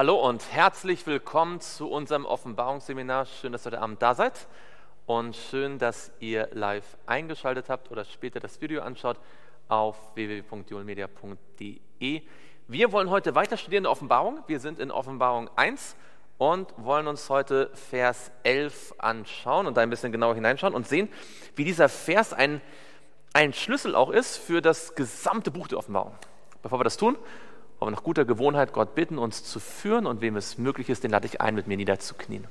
Hallo 0.00 0.16
und 0.16 0.40
herzlich 0.50 1.06
willkommen 1.06 1.60
zu 1.60 1.90
unserem 1.90 2.24
Offenbarungsseminar. 2.24 3.26
Schön, 3.26 3.52
dass 3.52 3.66
ihr 3.66 3.72
heute 3.72 3.82
Abend 3.82 4.00
da 4.00 4.14
seid 4.14 4.46
und 5.04 5.36
schön, 5.36 5.78
dass 5.78 6.10
ihr 6.20 6.48
live 6.52 6.96
eingeschaltet 7.04 7.68
habt 7.68 7.90
oder 7.90 8.06
später 8.06 8.40
das 8.40 8.62
Video 8.62 8.80
anschaut 8.80 9.18
auf 9.68 9.98
www.julmedia.de. 10.14 12.22
Wir 12.66 12.92
wollen 12.92 13.10
heute 13.10 13.34
weiter 13.34 13.58
studieren 13.58 13.80
in 13.80 13.82
der 13.82 13.92
Offenbarung. 13.92 14.42
Wir 14.46 14.58
sind 14.58 14.78
in 14.78 14.90
Offenbarung 14.90 15.50
1 15.56 15.96
und 16.38 16.72
wollen 16.78 17.06
uns 17.06 17.28
heute 17.28 17.68
Vers 17.74 18.32
11 18.42 18.94
anschauen 18.96 19.66
und 19.66 19.76
da 19.76 19.82
ein 19.82 19.90
bisschen 19.90 20.12
genauer 20.12 20.34
hineinschauen 20.34 20.72
und 20.72 20.88
sehen, 20.88 21.10
wie 21.56 21.64
dieser 21.64 21.90
Vers 21.90 22.32
ein, 22.32 22.62
ein 23.34 23.52
Schlüssel 23.52 23.94
auch 23.94 24.08
ist 24.08 24.38
für 24.38 24.62
das 24.62 24.94
gesamte 24.94 25.50
Buch 25.50 25.68
der 25.68 25.76
Offenbarung. 25.76 26.14
Bevor 26.62 26.80
wir 26.80 26.84
das 26.84 26.96
tun, 26.96 27.18
wir 27.88 27.92
nach 27.92 28.02
guter 28.02 28.24
Gewohnheit 28.24 28.72
Gott 28.72 28.94
bitten, 28.94 29.18
uns 29.18 29.44
zu 29.44 29.60
führen 29.60 30.06
und 30.06 30.20
wem 30.20 30.36
es 30.36 30.58
möglich 30.58 30.90
ist, 30.90 31.04
den 31.04 31.10
lade 31.10 31.26
ich 31.26 31.40
ein, 31.40 31.54
mit 31.54 31.66
mir 31.66 31.76
niederzuknien. 31.76 32.46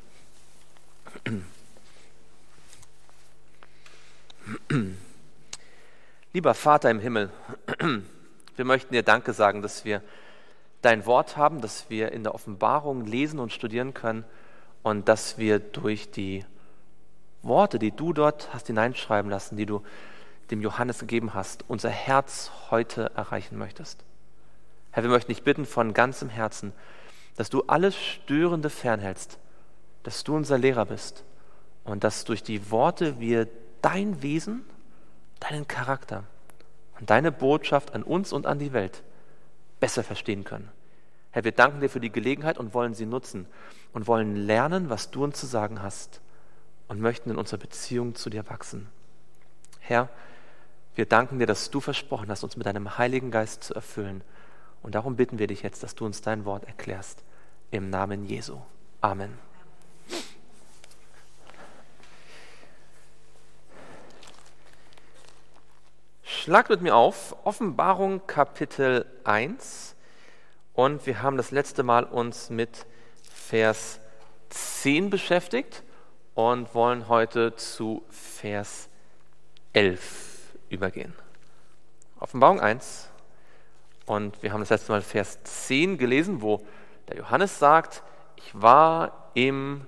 Lieber 6.34 6.54
Vater 6.54 6.90
im 6.90 7.00
Himmel, 7.00 7.30
wir 8.56 8.66
möchten 8.66 8.94
dir 8.94 9.04
Danke 9.04 9.34
sagen, 9.34 9.62
dass 9.62 9.86
wir 9.86 10.02
dein 10.82 11.06
Wort 11.06 11.38
haben, 11.38 11.62
dass 11.62 11.90
wir 11.90 12.12
in 12.12 12.24
der 12.24 12.34
Offenbarung 12.34 13.06
lesen 13.06 13.40
und 13.40 13.54
studieren 13.54 13.94
können 13.94 14.26
und 14.84 15.08
dass 15.08 15.38
wir 15.38 15.60
durch 15.60 16.12
die 16.12 16.46
Worte, 17.42 17.80
die 17.80 17.92
du 17.92 18.14
dort 18.14 18.54
hast 18.54 18.68
hineinschreiben 18.68 19.30
lassen, 19.30 19.58
die 19.58 19.66
du 19.66 19.84
dem 20.52 20.62
Johannes 20.62 21.00
gegeben 21.00 21.34
hast, 21.34 21.66
unser 21.68 21.90
Herz 21.90 22.52
heute 22.72 23.12
erreichen 23.16 23.58
möchtest. 23.58 24.04
Herr, 24.92 25.04
wir 25.04 25.10
möchten 25.10 25.32
dich 25.32 25.44
bitten 25.44 25.66
von 25.66 25.94
ganzem 25.94 26.30
Herzen, 26.30 26.74
dass 27.36 27.50
du 27.50 27.64
alles 27.68 27.96
Störende 27.96 28.70
fernhältst, 28.70 29.40
dass 30.04 30.24
du 30.24 30.36
unser 30.36 30.58
Lehrer 30.58 30.86
bist 30.86 31.24
und 31.84 32.04
dass 32.04 32.26
durch 32.26 32.44
die 32.44 32.72
Worte 32.72 33.20
wir 33.20 33.48
dein 33.82 34.22
Wesen, 34.22 34.66
deinen 35.40 35.68
Charakter 35.68 36.24
und 37.00 37.10
deine 37.10 37.32
Botschaft 37.32 37.94
an 37.94 38.04
uns 38.04 38.34
und 38.34 38.46
an 38.46 38.60
die 38.60 38.74
Welt 38.74 39.04
besser 39.80 40.04
verstehen 40.04 40.44
können. 40.44 40.70
Herr, 41.32 41.44
wir 41.44 41.52
danken 41.52 41.80
dir 41.80 41.90
für 41.90 42.00
die 42.00 42.12
Gelegenheit 42.12 42.58
und 42.58 42.74
wollen 42.74 42.94
sie 42.94 43.06
nutzen 43.06 43.46
und 43.94 44.08
wollen 44.08 44.36
lernen, 44.36 44.90
was 44.90 45.12
du 45.12 45.24
uns 45.24 45.40
zu 45.40 45.46
sagen 45.46 45.82
hast 45.82 46.22
und 46.88 47.00
möchten 47.00 47.30
in 47.30 47.38
unserer 47.38 47.60
Beziehung 47.60 48.16
zu 48.16 48.30
dir 48.30 48.50
wachsen. 48.50 48.90
Herr, 49.80 50.10
wir 50.96 51.06
danken 51.06 51.40
dir, 51.40 51.46
dass 51.46 51.70
du 51.70 51.80
versprochen 51.80 52.30
hast, 52.30 52.44
uns 52.44 52.58
mit 52.58 52.66
deinem 52.66 52.98
Heiligen 52.98 53.32
Geist 53.32 53.64
zu 53.64 53.76
erfüllen 53.76 54.24
und 54.82 54.96
darum 54.96 55.16
bitten 55.16 55.40
wir 55.40 55.48
dich 55.48 55.62
jetzt, 55.62 55.84
dass 55.84 55.96
du 55.96 56.06
uns 56.06 56.22
dein 56.22 56.46
Wort 56.46 56.64
erklärst. 56.66 57.24
Im 57.72 57.90
Namen 57.90 58.26
Jesu. 58.26 58.58
Amen. 59.02 59.38
Schlag 66.24 66.70
mit 66.70 66.82
mir 66.82 66.96
auf 66.96 67.36
Offenbarung 67.44 68.26
Kapitel 68.26 69.06
1 69.24 69.96
und 70.74 71.06
wir 71.06 71.22
haben 71.22 71.38
das 71.38 71.52
letzte 71.52 71.84
Mal 71.84 72.06
uns 72.06 72.50
mit 72.50 72.86
Vers 73.30 74.00
10 74.50 75.10
beschäftigt 75.10 75.84
und 76.34 76.74
wollen 76.74 77.08
heute 77.08 77.56
zu 77.56 78.04
Vers 78.10 78.90
11 79.74 80.56
übergehen. 80.70 81.14
Offenbarung 82.20 82.60
1, 82.60 83.10
und 84.10 84.42
wir 84.42 84.52
haben 84.52 84.62
das 84.62 84.72
letzte 84.72 84.92
Mal 84.92 85.02
Vers 85.02 85.38
10 85.44 86.00
gelesen, 86.00 86.42
wo 86.42 86.66
der 87.08 87.18
Johannes 87.18 87.60
sagt, 87.60 88.02
ich 88.38 88.60
war 88.60 89.30
im 89.36 89.86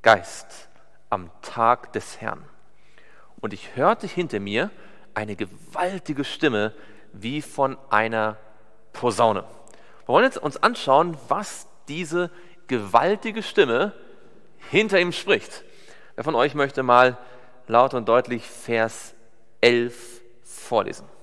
Geist 0.00 0.70
am 1.10 1.30
Tag 1.42 1.92
des 1.92 2.18
Herrn. 2.18 2.42
Und 3.40 3.52
ich 3.52 3.76
hörte 3.76 4.06
hinter 4.06 4.40
mir 4.40 4.70
eine 5.12 5.36
gewaltige 5.36 6.24
Stimme 6.24 6.72
wie 7.12 7.42
von 7.42 7.76
einer 7.90 8.38
Posaune. 8.94 9.44
Wir 10.06 10.14
wollen 10.14 10.24
jetzt 10.24 10.38
uns 10.38 10.56
anschauen, 10.62 11.18
was 11.28 11.66
diese 11.88 12.30
gewaltige 12.68 13.42
Stimme 13.42 13.92
hinter 14.70 14.98
ihm 14.98 15.12
spricht. 15.12 15.62
Wer 16.14 16.24
von 16.24 16.34
euch 16.34 16.54
möchte 16.54 16.82
mal 16.82 17.18
laut 17.66 17.92
und 17.92 18.08
deutlich 18.08 18.46
Vers 18.46 19.14
11 19.60 20.22
vorlesen? 20.42 21.17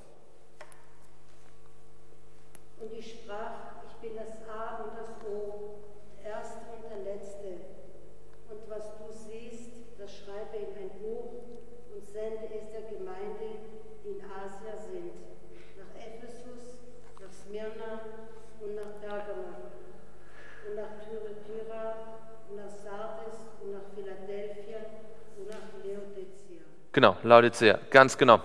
Genau, 26.95 27.17
Laodicea, 27.23 27.77
ganz 27.89 28.17
genau. 28.17 28.39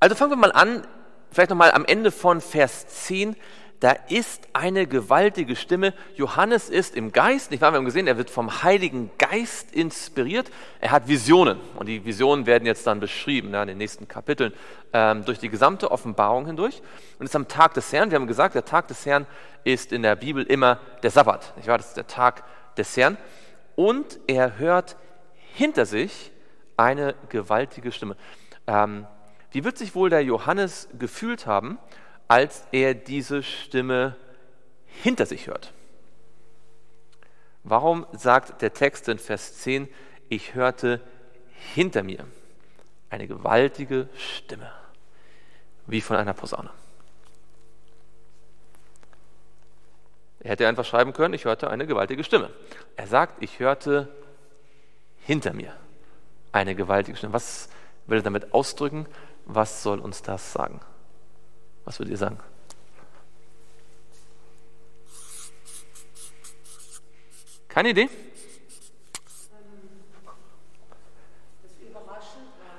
Also 0.00 0.14
fangen 0.14 0.30
wir 0.30 0.36
mal 0.38 0.52
an, 0.52 0.86
vielleicht 1.30 1.50
nochmal 1.50 1.72
am 1.72 1.84
Ende 1.84 2.10
von 2.10 2.40
Vers 2.40 2.88
10. 3.04 3.36
Da 3.78 3.90
ist 4.08 4.48
eine 4.54 4.86
gewaltige 4.86 5.54
Stimme. 5.54 5.92
Johannes 6.16 6.70
ist 6.70 6.96
im 6.96 7.12
Geist, 7.12 7.50
nicht 7.50 7.60
wahr? 7.60 7.72
Wir 7.72 7.76
haben 7.76 7.84
gesehen, 7.84 8.06
er 8.06 8.16
wird 8.16 8.30
vom 8.30 8.62
Heiligen 8.62 9.10
Geist 9.18 9.70
inspiriert. 9.74 10.50
Er 10.80 10.92
hat 10.92 11.08
Visionen 11.08 11.60
und 11.76 11.90
die 11.90 12.06
Visionen 12.06 12.46
werden 12.46 12.64
jetzt 12.64 12.86
dann 12.86 13.00
beschrieben 13.00 13.52
ja, 13.52 13.60
in 13.60 13.68
den 13.68 13.76
nächsten 13.76 14.08
Kapiteln 14.08 14.54
ähm, 14.94 15.26
durch 15.26 15.38
die 15.38 15.50
gesamte 15.50 15.90
Offenbarung 15.90 16.46
hindurch. 16.46 16.80
Und 17.18 17.26
es 17.26 17.32
ist 17.32 17.36
am 17.36 17.48
Tag 17.48 17.74
des 17.74 17.92
Herrn. 17.92 18.10
Wir 18.10 18.16
haben 18.16 18.26
gesagt, 18.26 18.54
der 18.54 18.64
Tag 18.64 18.88
des 18.88 19.04
Herrn 19.04 19.26
ist 19.62 19.92
in 19.92 20.02
der 20.02 20.16
Bibel 20.16 20.42
immer 20.42 20.80
der 21.02 21.10
Sabbat. 21.10 21.54
Nicht 21.58 21.68
wahr? 21.68 21.76
Das 21.76 21.88
ist 21.88 21.98
der 21.98 22.06
Tag 22.06 22.44
des 22.78 22.96
Herrn. 22.96 23.18
Und 23.76 24.20
er 24.26 24.56
hört 24.56 24.96
hinter 25.52 25.84
sich 25.84 26.32
eine 26.78 27.14
gewaltige 27.28 27.92
Stimme. 27.92 28.16
Ähm, 28.66 29.06
wie 29.50 29.64
wird 29.64 29.78
sich 29.78 29.94
wohl 29.94 30.10
der 30.10 30.22
Johannes 30.22 30.88
gefühlt 30.98 31.46
haben, 31.46 31.78
als 32.28 32.66
er 32.72 32.94
diese 32.94 33.42
Stimme 33.42 34.16
hinter 34.86 35.26
sich 35.26 35.46
hört? 35.46 35.72
Warum 37.64 38.06
sagt 38.12 38.62
der 38.62 38.72
Text 38.72 39.08
in 39.08 39.18
Vers 39.18 39.58
10, 39.58 39.88
ich 40.28 40.54
hörte 40.54 41.00
hinter 41.74 42.02
mir 42.02 42.24
eine 43.10 43.26
gewaltige 43.26 44.08
Stimme, 44.16 44.70
wie 45.86 46.00
von 46.00 46.16
einer 46.16 46.34
Posaune? 46.34 46.70
Er 50.40 50.52
hätte 50.52 50.68
einfach 50.68 50.84
schreiben 50.84 51.12
können, 51.12 51.34
ich 51.34 51.46
hörte 51.46 51.68
eine 51.68 51.86
gewaltige 51.86 52.22
Stimme. 52.22 52.50
Er 52.96 53.06
sagt, 53.06 53.42
ich 53.42 53.58
hörte 53.58 54.08
hinter 55.18 55.52
mir 55.52 55.74
eine 56.52 56.74
gewaltige 56.74 57.16
Stimme. 57.16 57.32
Was 57.32 57.68
will 58.06 58.18
er 58.18 58.22
damit 58.22 58.52
ausdrücken? 58.52 59.06
Was 59.44 59.82
soll 59.82 59.98
uns 60.00 60.22
das 60.22 60.52
sagen? 60.52 60.80
Was 61.84 61.98
würdet 61.98 62.12
ihr 62.12 62.18
sagen? 62.18 62.38
Keine 67.68 67.90
Idee? 67.90 68.08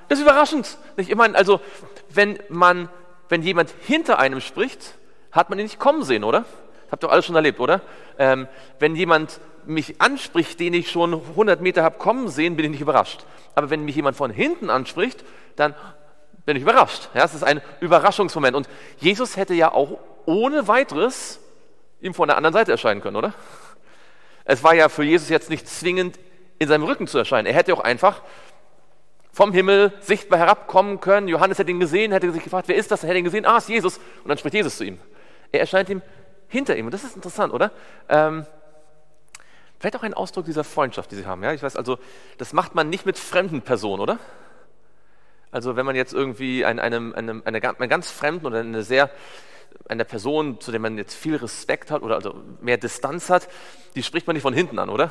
Das 0.08 0.18
ist 0.18 0.22
überraschend. 0.22 0.76
Ich 0.96 1.14
meine, 1.14 1.36
also, 1.36 1.60
wenn 2.08 2.38
man, 2.48 2.88
wenn 3.28 3.42
jemand 3.42 3.72
hinter 3.86 4.18
einem 4.18 4.40
spricht, 4.40 4.98
hat 5.30 5.50
man 5.50 5.58
ihn 5.58 5.64
nicht 5.64 5.78
kommen 5.78 6.02
sehen, 6.02 6.24
oder? 6.24 6.44
Habt 6.90 7.04
ihr 7.04 7.10
alles 7.10 7.26
schon 7.26 7.36
erlebt, 7.36 7.60
oder? 7.60 7.80
Ähm, 8.18 8.48
wenn 8.78 8.96
jemand 8.96 9.40
mich 9.66 10.00
anspricht, 10.00 10.58
den 10.60 10.74
ich 10.74 10.90
schon 10.90 11.14
100 11.14 11.60
Meter 11.60 11.82
habe 11.82 11.98
kommen 11.98 12.28
sehen, 12.28 12.56
bin 12.56 12.64
ich 12.66 12.70
nicht 12.72 12.80
überrascht. 12.80 13.24
Aber 13.54 13.70
wenn 13.70 13.84
mich 13.84 13.96
jemand 13.96 14.16
von 14.16 14.30
hinten 14.30 14.70
anspricht, 14.70 15.24
dann 15.56 15.74
bin 16.44 16.56
ich 16.56 16.62
überrascht. 16.62 17.08
Ja, 17.14 17.24
es 17.24 17.34
ist 17.34 17.44
ein 17.44 17.60
Überraschungsmoment. 17.80 18.56
Und 18.56 18.68
Jesus 18.98 19.36
hätte 19.36 19.54
ja 19.54 19.72
auch 19.72 19.98
ohne 20.26 20.68
weiteres 20.68 21.40
ihm 22.00 22.14
von 22.14 22.28
der 22.28 22.36
anderen 22.36 22.54
Seite 22.54 22.72
erscheinen 22.72 23.00
können, 23.00 23.16
oder? 23.16 23.34
Es 24.44 24.64
war 24.64 24.74
ja 24.74 24.88
für 24.88 25.04
Jesus 25.04 25.28
jetzt 25.28 25.50
nicht 25.50 25.68
zwingend 25.68 26.18
in 26.58 26.68
seinem 26.68 26.84
Rücken 26.84 27.06
zu 27.06 27.18
erscheinen. 27.18 27.46
Er 27.46 27.54
hätte 27.54 27.72
auch 27.74 27.80
einfach 27.80 28.22
vom 29.32 29.52
Himmel 29.52 29.92
sichtbar 30.00 30.38
herabkommen 30.38 31.00
können. 31.00 31.28
Johannes 31.28 31.58
hätte 31.58 31.70
ihn 31.70 31.80
gesehen, 31.80 32.12
hätte 32.12 32.30
sich 32.32 32.42
gefragt, 32.42 32.68
wer 32.68 32.76
ist 32.76 32.90
das? 32.90 33.02
Er 33.02 33.10
hätte 33.10 33.18
ihn 33.18 33.24
gesehen, 33.24 33.46
ah, 33.46 33.58
es 33.58 33.64
ist 33.64 33.70
Jesus. 33.70 33.98
Und 34.22 34.28
dann 34.28 34.38
spricht 34.38 34.54
Jesus 34.54 34.76
zu 34.76 34.84
ihm. 34.84 34.98
Er 35.52 35.60
erscheint 35.60 35.88
ihm 35.88 36.02
hinter 36.50 36.76
ihm. 36.76 36.84
Und 36.84 36.92
das 36.92 37.04
ist 37.04 37.16
interessant, 37.16 37.54
oder? 37.54 37.70
Ähm, 38.10 38.44
Vielleicht 39.80 39.96
auch 39.96 40.02
ein 40.02 40.12
Ausdruck 40.12 40.44
dieser 40.44 40.62
Freundschaft, 40.62 41.10
die 41.10 41.16
sie 41.16 41.24
haben. 41.24 41.42
Ja? 41.42 41.54
Ich 41.54 41.62
weiß 41.62 41.74
also, 41.74 41.98
das 42.36 42.52
macht 42.52 42.74
man 42.74 42.90
nicht 42.90 43.06
mit 43.06 43.18
fremden 43.18 43.62
Personen, 43.62 44.02
oder? 44.02 44.18
Also 45.50 45.74
wenn 45.74 45.86
man 45.86 45.96
jetzt 45.96 46.12
irgendwie 46.12 46.66
einem, 46.66 47.14
einem, 47.14 47.14
einem, 47.14 47.42
einem 47.46 47.88
ganz 47.88 48.10
fremden 48.10 48.44
oder 48.44 48.60
eine 48.60 48.82
sehr, 48.82 49.10
einer 49.88 50.04
Person, 50.04 50.60
zu 50.60 50.70
der 50.70 50.80
man 50.80 50.98
jetzt 50.98 51.14
viel 51.14 51.34
Respekt 51.34 51.90
hat 51.90 52.02
oder 52.02 52.16
also 52.16 52.34
mehr 52.60 52.76
Distanz 52.76 53.30
hat, 53.30 53.48
die 53.96 54.02
spricht 54.02 54.26
man 54.26 54.34
nicht 54.34 54.42
von 54.42 54.52
hinten 54.52 54.78
an, 54.78 54.90
oder? 54.90 55.10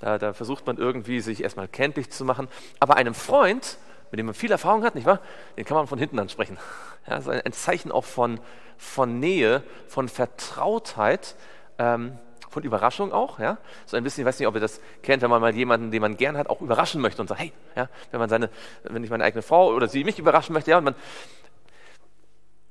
Da, 0.00 0.18
da 0.18 0.32
versucht 0.32 0.66
man 0.66 0.78
irgendwie, 0.78 1.20
sich 1.20 1.44
erstmal 1.44 1.68
kenntlich 1.68 2.10
zu 2.10 2.24
machen. 2.24 2.48
Aber 2.80 2.96
einem 2.96 3.14
Freund, 3.14 3.78
mit 4.10 4.18
dem 4.18 4.26
man 4.26 4.34
viel 4.34 4.50
Erfahrung 4.50 4.84
hat, 4.84 4.94
nicht 4.94 5.06
wahr? 5.06 5.20
Den 5.56 5.64
kann 5.64 5.76
man 5.76 5.86
von 5.86 5.98
hinten 5.98 6.18
ansprechen. 6.18 6.58
Ja, 7.06 7.14
das 7.14 7.26
ist 7.26 7.46
ein 7.46 7.52
Zeichen 7.54 7.90
auch 7.90 8.04
von, 8.04 8.38
von 8.76 9.18
Nähe, 9.18 9.62
von 9.86 10.10
Vertrautheit, 10.10 11.36
ähm, 11.78 12.18
von 12.50 12.62
Überraschung 12.62 13.14
auch. 13.14 13.38
Ja? 13.38 13.56
So 13.86 13.96
ein 13.96 14.04
bisschen, 14.04 14.22
ich 14.22 14.26
weiß 14.26 14.38
nicht, 14.38 14.46
ob 14.46 14.54
ihr 14.56 14.60
das 14.60 14.82
kennt, 15.02 15.22
wenn 15.22 15.30
man 15.30 15.40
mal 15.40 15.54
jemanden, 15.54 15.90
den 15.90 16.02
man 16.02 16.18
gern 16.18 16.36
hat, 16.36 16.50
auch 16.50 16.60
überraschen 16.60 17.00
möchte 17.00 17.22
und 17.22 17.28
sagt, 17.28 17.40
hey, 17.40 17.54
ja, 17.76 17.88
wenn 18.10 18.20
man 18.20 18.28
seine, 18.28 18.50
wenn 18.82 19.02
ich 19.02 19.08
meine 19.08 19.24
eigene 19.24 19.40
Frau 19.40 19.72
oder 19.72 19.88
sie 19.88 20.04
mich 20.04 20.18
überraschen 20.18 20.52
möchte, 20.52 20.70
ja, 20.70 20.76
und 20.76 20.84
man, 20.84 20.94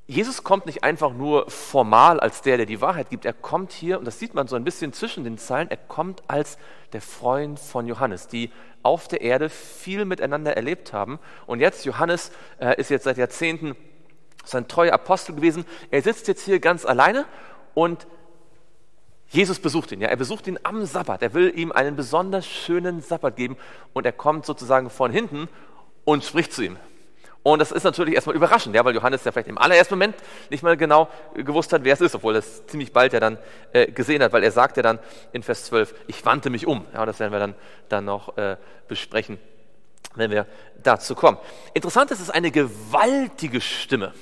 Jesus 0.10 0.46
kommt 0.46 0.66
nicht 0.66 0.86
einfach 0.86 1.12
nur 1.12 1.50
formal 1.52 2.22
als 2.22 2.42
der, 2.42 2.56
der 2.56 2.66
die 2.66 2.80
Wahrheit 2.80 3.10
gibt. 3.10 3.26
Er 3.26 3.34
kommt 3.34 3.74
hier, 3.74 4.00
und 4.00 4.06
das 4.06 4.20
sieht 4.20 4.34
man 4.34 4.48
so 4.48 4.56
ein 4.56 4.64
bisschen 4.64 4.94
zwischen 4.94 5.26
den 5.26 5.38
Zeilen, 5.38 5.70
er 5.70 5.76
kommt 5.76 6.24
als 6.30 6.58
der 6.94 7.02
Freund 7.02 7.60
von 7.60 7.88
Johannes, 7.88 8.30
die 8.30 8.52
auf 8.84 9.10
der 9.10 9.20
Erde 9.20 9.50
viel 9.50 10.06
miteinander 10.06 10.56
erlebt 10.56 10.94
haben. 10.94 11.20
Und 11.46 11.60
jetzt, 11.60 11.84
Johannes 11.84 12.32
äh, 12.60 12.80
ist 12.80 12.90
jetzt 12.90 13.04
seit 13.04 13.18
Jahrzehnten 13.18 13.76
sein 14.46 14.70
treuer 14.70 14.94
Apostel 14.94 15.36
gewesen. 15.36 15.66
Er 15.92 16.02
sitzt 16.02 16.30
jetzt 16.30 16.46
hier 16.46 16.60
ganz 16.62 16.86
alleine 16.86 17.26
und 17.74 18.08
Jesus 19.28 19.60
besucht 19.60 19.92
ihn. 19.92 20.00
Ja, 20.00 20.08
er 20.08 20.16
besucht 20.16 20.48
ihn 20.48 20.58
am 20.64 20.86
Sabbat. 20.86 21.22
Er 21.22 21.34
will 21.34 21.52
ihm 21.54 21.74
einen 21.74 21.98
besonders 21.98 22.48
schönen 22.48 23.02
Sabbat 23.02 23.36
geben 23.36 23.58
und 23.92 24.06
er 24.06 24.14
kommt 24.14 24.46
sozusagen 24.46 24.90
von 24.90 25.12
hinten 25.12 25.50
und 26.06 26.24
spricht 26.24 26.54
zu 26.54 26.64
ihm. 26.64 26.78
Und 27.48 27.60
das 27.60 27.72
ist 27.72 27.86
natürlich 27.86 28.14
erstmal 28.14 28.36
überraschend, 28.36 28.76
ja, 28.76 28.84
weil 28.84 28.94
Johannes 28.94 29.24
ja 29.24 29.32
vielleicht 29.32 29.48
im 29.48 29.58
allerersten 29.58 29.94
Moment 29.94 30.18
nicht 30.50 30.64
mal 30.64 30.76
genau 30.76 31.08
gewusst 31.34 31.72
hat, 31.72 31.86
wer 31.86 31.94
es 31.94 32.02
ist, 32.02 32.14
obwohl 32.14 32.36
er 32.36 32.40
es 32.40 32.68
ziemlich 32.68 32.92
bald 32.92 33.14
ja 33.14 33.22
dann 33.22 33.38
äh, 33.72 33.90
gesehen 33.90 34.22
hat, 34.22 34.34
weil 34.34 34.44
er 34.44 34.52
sagt 34.52 34.76
ja 34.76 34.84
dann 34.84 35.00
in 35.32 35.44
Vers 35.44 35.64
12, 35.64 35.96
ich 36.08 36.26
wandte 36.26 36.50
mich 36.50 36.68
um. 36.68 36.86
Ja, 36.94 37.06
das 37.06 37.22
werden 37.22 37.32
wir 37.32 37.40
dann, 37.40 37.56
dann 37.88 38.04
noch 38.04 38.38
äh, 38.38 38.58
besprechen, 38.90 39.40
wenn 40.16 40.30
wir 40.30 40.46
dazu 40.84 41.16
kommen. 41.16 41.38
Interessant 41.74 42.12
ist, 42.12 42.18
es 42.18 42.26
ist 42.26 42.36
eine 42.36 42.52
gewaltige 42.52 43.62
Stimme. 43.62 44.14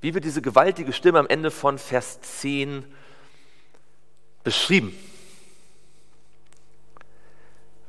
Wie 0.00 0.14
wird 0.14 0.24
diese 0.24 0.40
gewaltige 0.40 0.94
Stimme 0.94 1.18
am 1.18 1.26
Ende 1.26 1.50
von 1.50 1.76
Vers 1.76 2.22
10 2.22 2.86
beschrieben? 4.44 4.98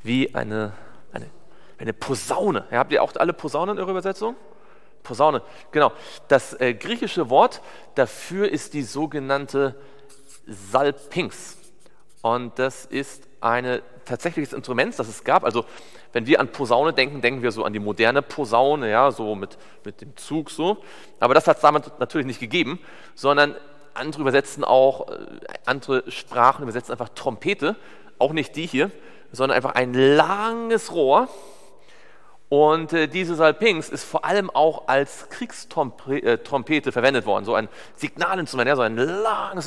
Wie 0.04 0.36
eine 0.36 0.74
eine 1.84 1.94
Posaune. 1.94 2.66
Ja, 2.72 2.80
habt 2.80 2.92
ihr 2.94 3.04
auch 3.04 3.14
alle 3.16 3.34
Posaunen 3.34 3.76
in 3.76 3.82
eurer 3.82 3.92
Übersetzung? 3.92 4.36
Posaune, 5.04 5.42
genau. 5.72 5.92
Das 6.30 6.60
äh, 6.60 6.74
griechische 6.74 7.30
Wort 7.30 7.62
dafür 7.96 8.50
ist 8.50 8.74
die 8.74 8.84
sogenannte 8.84 9.76
Salpinx. 10.48 11.58
Und 12.22 12.58
das 12.58 12.86
ist 12.86 13.28
ein 13.42 13.82
tatsächliches 14.06 14.54
Instrument, 14.54 14.98
das 14.98 15.10
es 15.10 15.26
gab. 15.26 15.44
Also 15.44 15.66
wenn 16.14 16.26
wir 16.26 16.40
an 16.40 16.48
Posaune 16.48 16.94
denken, 16.94 17.20
denken 17.20 17.42
wir 17.42 17.52
so 17.52 17.66
an 17.66 17.74
die 17.74 17.80
moderne 17.80 18.22
Posaune, 18.22 18.90
ja, 18.90 19.12
so 19.12 19.36
mit, 19.36 19.58
mit 19.84 20.00
dem 20.00 20.16
Zug 20.16 20.52
so. 20.52 20.78
Aber 21.20 21.34
das 21.34 21.48
hat 21.48 21.58
es 21.58 21.62
damals 21.62 21.92
natürlich 22.00 22.28
nicht 22.28 22.40
gegeben, 22.40 22.80
sondern 23.14 23.56
andere 23.94 24.22
übersetzen 24.22 24.64
auch, 24.64 25.10
äh, 25.10 25.18
andere 25.66 26.10
Sprachen 26.10 26.64
übersetzen 26.64 26.94
einfach 26.94 27.10
Trompete, 27.10 27.76
auch 28.20 28.32
nicht 28.32 28.56
die 28.56 28.68
hier, 28.68 28.90
sondern 29.34 29.58
einfach 29.58 29.76
ein 29.76 29.94
langes 29.94 30.94
Rohr, 30.94 31.28
und 32.54 32.94
äh, 32.94 33.08
diese 33.08 33.34
Salpinx 33.34 33.90
ist 33.90 34.04
vor 34.04 34.26
allem 34.26 34.52
auch 34.52 34.88
als 34.88 35.28
Kriegstrompete 35.30 36.92
verwendet 36.92 37.26
worden, 37.26 37.46
so 37.46 37.56
ein 37.56 37.68
Signalinstrument, 37.96 38.68
ja, 38.68 38.76
so 38.76 38.84
ein 38.84 38.96
langes, 38.96 39.66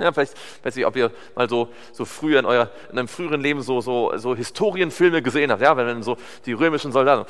ja, 0.00 0.10
vielleicht 0.10 0.34
weiß 0.64 0.76
ich, 0.76 0.84
ob 0.84 0.96
ihr 0.96 1.12
mal 1.36 1.48
so, 1.48 1.68
so 1.92 2.04
früher 2.04 2.40
in, 2.40 2.44
euer, 2.44 2.70
in 2.90 2.98
einem 2.98 3.06
früheren 3.06 3.40
Leben 3.40 3.62
so, 3.62 3.80
so, 3.80 4.16
so 4.16 4.34
Historienfilme 4.34 5.22
gesehen 5.22 5.52
habt, 5.52 5.62
ja, 5.62 5.76
wenn 5.76 5.86
dann 5.86 6.02
so 6.02 6.16
die 6.44 6.54
römischen 6.54 6.90
Soldaten, 6.90 7.24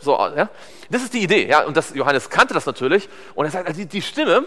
so, 0.00 0.12
ja, 0.12 0.48
das 0.90 1.02
ist 1.02 1.12
die 1.12 1.24
Idee, 1.24 1.48
ja, 1.48 1.64
und 1.64 1.76
das, 1.76 1.92
Johannes 1.92 2.30
kannte 2.30 2.54
das 2.54 2.66
natürlich, 2.66 3.08
und 3.34 3.46
er 3.46 3.50
sagt, 3.50 3.66
also 3.66 3.80
die, 3.80 3.86
die 3.86 4.02
Stimme, 4.02 4.44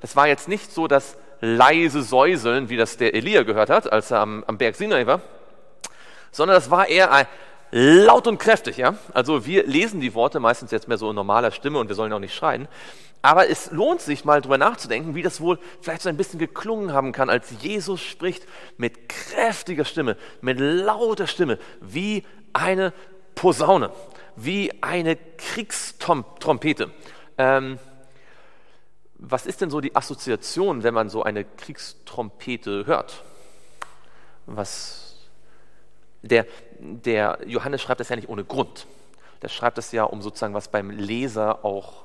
das 0.00 0.16
war 0.16 0.26
jetzt 0.26 0.48
nicht 0.48 0.72
so 0.72 0.88
das 0.88 1.18
leise 1.42 2.00
Säuseln, 2.00 2.70
wie 2.70 2.78
das 2.78 2.96
der 2.96 3.12
Elia 3.12 3.42
gehört 3.42 3.68
hat, 3.68 3.92
als 3.92 4.10
er 4.10 4.20
am, 4.20 4.44
am 4.46 4.56
Berg 4.56 4.76
Sinai 4.76 5.06
war, 5.06 5.20
sondern 6.30 6.56
das 6.56 6.70
war 6.70 6.88
eher 6.88 7.12
ein 7.12 7.26
laut 7.70 8.26
und 8.26 8.38
kräftig. 8.38 8.76
Ja? 8.76 8.94
Also 9.12 9.46
wir 9.46 9.66
lesen 9.66 10.00
die 10.00 10.14
Worte 10.14 10.40
meistens 10.40 10.70
jetzt 10.70 10.88
mehr 10.88 10.98
so 10.98 11.10
in 11.10 11.16
normaler 11.16 11.50
Stimme 11.50 11.78
und 11.78 11.88
wir 11.88 11.96
sollen 11.96 12.12
auch 12.12 12.18
nicht 12.18 12.34
schreien. 12.34 12.68
Aber 13.20 13.48
es 13.48 13.70
lohnt 13.72 14.00
sich 14.00 14.24
mal 14.24 14.40
drüber 14.40 14.58
nachzudenken, 14.58 15.14
wie 15.14 15.22
das 15.22 15.40
wohl 15.40 15.58
vielleicht 15.80 16.02
so 16.02 16.08
ein 16.08 16.16
bisschen 16.16 16.38
geklungen 16.38 16.92
haben 16.92 17.12
kann, 17.12 17.30
als 17.30 17.50
Jesus 17.60 18.00
spricht 18.00 18.44
mit 18.76 19.08
kräftiger 19.08 19.84
Stimme, 19.84 20.16
mit 20.40 20.60
lauter 20.60 21.26
Stimme, 21.26 21.58
wie 21.80 22.24
eine 22.52 22.92
Posaune, 23.34 23.90
wie 24.36 24.72
eine 24.82 25.16
Kriegstrompete. 25.16 26.90
Ähm, 27.38 27.78
was 29.18 29.46
ist 29.46 29.60
denn 29.60 29.70
so 29.70 29.80
die 29.80 29.96
Assoziation, 29.96 30.84
wenn 30.84 30.94
man 30.94 31.08
so 31.08 31.24
eine 31.24 31.44
Kriegstrompete 31.44 32.86
hört? 32.86 33.24
Was 34.46 35.07
der, 36.28 36.46
der 36.78 37.38
Johannes 37.46 37.82
schreibt 37.82 38.00
das 38.00 38.08
ja 38.08 38.16
nicht 38.16 38.28
ohne 38.28 38.44
Grund. 38.44 38.86
Der 39.42 39.48
schreibt 39.48 39.78
das 39.78 39.92
ja, 39.92 40.04
um 40.04 40.22
sozusagen 40.22 40.54
was 40.54 40.68
beim 40.68 40.90
Leser 40.90 41.64
auch 41.64 42.04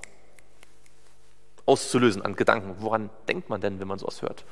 auszulösen 1.65 2.21
an 2.21 2.35
Gedanken. 2.35 2.75
Woran 2.79 3.09
denkt 3.27 3.49
man 3.49 3.61
denn, 3.61 3.79
wenn 3.79 3.87
man 3.87 3.99
sowas 3.99 4.21
hört? 4.21 4.43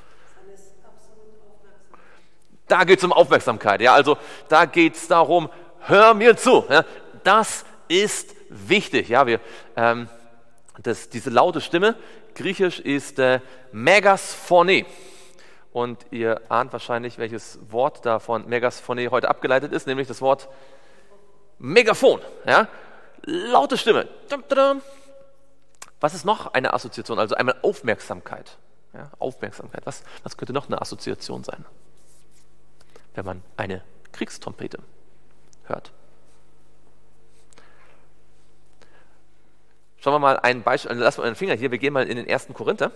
Da 2.68 2.86
geht 2.86 3.00
es 3.00 3.04
um 3.04 3.12
Aufmerksamkeit. 3.12 3.82
Ja, 3.82 3.94
also 3.94 4.18
da 4.48 4.66
geht 4.66 4.96
es 4.96 5.08
darum, 5.08 5.50
hör 5.82 6.14
mir 6.14 6.38
zu. 6.38 6.64
Ja, 6.70 6.86
das 7.24 7.66
ist 7.88 8.34
wichtig. 8.50 9.10
Ja, 9.10 9.28
wir, 9.28 9.42
ähm, 9.76 10.08
das, 10.82 11.10
diese 11.10 11.30
laute 11.30 11.60
Stimme, 11.60 11.96
griechisch 12.34 12.80
ist 12.80 13.20
äh, 13.20 13.42
Megasphone. 13.72 14.86
Und 15.72 16.06
ihr 16.12 16.42
ahnt 16.50 16.74
wahrscheinlich, 16.74 17.18
welches 17.18 17.60
Wort 17.72 18.06
da 18.06 18.20
von 18.20 18.48
Megaphone 18.48 19.10
heute 19.10 19.30
abgeleitet 19.30 19.72
ist, 19.72 19.88
nämlich 19.88 20.08
das 20.08 20.22
Wort 20.22 20.50
Megafon. 21.60 22.20
Ja? 22.46 22.68
Laute 23.24 23.78
Stimme. 23.78 24.08
Was 26.00 26.14
ist 26.14 26.26
noch 26.26 26.54
eine 26.54 26.74
Assoziation? 26.74 27.20
Also 27.20 27.36
einmal 27.36 27.56
Aufmerksamkeit. 27.62 28.58
Ja? 28.94 29.12
Aufmerksamkeit. 29.20 29.86
Was, 29.86 30.04
was 30.24 30.36
könnte 30.36 30.54
noch 30.54 30.68
eine 30.68 30.82
Assoziation 30.82 31.44
sein, 31.44 31.64
wenn 33.14 33.26
man 33.26 33.42
eine 33.56 33.84
Kriegstrompete 34.12 34.80
hört? 35.66 35.92
Schauen 40.00 40.16
wir 40.16 40.20
mal 40.20 40.40
ein 40.40 40.64
Beispiel, 40.64 40.98
lassen 40.98 41.22
wir 41.22 41.26
einen 41.26 41.36
Finger 41.36 41.54
hier, 41.54 41.70
wir 41.70 41.78
gehen 41.78 41.94
mal 41.94 42.08
in 42.08 42.18
den 42.18 42.26
ersten 42.26 42.56
Korinther 42.56 42.92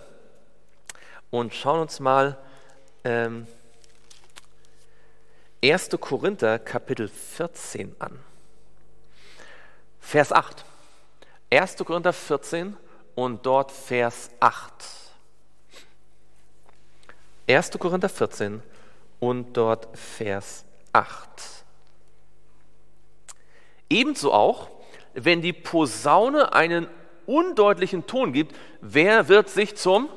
und 1.30 1.54
schauen 1.54 1.80
uns 1.80 2.00
mal 2.00 2.36
ähm, 3.06 3.46
1. 5.62 5.90
Korinther 6.00 6.58
Kapitel 6.58 7.08
14 7.08 7.94
an. 8.00 8.18
Vers 10.00 10.32
8. 10.32 10.64
1. 11.50 11.76
Korinther 11.78 12.12
14 12.12 12.76
und 13.14 13.46
dort 13.46 13.70
Vers 13.70 14.30
8. 14.40 14.72
1. 17.48 17.70
Korinther 17.78 18.08
14 18.08 18.60
und 19.20 19.56
dort 19.56 19.96
Vers 19.96 20.64
8. 20.92 21.28
Ebenso 23.88 24.32
auch, 24.32 24.68
wenn 25.14 25.42
die 25.42 25.52
Posaune 25.52 26.52
einen 26.54 26.88
undeutlichen 27.24 28.06
Ton 28.08 28.32
gibt, 28.32 28.56
wer 28.80 29.28
wird 29.28 29.48
sich 29.48 29.76
zum 29.76 30.08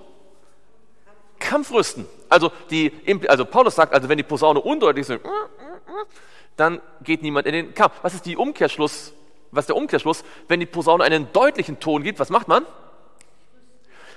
Kampf 1.37 1.71
rüsten? 1.71 2.07
Also, 2.29 2.51
die, 2.69 2.91
also 3.27 3.43
Paulus 3.45 3.75
sagt, 3.75 3.93
also 3.93 4.07
wenn 4.07 4.17
die 4.17 4.23
Posaune 4.23 4.61
undeutlich 4.61 5.09
ist, 5.09 5.19
dann 6.55 6.81
geht 7.01 7.21
niemand 7.21 7.47
in 7.47 7.53
den 7.53 7.73
Kampf. 7.73 7.95
Was 8.01 8.13
ist 8.13 8.25
die 8.25 8.37
Umkehrschluss? 8.37 9.13
Was 9.51 9.63
ist 9.63 9.69
der 9.69 9.75
Umkehrschluss? 9.75 10.23
Wenn 10.47 10.59
die 10.59 10.65
Posaune 10.65 11.03
einen 11.03 11.31
deutlichen 11.33 11.79
Ton 11.79 12.03
gibt, 12.03 12.19
was 12.19 12.29
macht 12.29 12.47
man? 12.47 12.65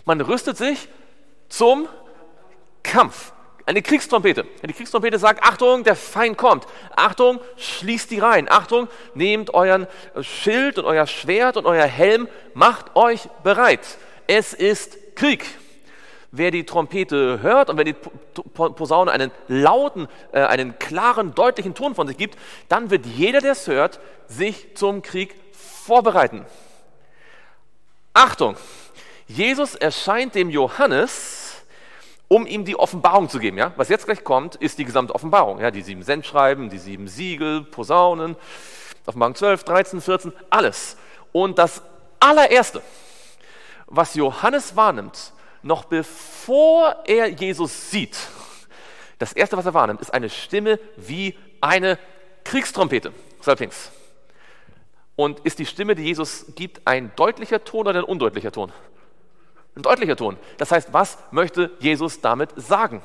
Man 0.04 0.20
rüstet 0.20 0.56
sich 0.56 0.88
zum 1.48 1.88
Kampf. 2.82 3.32
Eine 3.64 3.80
Kriegstrompete. 3.80 4.44
Die 4.66 4.72
Kriegstrompete 4.72 5.18
sagt, 5.18 5.44
Achtung, 5.44 5.84
der 5.84 5.94
Feind 5.94 6.36
kommt. 6.36 6.66
Achtung, 6.96 7.40
schließt 7.56 8.10
die 8.10 8.18
rein. 8.18 8.48
Achtung, 8.50 8.88
nehmt 9.14 9.54
euren 9.54 9.86
Schild 10.20 10.78
und 10.78 10.84
euer 10.84 11.06
Schwert 11.06 11.56
und 11.56 11.66
euer 11.66 11.86
Helm, 11.86 12.28
macht 12.54 12.96
euch 12.96 13.28
bereit. 13.44 13.98
Es 14.26 14.52
ist 14.52 15.14
Krieg 15.14 15.46
wer 16.32 16.50
die 16.50 16.64
Trompete 16.64 17.40
hört 17.42 17.70
und 17.70 17.76
wenn 17.76 17.84
die 17.84 17.94
Posaune 18.54 19.12
einen 19.12 19.30
lauten, 19.48 20.08
äh, 20.32 20.40
einen 20.40 20.78
klaren, 20.78 21.34
deutlichen 21.34 21.74
Ton 21.74 21.94
von 21.94 22.08
sich 22.08 22.16
gibt, 22.16 22.38
dann 22.68 22.90
wird 22.90 23.06
jeder, 23.06 23.40
der 23.40 23.52
es 23.52 23.66
hört, 23.66 24.00
sich 24.26 24.74
zum 24.74 25.02
Krieg 25.02 25.36
vorbereiten. 25.52 26.46
Achtung, 28.14 28.56
Jesus 29.26 29.74
erscheint 29.74 30.34
dem 30.34 30.50
Johannes, 30.50 31.62
um 32.28 32.46
ihm 32.46 32.64
die 32.64 32.76
Offenbarung 32.76 33.28
zu 33.28 33.38
geben. 33.38 33.58
Ja? 33.58 33.72
Was 33.76 33.90
jetzt 33.90 34.06
gleich 34.06 34.24
kommt, 34.24 34.56
ist 34.56 34.78
die 34.78 34.86
gesamte 34.86 35.14
Offenbarung. 35.14 35.60
Ja? 35.60 35.70
Die 35.70 35.82
sieben 35.82 36.02
Sendschreiben, 36.02 36.70
die 36.70 36.78
sieben 36.78 37.08
Siegel, 37.08 37.62
Posaunen, 37.62 38.36
Offenbarung 39.04 39.34
12, 39.34 39.64
13, 39.64 40.00
14, 40.00 40.32
alles. 40.48 40.96
Und 41.32 41.58
das 41.58 41.82
allererste, 42.20 42.80
was 43.86 44.14
Johannes 44.14 44.76
wahrnimmt, 44.76 45.32
noch 45.62 45.84
bevor 45.84 47.02
er 47.06 47.28
Jesus 47.28 47.90
sieht, 47.90 48.16
das 49.18 49.32
erste, 49.32 49.56
was 49.56 49.66
er 49.66 49.74
wahrnimmt, 49.74 50.00
ist 50.00 50.12
eine 50.12 50.28
Stimme 50.28 50.80
wie 50.96 51.38
eine 51.60 51.98
Kriegstrompete. 52.44 53.12
Allerdings. 53.44 53.92
Und 55.14 55.40
ist 55.40 55.58
die 55.58 55.66
Stimme, 55.66 55.94
die 55.94 56.02
Jesus 56.02 56.46
gibt, 56.56 56.80
ein 56.86 57.12
deutlicher 57.14 57.62
Ton 57.62 57.86
oder 57.86 58.00
ein 58.00 58.04
undeutlicher 58.04 58.50
Ton? 58.50 58.72
Ein 59.76 59.82
deutlicher 59.82 60.16
Ton. 60.16 60.36
Das 60.58 60.72
heißt, 60.72 60.92
was 60.92 61.18
möchte 61.30 61.70
Jesus 61.78 62.20
damit 62.20 62.50
sagen? 62.56 63.02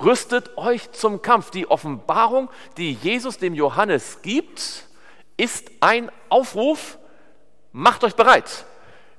Rüstet 0.00 0.56
euch 0.56 0.92
zum 0.92 1.22
Kampf. 1.22 1.50
Die 1.50 1.68
Offenbarung, 1.68 2.50
die 2.76 2.92
Jesus 2.92 3.38
dem 3.38 3.54
Johannes 3.54 4.22
gibt, 4.22 4.86
ist 5.36 5.70
ein 5.80 6.10
Aufruf, 6.28 6.98
macht 7.72 8.04
euch 8.04 8.14
bereit. 8.14 8.64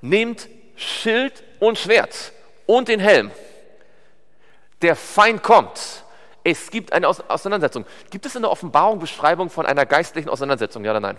Nehmt 0.02 0.48
Schild 0.80 1.44
und 1.60 1.78
Schwert 1.78 2.32
und 2.66 2.88
den 2.88 3.00
Helm. 3.00 3.32
Der 4.82 4.96
Feind 4.96 5.44
kommt. 5.44 6.04
Es 6.44 6.72
gibt 6.72 6.94
eine 6.94 7.08
Auseinandersetzung. 7.08 7.86
Gibt 8.10 8.26
es 8.26 8.36
in 8.36 8.42
der 8.42 8.52
Offenbarung 8.52 9.00
Beschreibung 9.00 9.50
von 9.50 9.66
einer 9.66 9.86
geistlichen 9.86 10.30
Auseinandersetzung? 10.30 10.86
Ja 10.86 10.92
oder 10.92 11.02
nein? 11.02 11.18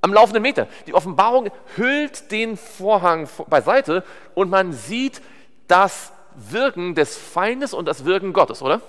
Am 0.00 0.12
laufenden 0.12 0.42
Meter. 0.42 0.66
Die 0.86 0.94
Offenbarung 0.94 1.50
hüllt 1.76 2.30
den 2.32 2.56
Vorhang 2.56 3.28
beiseite 3.48 4.04
und 4.34 4.50
man 4.50 4.72
sieht 4.72 5.22
das 5.68 6.12
Wirken 6.34 6.94
des 6.94 7.16
Feindes 7.16 7.72
und 7.72 7.86
das 7.86 8.04
Wirken 8.04 8.32
Gottes, 8.32 8.60
oder? 8.60 8.80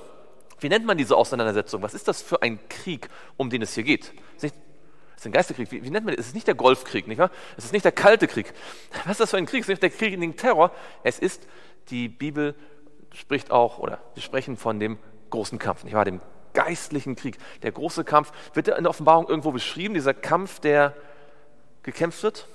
Wie 0.59 0.69
nennt 0.69 0.85
man 0.85 0.97
diese 0.97 1.15
Auseinandersetzung? 1.15 1.83
Was 1.83 1.93
ist 1.93 2.07
das 2.07 2.21
für 2.21 2.41
ein 2.41 2.59
Krieg, 2.67 3.07
um 3.37 3.49
den 3.49 3.61
es 3.61 3.75
hier 3.75 3.83
geht? 3.83 4.11
Es 5.17 5.21
ist, 5.21 5.25
ein 5.25 5.31
Geisterkrieg. 5.31 5.71
Wie, 5.71 5.83
wie, 5.83 5.89
nennt 5.89 6.05
man 6.05 6.15
das? 6.15 6.25
Es 6.25 6.27
ist 6.27 6.35
nicht 6.35 6.45
der 6.45 6.53
Golfkrieg, 6.53 7.07
nicht 7.07 7.17
wahr? 7.17 7.31
Es 7.57 7.65
ist 7.65 7.73
nicht 7.73 7.83
der 7.83 7.91
kalte 7.91 8.27
Krieg. 8.27 8.53
Was 9.05 9.13
ist 9.13 9.19
das 9.19 9.29
für 9.31 9.37
ein 9.37 9.47
Krieg? 9.47 9.61
Es 9.61 9.65
ist 9.65 9.69
nicht 9.69 9.83
der 9.83 9.89
Krieg 9.89 10.11
gegen 10.11 10.21
den 10.21 10.37
Terror. 10.37 10.71
Es 11.03 11.17
ist, 11.17 11.47
die 11.89 12.07
Bibel 12.07 12.53
spricht 13.15 13.49
auch, 13.49 13.79
oder 13.79 13.99
wir 14.13 14.21
sprechen 14.21 14.57
von 14.57 14.79
dem 14.79 14.99
großen 15.31 15.57
Kampf, 15.57 15.83
nicht 15.83 15.95
wahr? 15.95 16.05
Dem 16.05 16.21
geistlichen 16.53 17.15
Krieg. 17.15 17.37
Der 17.63 17.71
große 17.71 18.03
Kampf 18.03 18.31
wird 18.53 18.67
in 18.67 18.83
der 18.83 18.91
Offenbarung 18.91 19.27
irgendwo 19.27 19.51
beschrieben, 19.51 19.95
dieser 19.95 20.13
Kampf, 20.13 20.59
der 20.59 20.95
gekämpft 21.81 22.21
wird? 22.21 22.47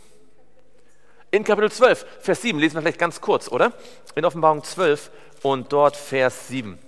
In 1.32 1.42
Kapitel 1.42 1.72
12, 1.72 2.06
Vers 2.20 2.42
7, 2.42 2.60
lesen 2.60 2.76
wir 2.76 2.82
vielleicht 2.82 2.98
ganz 2.98 3.20
kurz, 3.20 3.48
oder? 3.48 3.72
In 4.14 4.24
Offenbarung 4.24 4.62
12 4.62 5.10
und 5.42 5.72
dort 5.72 5.96
Vers 5.96 6.46
7. 6.46 6.78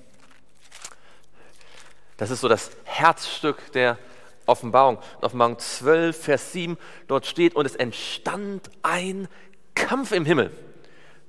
Das 2.16 2.30
ist 2.30 2.42
so 2.42 2.48
das 2.48 2.70
Herzstück 2.84 3.72
der 3.72 3.98
Offenbarung. 4.46 4.98
Offenbarung 5.20 5.58
12, 5.58 6.16
Vers 6.16 6.52
7, 6.52 6.76
dort 7.08 7.26
steht, 7.26 7.54
und 7.56 7.66
es 7.66 7.76
entstand 7.76 8.70
ein 8.82 9.28
Kampf 9.74 10.12
im 10.12 10.24
Himmel. 10.24 10.50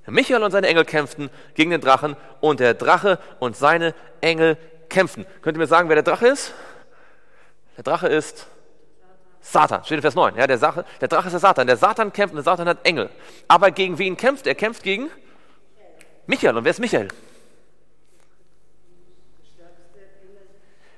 Michael 0.08 0.44
und 0.44 0.52
seine 0.52 0.68
Engel 0.68 0.86
kämpften 0.86 1.30
gegen 1.56 1.72
den 1.72 1.82
Drachen 1.82 2.16
und 2.40 2.60
der 2.60 2.76
Drache 2.76 3.20
und 3.40 3.56
seine 3.56 3.96
Engel 4.22 4.58
kämpften. 4.90 5.26
Könnt 5.42 5.58
ihr 5.58 5.60
mir 5.60 5.68
sagen, 5.68 5.90
wer 5.90 5.96
der 5.96 6.04
Drache 6.04 6.28
ist? 6.28 6.54
Der 7.76 7.84
Drache 7.84 8.08
ist 8.08 8.48
Satan, 9.42 9.84
steht 9.84 9.98
in 9.98 10.02
Vers 10.02 10.16
9. 10.16 10.36
Ja, 10.38 10.48
der, 10.48 10.58
Sache, 10.58 10.86
der 11.02 11.08
Drache 11.08 11.28
ist 11.28 11.34
der 11.34 11.40
Satan. 11.40 11.68
Der 11.68 11.78
Satan 11.78 12.14
kämpft 12.14 12.34
und 12.34 12.38
der 12.38 12.44
Satan 12.44 12.68
hat 12.68 12.86
Engel. 12.86 13.10
Aber 13.48 13.72
gegen 13.72 13.98
wen 13.98 14.18
kämpft 14.18 14.46
er? 14.48 14.52
Er 14.52 14.56
kämpft 14.56 14.84
gegen 14.84 15.10
Michael. 16.26 16.58
Und 16.58 16.64
wer 16.64 16.72
ist 16.72 16.80
Michael? 16.80 17.08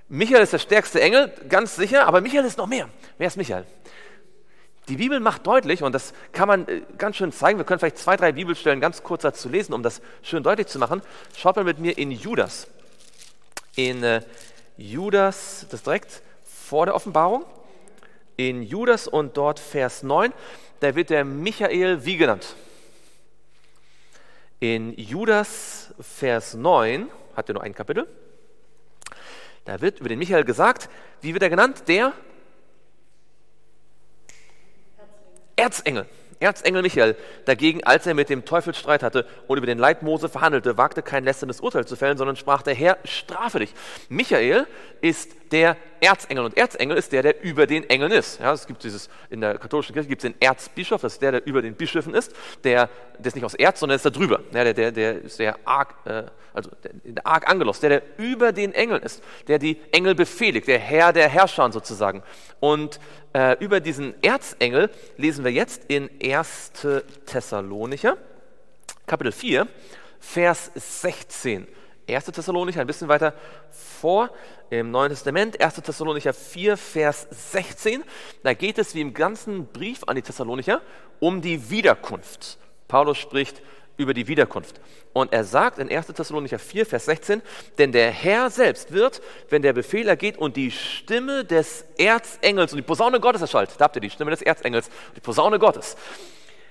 Michael 0.10 0.42
ist 0.42 0.54
der 0.54 0.60
stärkste 0.60 1.02
Engel, 1.02 1.34
ganz 1.50 1.76
sicher, 1.76 2.08
aber 2.08 2.22
Michael 2.22 2.46
ist 2.46 2.58
noch 2.58 2.68
mehr. 2.68 2.90
Wer 3.18 3.28
ist 3.28 3.38
Michael? 3.38 3.66
Die 4.88 4.96
Bibel 4.96 5.20
macht 5.20 5.46
deutlich, 5.46 5.84
und 5.84 5.92
das 5.92 6.14
kann 6.32 6.48
man 6.48 6.68
äh, 6.68 6.82
ganz 6.98 7.18
schön 7.18 7.34
zeigen, 7.34 7.58
wir 7.58 7.66
können 7.66 7.80
vielleicht 7.80 7.98
zwei, 7.98 8.16
drei 8.16 8.32
Bibelstellen 8.32 8.80
ganz 8.80 9.04
kurz 9.04 9.24
dazu 9.24 9.50
lesen, 9.50 9.74
um 9.74 9.84
das 9.84 10.02
schön 10.22 10.44
deutlich 10.44 10.68
zu 10.68 10.80
machen. 10.80 11.02
Schaut 11.36 11.58
mal 11.58 11.66
mit 11.66 11.80
mir 11.80 11.98
in 11.98 12.12
Judas. 12.12 12.68
In 13.76 14.02
äh, 14.02 14.22
Judas, 14.78 15.66
das 15.70 15.84
direkt 15.84 16.22
vor 16.44 16.86
der 16.86 16.96
Offenbarung 16.96 17.44
in 18.38 18.62
Judas 18.62 19.08
und 19.08 19.36
dort 19.36 19.60
Vers 19.60 20.04
9, 20.04 20.32
da 20.80 20.96
wird 20.96 21.10
der 21.10 21.26
Michael 21.26 22.06
wie 22.06 22.18
genannt? 22.18 22.56
In 24.60 24.98
Judas 24.98 25.94
Vers 26.00 26.54
9, 26.54 27.10
hat 27.36 27.50
er 27.50 27.56
nur 27.56 27.64
ein 27.64 27.76
Kapitel, 27.76 28.08
da 29.68 29.82
wird 29.82 30.00
über 30.00 30.08
den 30.08 30.18
Michael 30.18 30.46
gesagt, 30.46 30.90
wie 31.20 31.34
wird 31.34 31.44
er 31.44 31.50
genannt? 31.50 31.84
Der 31.88 32.14
Erzengel. 35.58 36.06
Erzengel 36.40 36.84
Michael 36.84 37.18
dagegen, 37.46 37.84
als 37.84 38.06
er 38.06 38.14
mit 38.14 38.30
dem 38.30 38.46
Teufel 38.46 38.74
Streit 38.74 39.04
hatte 39.04 39.28
und 39.48 39.58
über 39.58 39.66
den 39.66 39.78
Leib 39.80 40.04
Mose 40.04 40.30
verhandelte, 40.30 40.78
wagte 40.78 41.02
kein 41.02 41.24
lästerndes 41.24 41.60
Urteil 41.60 41.86
zu 41.86 41.96
fällen, 41.96 42.18
sondern 42.18 42.36
sprach 42.36 42.62
der 42.62 42.76
Herr, 42.76 42.98
strafe 43.04 43.60
dich. 43.60 43.74
Michael 44.08 44.68
ist 45.02 45.32
der 45.52 45.76
Erzengel 46.02 46.46
und 46.46 46.58
Erzengel 46.58 46.98
ist 46.98 47.12
der, 47.12 47.24
der 47.24 47.44
über 47.44 47.68
den 47.68 47.90
Engeln 47.90 48.12
ist. 48.12 48.40
Ja, 48.40 48.54
es 48.54 48.68
gibt 48.68 48.84
dieses, 48.84 49.10
in 49.30 49.42
der 49.42 49.58
katholischen 49.58 49.94
Kirche 49.94 50.10
gibt 50.10 50.24
es 50.24 50.32
den 50.32 50.40
Erzbischof, 50.42 51.02
das 51.02 51.14
ist 51.14 51.22
der, 51.22 51.34
der 51.34 51.46
über 51.46 51.62
den 51.62 51.76
Bischöfen 51.76 52.14
ist, 52.14 52.34
der, 52.64 52.90
der 53.18 53.26
ist 53.26 53.36
nicht 53.36 53.46
aus 53.46 53.54
Erz, 53.54 53.80
sondern 53.80 53.96
ist 53.96 54.06
da 54.06 54.10
drüber. 54.10 54.42
Ja, 54.54 54.64
der, 54.64 54.74
der, 54.74 54.92
der 54.92 55.22
ist 55.22 55.40
der 55.40 55.58
Arg, 55.66 55.96
äh, 56.06 56.24
also 56.54 56.72
der, 56.84 56.92
der 57.04 57.26
Argangelos, 57.26 57.80
der, 57.80 57.90
der 57.90 58.04
über 58.18 58.52
den 58.52 58.74
Engeln 58.74 59.02
ist, 59.02 59.24
der 59.48 59.60
die 59.60 59.80
Engel 59.92 60.16
befehligt, 60.16 60.68
der 60.68 60.80
Herr 60.80 61.14
der 61.14 61.30
Herrscher 61.30 61.72
sozusagen. 61.72 62.24
Und 62.60 63.00
äh, 63.34 63.58
über 63.64 63.80
diesen 63.80 64.22
Erzengel 64.24 64.90
lesen 65.18 65.44
wir 65.44 65.52
jetzt 65.52 65.86
in 65.88 66.10
1. 66.24 66.72
Thessalonicher, 67.26 68.18
Kapitel 69.06 69.32
4, 69.32 69.68
Vers 70.20 70.72
16. 70.76 71.68
1. 72.08 72.26
Thessalonicher, 72.26 72.82
ein 72.82 72.88
bisschen 72.88 73.08
weiter 73.08 73.34
vor 73.70 74.30
im 74.70 74.92
Neuen 74.92 75.10
Testament, 75.10 75.60
1. 75.62 75.76
Thessalonicher 75.76 76.34
4, 76.34 76.78
Vers 76.78 77.28
16. 77.32 78.04
Da 78.44 78.54
geht 78.54 78.78
es 78.78 78.96
wie 78.96 79.02
im 79.02 79.14
ganzen 79.14 79.68
Brief 79.68 80.04
an 80.08 80.16
die 80.16 80.22
Thessalonicher 80.22 80.82
um 81.20 81.42
die 81.42 81.70
Wiederkunft. 81.70 82.58
Paulus 82.88 83.18
spricht 83.18 83.62
über 83.98 84.14
die 84.14 84.28
Wiederkunft. 84.28 84.80
Und 85.12 85.34
er 85.34 85.44
sagt 85.44 85.80
in 85.80 85.92
1. 85.92 86.08
Thessalonicher 86.08 86.60
4, 86.60 86.86
Vers 86.86 87.06
16, 87.06 87.42
denn 87.78 87.92
der 87.92 88.12
Herr 88.12 88.50
selbst 88.50 88.94
wird, 88.94 89.22
wenn 89.50 89.62
der 89.62 89.74
Befehl 89.74 90.08
ergeht 90.08 90.38
und 90.38 90.56
die 90.56 90.72
Stimme 90.72 91.44
des 91.44 91.86
Erzengels 91.98 92.72
und 92.72 92.78
die 92.78 92.84
Posaune 92.84 93.20
Gottes 93.20 93.42
erschallt, 93.42 93.72
da 93.78 93.86
habt 93.86 93.96
ihr 93.96 94.02
die 94.02 94.12
Stimme 94.12 94.32
des 94.32 94.44
Erzengels, 94.44 94.90
die 95.16 95.22
Posaune 95.22 95.60
Gottes, 95.60 95.98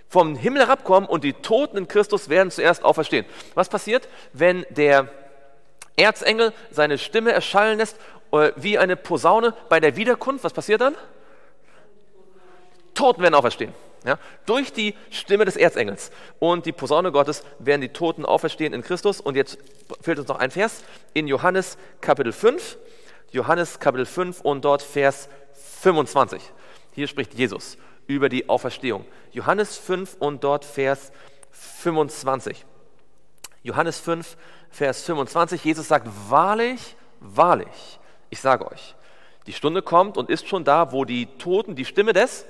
vom 0.09 0.37
Himmel 0.37 0.62
herabkommen 0.62 1.09
und 1.09 1.25
die 1.25 1.33
Toten 1.33 1.76
in 1.76 1.88
Christus 1.88 2.28
werden 2.28 2.52
zuerst 2.52 2.85
auferstehen. 2.85 3.26
Was 3.55 3.69
passiert, 3.69 4.09
wenn 4.33 4.64
der 4.71 5.09
Erzengel 5.97 6.53
seine 6.71 6.99
Stimme 6.99 7.33
erschallen 7.33 7.79
lässt 7.79 7.99
äh, 8.33 8.53
wie 8.57 8.79
eine 8.79 8.97
Posaune 8.97 9.55
bei 9.69 9.81
der 9.81 9.97
Wiederkunft? 9.97 10.45
Was 10.45 10.53
passiert 10.53 10.81
dann? 10.81 10.95
Toten 12.95 13.23
werden 13.23 13.35
auferstehen. 13.35 13.73
Ja, 14.05 14.19
durch 14.45 14.73
die 14.73 14.95
Stimme 15.11 15.45
des 15.45 15.57
Erzengels 15.57 16.12
und 16.38 16.65
die 16.65 16.73
Posaune 16.73 17.11
Gottes 17.11 17.43
werden 17.59 17.81
die 17.81 17.88
Toten 17.88 18.25
auferstehen 18.25 18.73
in 18.73 18.83
Christus. 18.83 19.21
Und 19.21 19.35
jetzt 19.35 19.59
fehlt 20.00 20.21
uns 20.21 20.29
noch 20.29 20.38
ein 20.38 20.53
Vers 20.53 20.85
in 21.12 21.26
Johannes 21.26 21.76
Kapitel 22.00 22.33
5. 22.33 22.79
Johannes 23.33 23.81
Kapitel 23.81 24.07
5 24.07 24.43
und 24.43 24.65
dort 24.65 24.83
Vers 24.83 25.29
25. 25.81 26.41
Hier 26.93 27.09
spricht 27.09 27.35
Jesus 27.35 27.76
über 28.07 28.29
die 28.29 28.49
Auferstehung. 28.49 29.05
Johannes 29.33 29.76
5 29.76 30.17
und 30.21 30.45
dort 30.45 30.65
Vers 30.65 31.11
25. 31.50 32.65
Johannes 33.65 33.99
5, 33.99 34.37
Vers 34.76 35.02
25. 35.04 35.64
Jesus 35.64 35.88
sagt, 35.88 36.06
wahrlich, 36.28 36.97
wahrlich, 37.21 37.99
ich 38.28 38.40
sage 38.40 38.71
euch, 38.71 38.95
die 39.47 39.54
Stunde 39.54 39.80
kommt 39.80 40.18
und 40.18 40.28
ist 40.28 40.47
schon 40.49 40.64
da, 40.64 40.92
wo 40.92 41.06
die 41.06 41.26
Toten 41.38 41.75
die 41.75 41.87
Stimme 41.87 42.12
des 42.12 42.45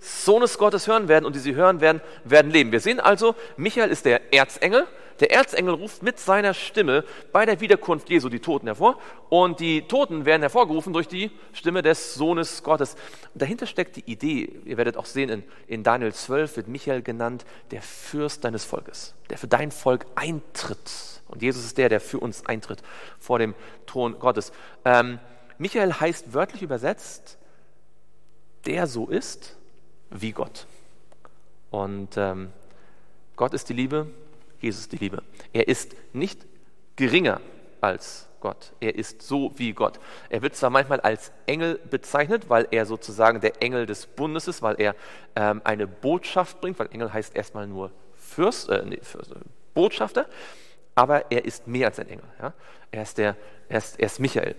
Sohnes 0.00 0.58
Gottes 0.58 0.88
hören 0.88 1.06
werden 1.06 1.24
und 1.24 1.36
die 1.36 1.38
sie 1.38 1.54
hören 1.54 1.80
werden, 1.80 2.00
werden 2.24 2.50
leben. 2.50 2.72
Wir 2.72 2.80
sehen 2.80 2.98
also, 2.98 3.36
Michael 3.56 3.90
ist 3.90 4.04
der 4.04 4.34
Erzengel. 4.34 4.86
Der 5.20 5.32
Erzengel 5.32 5.74
ruft 5.74 6.02
mit 6.02 6.18
seiner 6.18 6.54
Stimme 6.54 7.04
bei 7.32 7.46
der 7.46 7.60
Wiederkunft 7.60 8.10
Jesu 8.10 8.28
die 8.28 8.40
Toten 8.40 8.66
hervor 8.66 8.98
und 9.28 9.60
die 9.60 9.82
Toten 9.82 10.24
werden 10.24 10.42
hervorgerufen 10.42 10.92
durch 10.92 11.08
die 11.08 11.30
Stimme 11.52 11.82
des 11.82 12.14
Sohnes 12.14 12.62
Gottes. 12.62 12.96
Und 13.32 13.42
dahinter 13.42 13.66
steckt 13.66 13.96
die 13.96 14.10
Idee, 14.10 14.60
ihr 14.64 14.76
werdet 14.76 14.96
auch 14.96 15.06
sehen, 15.06 15.30
in, 15.30 15.44
in 15.66 15.82
Daniel 15.82 16.12
12 16.12 16.56
wird 16.56 16.68
Michael 16.68 17.02
genannt, 17.02 17.44
der 17.70 17.82
Fürst 17.82 18.44
deines 18.44 18.64
Volkes, 18.64 19.14
der 19.30 19.38
für 19.38 19.48
dein 19.48 19.70
Volk 19.70 20.06
eintritt. 20.14 21.22
Und 21.28 21.42
Jesus 21.42 21.64
ist 21.64 21.78
der, 21.78 21.88
der 21.88 22.00
für 22.00 22.20
uns 22.20 22.46
eintritt 22.46 22.82
vor 23.18 23.38
dem 23.38 23.54
Thron 23.86 24.18
Gottes. 24.18 24.52
Ähm, 24.84 25.18
Michael 25.58 25.92
heißt 25.94 26.34
wörtlich 26.34 26.62
übersetzt, 26.62 27.38
der 28.66 28.86
so 28.86 29.06
ist 29.06 29.56
wie 30.10 30.32
Gott. 30.32 30.66
Und 31.70 32.16
ähm, 32.16 32.52
Gott 33.36 33.54
ist 33.54 33.68
die 33.68 33.74
Liebe, 33.74 34.06
Jesus 34.60 34.88
die 34.88 34.96
Liebe. 34.96 35.22
Er 35.52 35.68
ist 35.68 35.94
nicht 36.12 36.46
geringer 36.96 37.40
als 37.80 38.28
Gott. 38.40 38.72
Er 38.80 38.94
ist 38.94 39.22
so 39.22 39.52
wie 39.56 39.72
Gott. 39.72 39.98
Er 40.28 40.42
wird 40.42 40.54
zwar 40.54 40.70
manchmal 40.70 41.00
als 41.00 41.32
Engel 41.46 41.80
bezeichnet, 41.90 42.48
weil 42.48 42.68
er 42.70 42.86
sozusagen 42.86 43.40
der 43.40 43.62
Engel 43.62 43.86
des 43.86 44.06
Bundes 44.06 44.48
ist, 44.48 44.62
weil 44.62 44.80
er 44.80 44.94
ähm, 45.34 45.60
eine 45.64 45.86
Botschaft 45.86 46.60
bringt, 46.60 46.78
weil 46.78 46.88
Engel 46.92 47.12
heißt 47.12 47.34
erstmal 47.34 47.66
nur 47.66 47.90
Fürst, 48.14 48.68
äh, 48.68 48.84
nee, 48.84 48.98
Fürst, 49.02 49.32
äh, 49.32 49.36
Botschafter, 49.74 50.26
aber 50.94 51.30
er 51.30 51.44
ist 51.44 51.66
mehr 51.66 51.88
als 51.88 51.98
ein 51.98 52.08
Engel. 52.08 52.24
Ja? 52.40 52.52
Er, 52.90 53.02
ist 53.02 53.18
der, 53.18 53.36
er, 53.68 53.78
ist, 53.78 53.98
er 53.98 54.06
ist 54.06 54.20
Michael, 54.20 54.54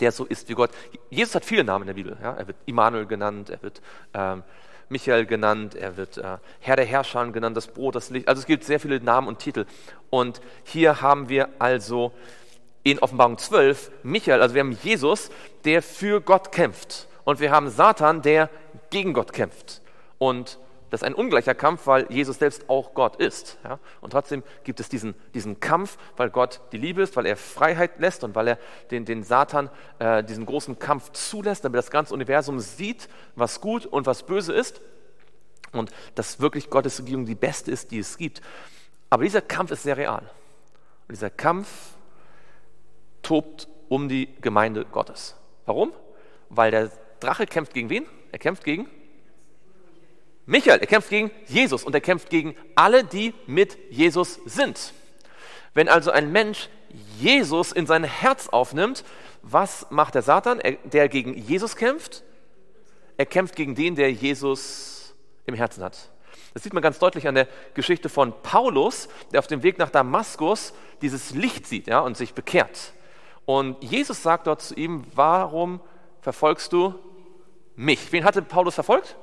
der 0.00 0.12
so 0.12 0.24
ist 0.24 0.48
wie 0.48 0.54
Gott. 0.54 0.70
Jesus 1.10 1.34
hat 1.34 1.44
viele 1.44 1.64
Namen 1.64 1.82
in 1.82 1.86
der 1.88 1.94
Bibel. 1.94 2.16
Ja? 2.22 2.34
Er 2.34 2.46
wird 2.46 2.56
Immanuel 2.66 3.06
genannt, 3.06 3.50
er 3.50 3.62
wird 3.62 3.82
ähm, 4.14 4.42
Michael 4.90 5.24
genannt, 5.24 5.74
er 5.74 5.96
wird 5.96 6.18
äh, 6.18 6.38
Herr 6.60 6.76
der 6.76 6.84
Herrscher 6.84 7.26
genannt, 7.30 7.56
das 7.56 7.68
Brot, 7.68 7.94
das 7.94 8.10
Licht. 8.10 8.28
Also 8.28 8.40
es 8.40 8.46
gibt 8.46 8.64
sehr 8.64 8.80
viele 8.80 9.00
Namen 9.00 9.28
und 9.28 9.38
Titel. 9.38 9.64
Und 10.10 10.40
hier 10.64 11.00
haben 11.00 11.28
wir 11.28 11.48
also 11.58 12.12
in 12.82 12.98
Offenbarung 12.98 13.38
12 13.38 13.90
Michael, 14.02 14.42
also 14.42 14.54
wir 14.54 14.60
haben 14.60 14.76
Jesus, 14.82 15.30
der 15.64 15.82
für 15.82 16.20
Gott 16.20 16.52
kämpft. 16.52 17.06
Und 17.24 17.40
wir 17.40 17.50
haben 17.50 17.70
Satan, 17.70 18.22
der 18.22 18.50
gegen 18.90 19.12
Gott 19.12 19.32
kämpft. 19.32 19.80
Und 20.18 20.58
das 20.90 21.02
ist 21.02 21.06
ein 21.06 21.14
ungleicher 21.14 21.54
Kampf, 21.54 21.86
weil 21.86 22.06
Jesus 22.10 22.38
selbst 22.38 22.68
auch 22.68 22.94
Gott 22.94 23.16
ist. 23.16 23.58
Ja? 23.62 23.78
Und 24.00 24.10
trotzdem 24.10 24.42
gibt 24.64 24.80
es 24.80 24.88
diesen, 24.88 25.14
diesen 25.34 25.60
Kampf, 25.60 25.96
weil 26.16 26.30
Gott 26.30 26.60
die 26.72 26.78
Liebe 26.78 27.00
ist, 27.00 27.16
weil 27.16 27.26
er 27.26 27.36
Freiheit 27.36 28.00
lässt 28.00 28.24
und 28.24 28.34
weil 28.34 28.48
er 28.48 28.58
den, 28.90 29.04
den 29.04 29.22
Satan 29.22 29.70
äh, 30.00 30.24
diesen 30.24 30.46
großen 30.46 30.80
Kampf 30.80 31.12
zulässt, 31.12 31.64
damit 31.64 31.78
das 31.78 31.92
ganze 31.92 32.12
Universum 32.12 32.58
sieht, 32.58 33.08
was 33.36 33.60
gut 33.60 33.86
und 33.86 34.06
was 34.06 34.24
böse 34.24 34.52
ist. 34.52 34.80
Und 35.72 35.92
dass 36.16 36.40
wirklich 36.40 36.68
Gottes 36.68 36.98
Regierung 36.98 37.24
die 37.24 37.36
beste 37.36 37.70
ist, 37.70 37.92
die 37.92 38.00
es 38.00 38.18
gibt. 38.18 38.40
Aber 39.08 39.22
dieser 39.22 39.42
Kampf 39.42 39.70
ist 39.70 39.84
sehr 39.84 39.96
real. 39.96 40.22
Und 41.06 41.12
dieser 41.12 41.30
Kampf 41.30 41.68
tobt 43.22 43.68
um 43.88 44.08
die 44.08 44.28
Gemeinde 44.40 44.84
Gottes. 44.84 45.36
Warum? 45.66 45.92
Weil 46.48 46.72
der 46.72 46.90
Drache 47.20 47.46
kämpft 47.46 47.74
gegen 47.74 47.90
wen? 47.90 48.06
Er 48.32 48.40
kämpft 48.40 48.64
gegen 48.64 48.88
Michael, 50.50 50.80
er 50.80 50.86
kämpft 50.88 51.10
gegen 51.10 51.30
Jesus 51.46 51.84
und 51.84 51.94
er 51.94 52.00
kämpft 52.00 52.28
gegen 52.28 52.56
alle, 52.74 53.04
die 53.04 53.34
mit 53.46 53.78
Jesus 53.88 54.40
sind. 54.46 54.92
Wenn 55.74 55.88
also 55.88 56.10
ein 56.10 56.32
Mensch 56.32 56.68
Jesus 57.20 57.70
in 57.70 57.86
sein 57.86 58.02
Herz 58.02 58.48
aufnimmt, 58.48 59.04
was 59.42 59.86
macht 59.90 60.16
der 60.16 60.22
Satan, 60.22 60.58
er, 60.58 60.72
der 60.82 61.08
gegen 61.08 61.34
Jesus 61.34 61.76
kämpft? 61.76 62.24
Er 63.16 63.26
kämpft 63.26 63.54
gegen 63.54 63.76
den, 63.76 63.94
der 63.94 64.10
Jesus 64.10 65.14
im 65.46 65.54
Herzen 65.54 65.84
hat. 65.84 66.10
Das 66.52 66.64
sieht 66.64 66.72
man 66.72 66.82
ganz 66.82 66.98
deutlich 66.98 67.28
an 67.28 67.36
der 67.36 67.46
Geschichte 67.74 68.08
von 68.08 68.34
Paulus, 68.42 69.08
der 69.30 69.38
auf 69.38 69.46
dem 69.46 69.62
Weg 69.62 69.78
nach 69.78 69.90
Damaskus 69.90 70.74
dieses 71.00 71.30
Licht 71.30 71.64
sieht 71.64 71.86
ja, 71.86 72.00
und 72.00 72.16
sich 72.16 72.34
bekehrt. 72.34 72.92
Und 73.44 73.80
Jesus 73.84 74.24
sagt 74.24 74.48
dort 74.48 74.62
zu 74.62 74.74
ihm, 74.74 75.04
warum 75.14 75.78
verfolgst 76.22 76.72
du 76.72 76.96
mich? 77.76 78.10
Wen 78.10 78.24
hatte 78.24 78.42
Paulus 78.42 78.74
verfolgt? 78.74 79.14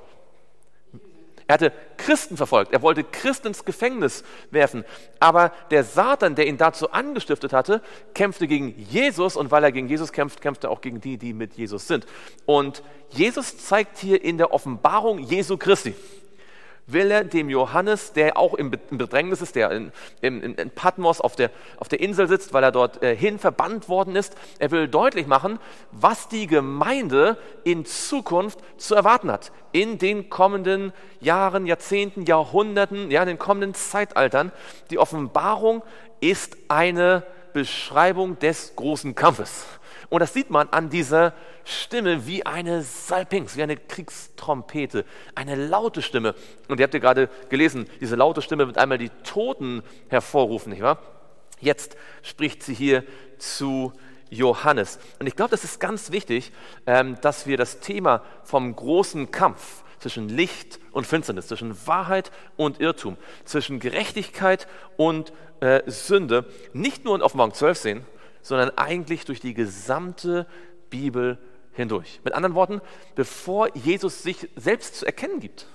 Er 1.48 1.54
hatte 1.54 1.72
Christen 1.96 2.36
verfolgt. 2.36 2.74
Er 2.74 2.82
wollte 2.82 3.04
Christen 3.04 3.48
ins 3.48 3.64
Gefängnis 3.64 4.24
werfen. 4.52 4.84
Aber 5.20 5.52
der 5.72 5.86
Satan, 5.86 6.36
der 6.36 6.46
ihn 6.46 6.58
dazu 6.58 6.92
angestiftet 6.92 7.54
hatte, 7.54 7.82
kämpfte 8.14 8.48
gegen 8.48 8.76
Jesus. 8.78 9.38
Und 9.38 9.50
weil 9.50 9.64
er 9.64 9.72
gegen 9.72 9.88
Jesus 9.88 10.12
kämpft, 10.12 10.42
kämpft 10.42 10.66
er 10.66 10.72
auch 10.72 10.82
gegen 10.82 11.00
die, 11.00 11.18
die 11.18 11.34
mit 11.34 11.54
Jesus 11.54 11.88
sind. 11.88 12.06
Und 12.46 12.84
Jesus 13.10 13.58
zeigt 13.58 13.98
hier 13.98 14.22
in 14.22 14.38
der 14.38 14.54
Offenbarung 14.54 15.20
Jesu 15.20 15.58
Christi 15.58 15.96
will 16.88 17.12
er 17.12 17.26
dem 17.26 17.50
Johannes, 17.50 18.14
der 18.14 18.38
auch 18.38 18.54
im 18.54 18.72
Bedrängnis 18.72 19.42
ist, 19.42 19.56
der 19.56 19.72
in, 19.72 19.92
in, 20.22 20.42
in 20.42 20.72
Patmos 20.72 21.22
auf 21.22 21.36
der, 21.36 21.52
auf 21.78 21.90
der 21.90 22.00
Insel 22.00 22.28
sitzt, 22.28 22.54
weil 22.54 22.64
er 22.64 22.72
dort 22.72 23.04
äh, 23.04 23.16
hin 23.16 23.38
verbannt 23.40 23.90
worden 23.90 24.16
ist, 24.16 24.36
er 24.58 24.72
will 24.72 24.88
deutlich 24.88 25.28
machen, 25.28 25.60
was 25.92 26.30
die 26.30 26.48
Gemeinde 26.48 27.38
in 27.64 27.86
Zukunft 27.86 28.60
zu 28.78 28.96
erwarten 28.96 29.30
hat. 29.30 29.52
In 29.74 29.98
den 29.98 30.30
kommenden 30.30 30.94
Jahren, 31.20 31.66
Jahrzehnten, 31.66 32.24
Jahrhunderten, 32.24 33.12
ja, 33.12 33.22
in 33.22 33.28
den 33.28 33.40
kommenden 33.40 33.74
Zeitaltern. 33.74 34.52
Die 34.90 34.98
Offenbarung 34.98 35.84
ist 36.22 36.58
eine 36.70 37.24
Beschreibung 37.54 38.40
des 38.40 38.76
großen 38.76 39.14
Kampfes. 39.14 39.66
Und 40.10 40.22
das 40.22 40.34
sieht 40.34 40.50
man 40.50 40.70
an 40.70 40.90
dieser 40.90 41.34
Stimme 41.66 42.26
wie 42.28 42.46
eine 42.46 42.82
Salpings, 42.82 43.58
wie 43.58 43.64
eine 43.64 43.76
Kriegstrompete, 43.76 45.04
eine 45.36 45.56
laute 45.56 46.02
Stimme. 46.02 46.34
Und 46.70 46.80
ihr 46.80 46.84
habt 46.84 46.94
ja 46.94 47.00
gerade 47.00 47.30
gelesen, 47.50 47.88
diese 48.00 48.16
laute 48.16 48.42
Stimme 48.42 48.68
wird 48.68 48.78
einmal 48.78 48.98
die 48.98 49.10
Toten 49.24 49.84
hervorrufen, 50.08 50.72
nicht 50.72 50.82
wahr? 50.82 51.00
Jetzt 51.60 51.98
spricht 52.22 52.64
sie 52.64 52.74
hier 52.74 53.04
zu 53.38 53.92
Johannes. 54.30 55.00
Und 55.20 55.28
ich 55.28 55.36
glaube, 55.36 55.52
das 55.52 55.64
ist 55.64 55.80
ganz 55.80 56.12
wichtig, 56.12 56.52
ähm, 56.86 57.18
dass 57.22 57.48
wir 57.48 57.58
das 57.58 57.80
Thema 57.80 58.24
vom 58.44 58.76
großen 58.76 59.32
Kampf 59.32 59.84
zwischen 60.00 60.30
Licht 60.30 60.80
und 60.92 61.08
Finsternis, 61.08 61.48
zwischen 61.48 61.76
Wahrheit 61.88 62.32
und 62.56 62.80
Irrtum, 62.80 63.18
zwischen 63.46 63.80
Gerechtigkeit 63.80 64.68
und 64.96 65.34
äh, 65.60 65.82
Sünde 65.88 66.46
nicht 66.74 67.04
nur 67.04 67.16
in 67.16 67.22
Offenbarung 67.22 67.54
12 67.54 67.78
sehen, 67.78 68.06
sondern 68.48 68.72
eigentlich 68.78 69.26
durch 69.26 69.40
die 69.40 69.54
gesamte 69.54 70.48
Bibel 70.90 71.38
hindurch. 71.74 72.22
Mit 72.24 72.34
anderen 72.34 72.56
Worten, 72.56 72.82
bevor 73.16 73.76
Jesus 73.76 74.24
sich 74.24 74.50
selbst 74.56 74.96
zu 74.96 75.06
erkennen 75.06 75.40
gibt 75.40 75.68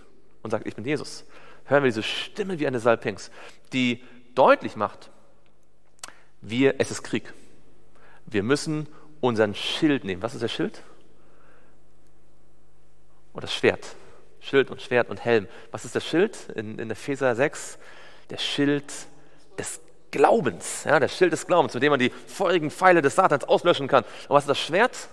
und 0.43 0.51
sagt, 0.51 0.67
ich 0.67 0.75
bin 0.75 0.85
Jesus, 0.85 1.25
hören 1.65 1.83
wir 1.83 1.89
diese 1.89 2.03
Stimme 2.03 2.59
wie 2.59 2.67
eine 2.67 2.81
Salpings, 2.81 3.31
die 3.73 4.03
deutlich 4.35 4.77
macht, 4.77 5.11
wir, 6.41 6.77
es 6.79 6.91
ist 6.91 7.03
Krieg. 7.03 7.33
Wir 8.27 8.43
müssen 8.43 8.89
unseren 9.21 9.55
Schild 9.55 10.05
nehmen. 10.05 10.23
Was 10.23 10.35
ist 10.35 10.43
der 10.43 10.49
Schild? 10.49 10.83
Oh, 13.33 13.41
das 13.41 13.55
Schwert. 13.55 13.95
Schild 14.41 14.71
und 14.71 14.83
Schwert 14.83 15.09
und 15.09 15.25
Helm. 15.25 15.47
Was 15.71 15.85
ist 15.85 15.95
das 15.95 16.05
Schild 16.05 16.49
in, 16.57 16.79
in 16.79 16.91
Epheser 16.91 17.35
6? 17.37 17.79
Der 18.31 18.39
Schild 18.39 18.93
des 19.59 19.81
Glaubens, 20.13 20.85
ja, 20.85 21.01
das 21.01 21.17
Schild 21.17 21.33
des 21.33 21.47
Glaubens, 21.47 21.75
mit 21.75 21.83
dem 21.83 21.91
man 21.91 21.99
die 21.99 22.11
feurigen 22.11 22.71
Pfeile 22.71 23.03
des 23.03 23.17
Satans 23.17 23.45
auslöschen 23.45 23.89
kann. 23.89 24.05
Und 24.29 24.31
was 24.37 24.45
ist 24.45 24.51
das 24.51 24.61
Schwert? 24.61 25.09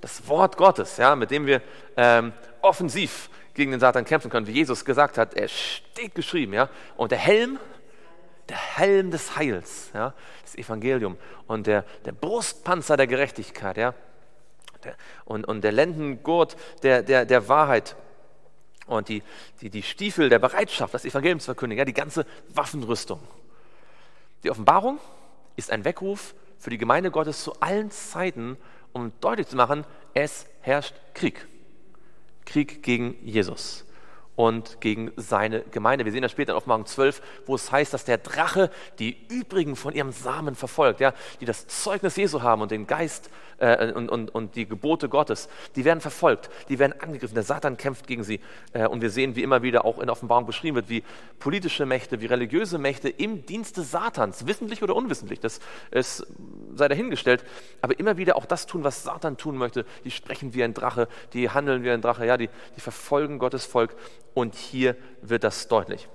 Das 0.00 0.28
Wort 0.28 0.56
Gottes, 0.56 0.98
ja, 0.98 1.16
mit 1.16 1.30
dem 1.30 1.46
wir 1.46 1.62
ähm, 1.96 2.32
offensiv 2.60 3.30
gegen 3.54 3.70
den 3.70 3.80
Satan 3.80 4.04
kämpfen 4.04 4.30
können, 4.30 4.46
wie 4.46 4.52
Jesus 4.52 4.84
gesagt 4.84 5.18
hat. 5.18 5.34
Er 5.34 5.48
steht 5.48 6.14
geschrieben, 6.14 6.52
ja. 6.52 6.68
Und 6.96 7.10
der 7.10 7.18
Helm, 7.18 7.58
der 8.48 8.56
Helm 8.56 9.10
des 9.10 9.36
Heils, 9.36 9.90
ja, 9.94 10.12
das 10.42 10.54
Evangelium 10.54 11.16
und 11.46 11.66
der, 11.66 11.84
der 12.04 12.12
Brustpanzer 12.12 12.96
der 12.96 13.06
Gerechtigkeit, 13.06 13.76
ja, 13.78 13.94
der, 14.84 14.94
und, 15.24 15.46
und 15.46 15.62
der 15.62 15.72
Lendengurt 15.72 16.56
der, 16.82 17.02
der, 17.02 17.24
der 17.24 17.48
Wahrheit 17.48 17.96
und 18.86 19.08
die, 19.08 19.22
die, 19.60 19.70
die 19.70 19.82
Stiefel 19.82 20.28
der 20.28 20.38
Bereitschaft, 20.38 20.94
das 20.94 21.04
Evangelium 21.04 21.40
zu 21.40 21.46
verkündigen, 21.46 21.78
ja, 21.78 21.84
die 21.84 21.92
ganze 21.92 22.26
Waffenrüstung. 22.54 23.20
Die 24.44 24.50
Offenbarung 24.50 24.98
ist 25.56 25.70
ein 25.70 25.84
Weckruf 25.84 26.34
für 26.58 26.70
die 26.70 26.78
Gemeinde 26.78 27.10
Gottes 27.10 27.42
zu 27.42 27.60
allen 27.60 27.90
Zeiten, 27.90 28.56
um 28.92 29.12
deutlich 29.20 29.48
zu 29.48 29.56
machen, 29.56 29.84
es 30.14 30.46
herrscht 30.60 30.94
Krieg. 31.14 31.46
Krieg 32.44 32.82
gegen 32.82 33.16
Jesus 33.24 33.84
und 34.36 34.80
gegen 34.80 35.12
seine 35.16 35.60
Gemeinde. 35.60 36.04
Wir 36.04 36.12
sehen 36.12 36.22
das 36.22 36.32
später 36.32 36.52
in 36.52 36.56
Offenbarung 36.56 36.86
12, 36.86 37.20
wo 37.46 37.54
es 37.54 37.70
heißt, 37.70 37.92
dass 37.92 38.04
der 38.04 38.18
Drache 38.18 38.70
die 38.98 39.16
übrigen 39.28 39.76
von 39.76 39.94
ihrem 39.94 40.12
Samen 40.12 40.54
verfolgt, 40.54 41.00
ja, 41.00 41.12
die 41.40 41.44
das 41.44 41.66
Zeugnis 41.66 42.16
Jesu 42.16 42.42
haben 42.42 42.62
und 42.62 42.70
den 42.70 42.86
Geist 42.86 43.30
äh, 43.62 43.92
und, 43.92 44.08
und, 44.08 44.34
und 44.34 44.56
die 44.56 44.66
Gebote 44.66 45.08
Gottes. 45.08 45.48
Die 45.76 45.84
werden 45.84 46.00
verfolgt, 46.00 46.50
die 46.68 46.78
werden 46.78 46.94
angegriffen. 46.98 47.34
Der 47.34 47.42
Satan 47.44 47.76
kämpft 47.76 48.06
gegen 48.06 48.24
sie. 48.24 48.40
Äh, 48.72 48.86
und 48.86 49.00
wir 49.00 49.10
sehen, 49.10 49.36
wie 49.36 49.42
immer 49.42 49.62
wieder 49.62 49.84
auch 49.84 49.98
in 49.98 50.10
Offenbarung 50.10 50.46
beschrieben 50.46 50.76
wird, 50.76 50.88
wie 50.88 51.04
politische 51.38 51.86
Mächte, 51.86 52.20
wie 52.20 52.26
religiöse 52.26 52.78
Mächte 52.78 53.08
im 53.08 53.46
Dienste 53.46 53.82
Satans, 53.82 54.46
wissentlich 54.46 54.82
oder 54.82 54.96
unwissentlich, 54.96 55.40
das 55.40 55.60
ist, 55.90 56.26
sei 56.74 56.88
dahingestellt, 56.88 57.44
aber 57.80 57.98
immer 57.98 58.16
wieder 58.16 58.36
auch 58.36 58.46
das 58.46 58.66
tun, 58.66 58.84
was 58.84 59.02
Satan 59.02 59.36
tun 59.36 59.56
möchte. 59.56 59.84
Die 60.04 60.10
sprechen 60.10 60.54
wie 60.54 60.64
ein 60.64 60.74
Drache, 60.74 61.08
die 61.32 61.50
handeln 61.50 61.84
wie 61.84 61.90
ein 61.90 62.02
Drache, 62.02 62.26
ja, 62.26 62.36
die, 62.36 62.48
die 62.76 62.80
verfolgen 62.80 63.38
Gottes 63.38 63.64
Volk 63.64 63.94
und 64.34 64.54
hier 64.54 64.96
wird 65.20 65.44
das 65.44 65.68
deutlich. 65.68 66.08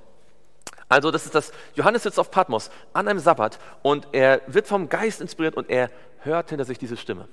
Also 0.89 1.11
das 1.11 1.25
ist 1.25 1.35
das, 1.35 1.51
Johannes 1.75 2.03
sitzt 2.03 2.19
auf 2.19 2.31
Patmos 2.31 2.71
an 2.93 3.07
einem 3.07 3.19
Sabbat 3.19 3.59
und 3.81 4.07
er 4.13 4.41
wird 4.47 4.67
vom 4.67 4.87
Geist 4.87 5.19
inspiriert 5.19 5.55
und 5.55 5.69
er 5.69 5.89
hört 6.19 6.49
hinter 6.49 6.65
sich 6.65 6.77
diese 6.77 6.95
Stimme. 6.95 7.27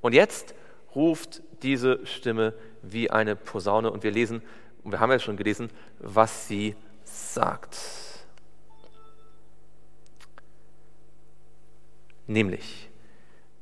Und 0.00 0.14
jetzt 0.14 0.54
ruft 0.94 1.42
diese 1.62 2.04
Stimme 2.06 2.54
wie 2.82 3.10
eine 3.10 3.36
Posaune 3.36 3.90
und 3.90 4.02
wir 4.02 4.10
lesen, 4.10 4.42
und 4.82 4.92
wir 4.92 5.00
haben 5.00 5.10
ja 5.10 5.18
schon 5.18 5.36
gelesen, 5.36 5.70
was 5.98 6.48
sie 6.48 6.74
sagt. 7.04 7.78
Nämlich, 12.26 12.88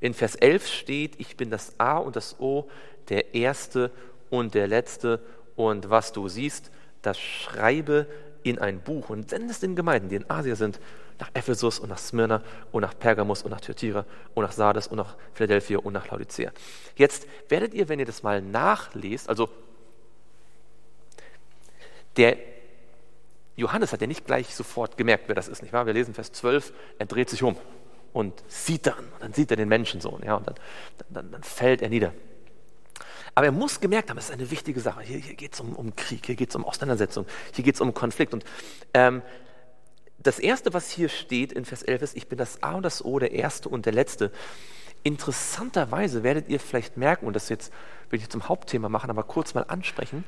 in 0.01 0.13
Vers 0.13 0.35
11 0.35 0.67
steht, 0.69 1.21
ich 1.21 1.37
bin 1.37 1.51
das 1.51 1.79
A 1.79 1.99
und 1.99 2.17
das 2.17 2.39
O, 2.41 2.69
der 3.09 3.35
Erste 3.35 3.91
und 4.29 4.55
der 4.55 4.67
Letzte. 4.67 5.21
Und 5.57 5.91
was 5.91 6.13
du 6.13 6.29
siehst, 6.29 6.71
das 7.03 7.19
schreibe 7.19 8.07
in 8.43 8.59
ein 8.59 8.81
Buch 8.81 9.11
und 9.11 9.29
sende 9.31 9.51
es 9.51 9.61
den 9.61 9.75
Gemeinden, 9.75 10.09
die 10.09 10.17
in 10.17 10.31
Asien 10.31 10.57
sind, 10.57 10.79
nach 11.19 11.31
Ephesus 11.35 11.79
und 11.79 11.89
nach 11.89 11.99
Smyrna 11.99 12.43
und 12.73 12.83
nach 12.83 12.97
Pergamos 12.99 13.43
und 13.43 13.51
nach 13.51 13.61
Thyatira 13.61 14.05
und 14.35 14.45
nach 14.45 14.53
Sardes 14.53 14.87
und 14.87 14.99
nach 14.99 15.17
Philadelphia 15.33 15.79
und 15.79 15.95
nach 15.95 16.09
Laodicea. 16.09 16.53
Jetzt 16.95 17.27
werdet 17.49 17.75
ihr, 17.75 17.89
wenn 17.89 17.99
ihr 17.99 18.05
das 18.05 18.23
mal 18.23 18.43
nachlest, 18.43 19.29
also 19.29 19.49
der 22.17 22.37
Johannes 23.57 23.93
hat 23.93 24.01
ja 24.03 24.07
nicht 24.07 24.27
gleich 24.27 24.55
sofort 24.55 24.97
gemerkt, 24.97 25.25
wer 25.29 25.35
das 25.35 25.49
ist, 25.49 25.63
nicht 25.63 25.73
wahr? 25.73 25.87
Wir 25.87 25.95
lesen 25.95 26.13
Vers 26.13 26.33
12, 26.33 26.73
er 26.99 27.07
dreht 27.07 27.31
sich 27.31 27.43
um 27.43 27.57
und 28.13 28.43
sieht 28.49 28.87
dann, 28.87 28.99
und 28.99 29.23
dann 29.23 29.33
sieht 29.33 29.51
er 29.51 29.57
den 29.57 29.69
Menschensohn, 29.69 30.23
ja, 30.23 30.37
und 30.37 30.47
dann, 30.47 30.55
dann, 31.09 31.31
dann 31.33 31.43
fällt 31.43 31.83
er 31.83 31.89
nieder. 31.89 32.13
Aber 33.37 33.47
er 33.47 33.53
muss 33.53 33.81
gemerkt 33.81 34.09
haben, 34.09 34.17
es 34.17 34.31
ist 34.31 34.33
eine 34.33 34.51
wichtige 34.51 34.81
Sache. 34.81 35.03
Hier, 35.03 35.19
hier 35.19 35.35
geht 35.35 35.53
es 35.53 35.61
um, 35.61 35.77
um, 35.77 35.95
Krieg, 35.95 36.25
hier 36.25 36.37
geht 36.37 36.49
es 36.49 36.57
um 36.57 36.65
Auseinandersetzung, 36.65 37.27
hier 37.55 37.65
geht 37.65 37.75
es 37.75 37.83
um 37.83 37.93
Konflikt. 37.93 38.33
Und 38.33 38.47
ähm, 38.95 39.21
das 40.19 40.39
Erste, 40.39 40.73
was 40.73 40.91
hier 40.91 41.11
steht 41.11 41.53
in 41.53 41.67
Vers 41.67 41.83
11 41.83 42.03
ist, 42.03 42.17
ich 42.17 42.29
bin 42.29 42.39
das 42.39 42.63
A 42.63 42.73
und 42.73 42.83
das 42.83 43.05
O, 43.05 43.19
der 43.19 43.33
Erste 43.33 43.69
und 43.69 43.85
der 43.85 43.93
Letzte. 43.93 44.33
Interessanterweise 45.03 46.23
werdet 46.23 46.49
ihr 46.49 46.59
vielleicht 46.59 46.97
merken, 46.97 47.27
und 47.27 47.37
das 47.37 47.51
jetzt 47.51 47.75
will 48.09 48.19
ich 48.19 48.29
zum 48.31 48.49
Hauptthema 48.49 48.89
machen, 48.89 49.11
aber 49.11 49.23
kurz 49.23 49.53
mal 49.53 49.67
ansprechen, 49.69 50.25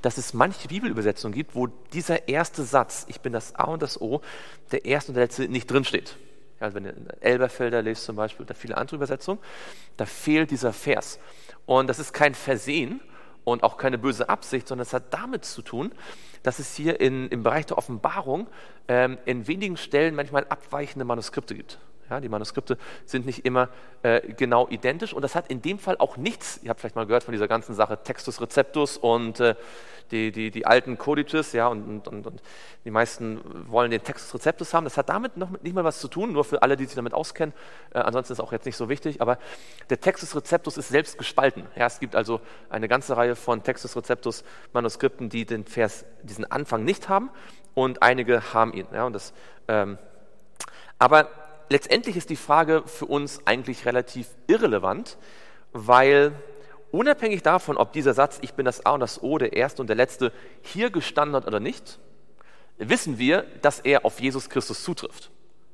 dass 0.00 0.16
es 0.16 0.32
manche 0.32 0.66
Bibelübersetzungen 0.68 1.34
gibt, 1.34 1.54
wo 1.54 1.66
dieser 1.66 2.26
erste 2.26 2.64
Satz, 2.64 3.04
ich 3.08 3.20
bin 3.20 3.34
das 3.34 3.54
A 3.54 3.64
und 3.64 3.82
das 3.82 4.00
O, 4.00 4.22
der 4.72 4.86
erste 4.86 5.10
und 5.10 5.16
der 5.16 5.24
letzte 5.24 5.46
nicht 5.46 5.70
drinsteht. 5.70 6.16
Also 6.60 6.76
wenn 6.76 6.86
ihr 6.86 6.94
Elberfelder 7.20 7.82
lest 7.82 8.04
zum 8.04 8.16
Beispiel 8.16 8.44
oder 8.44 8.54
viele 8.54 8.76
andere 8.76 8.96
Übersetzungen, 8.96 9.40
da 9.96 10.06
fehlt 10.06 10.50
dieser 10.50 10.72
Vers. 10.72 11.18
Und 11.66 11.88
das 11.88 11.98
ist 11.98 12.12
kein 12.12 12.34
Versehen 12.34 13.00
und 13.44 13.62
auch 13.62 13.76
keine 13.76 13.98
böse 13.98 14.28
Absicht, 14.28 14.66
sondern 14.68 14.82
es 14.86 14.92
hat 14.92 15.12
damit 15.12 15.44
zu 15.44 15.62
tun, 15.62 15.92
dass 16.42 16.58
es 16.58 16.74
hier 16.74 17.00
in, 17.00 17.28
im 17.28 17.42
Bereich 17.42 17.66
der 17.66 17.78
Offenbarung 17.78 18.46
ähm, 18.88 19.18
in 19.24 19.46
wenigen 19.46 19.76
Stellen 19.76 20.14
manchmal 20.14 20.46
abweichende 20.48 21.04
Manuskripte 21.04 21.54
gibt. 21.54 21.78
Ja, 22.08 22.20
die 22.20 22.28
Manuskripte 22.28 22.78
sind 23.04 23.26
nicht 23.26 23.44
immer 23.44 23.68
äh, 24.02 24.20
genau 24.34 24.68
identisch 24.68 25.12
und 25.12 25.22
das 25.22 25.34
hat 25.34 25.48
in 25.48 25.62
dem 25.62 25.78
Fall 25.78 25.96
auch 25.98 26.16
nichts, 26.16 26.60
ihr 26.62 26.70
habt 26.70 26.80
vielleicht 26.80 26.96
mal 26.96 27.06
gehört 27.06 27.24
von 27.24 27.32
dieser 27.32 27.48
ganzen 27.48 27.74
Sache 27.74 27.98
Textus 28.02 28.40
Receptus 28.40 28.96
und 28.96 29.40
äh, 29.40 29.54
die, 30.10 30.30
die, 30.30 30.50
die 30.50 30.66
alten 30.66 30.98
Codices, 30.98 31.52
ja, 31.52 31.66
und, 31.68 32.06
und, 32.06 32.26
und 32.26 32.42
die 32.84 32.90
meisten 32.90 33.40
wollen 33.68 33.90
den 33.90 34.02
Textus 34.02 34.34
Receptus 34.34 34.72
haben. 34.72 34.84
Das 34.84 34.96
hat 34.96 35.08
damit 35.08 35.36
noch 35.36 35.50
nicht 35.62 35.74
mal 35.74 35.84
was 35.84 35.98
zu 35.98 36.08
tun, 36.08 36.32
nur 36.32 36.44
für 36.44 36.62
alle, 36.62 36.76
die 36.76 36.84
sich 36.84 36.94
damit 36.94 37.14
auskennen. 37.14 37.54
Äh, 37.92 37.98
ansonsten 37.98 38.32
ist 38.32 38.40
auch 38.40 38.52
jetzt 38.52 38.66
nicht 38.66 38.76
so 38.76 38.88
wichtig, 38.88 39.20
aber 39.20 39.38
der 39.90 40.00
Textus 40.00 40.36
Receptus 40.36 40.76
ist 40.76 40.88
selbst 40.88 41.18
gespalten. 41.18 41.66
Ja, 41.74 41.86
es 41.86 41.98
gibt 41.98 42.14
also 42.14 42.40
eine 42.70 42.88
ganze 42.88 43.16
Reihe 43.16 43.36
von 43.36 43.62
Textus 43.62 43.96
Receptus 43.96 44.44
Manuskripten, 44.72 45.28
die 45.28 45.44
den 45.44 45.64
Vers, 45.64 46.04
diesen 46.22 46.50
Anfang 46.50 46.84
nicht 46.84 47.08
haben 47.08 47.30
und 47.74 48.02
einige 48.02 48.54
haben 48.54 48.72
ihn. 48.72 48.86
Ja, 48.92 49.06
und 49.06 49.12
das, 49.12 49.32
ähm, 49.68 49.98
aber 50.98 51.28
letztendlich 51.68 52.16
ist 52.16 52.30
die 52.30 52.36
Frage 52.36 52.82
für 52.86 53.06
uns 53.06 53.40
eigentlich 53.46 53.86
relativ 53.86 54.28
irrelevant, 54.46 55.18
weil 55.72 56.32
unabhängig 56.90 57.42
davon, 57.42 57.76
ob 57.76 57.92
dieser 57.92 58.14
Satz, 58.14 58.38
ich 58.42 58.54
bin 58.54 58.64
das 58.64 58.84
A 58.86 58.92
und 58.92 59.00
das 59.00 59.22
O, 59.22 59.38
der 59.38 59.52
erste 59.52 59.82
und 59.82 59.88
der 59.88 59.96
letzte, 59.96 60.32
hier 60.62 60.90
gestanden 60.90 61.36
hat 61.36 61.46
oder 61.46 61.60
nicht, 61.60 61.98
wissen 62.78 63.18
wir, 63.18 63.44
dass 63.62 63.80
er 63.80 64.04
auf 64.04 64.20
Jesus 64.20 64.48
Christus 64.48 64.82
zutrifft. 64.82 65.30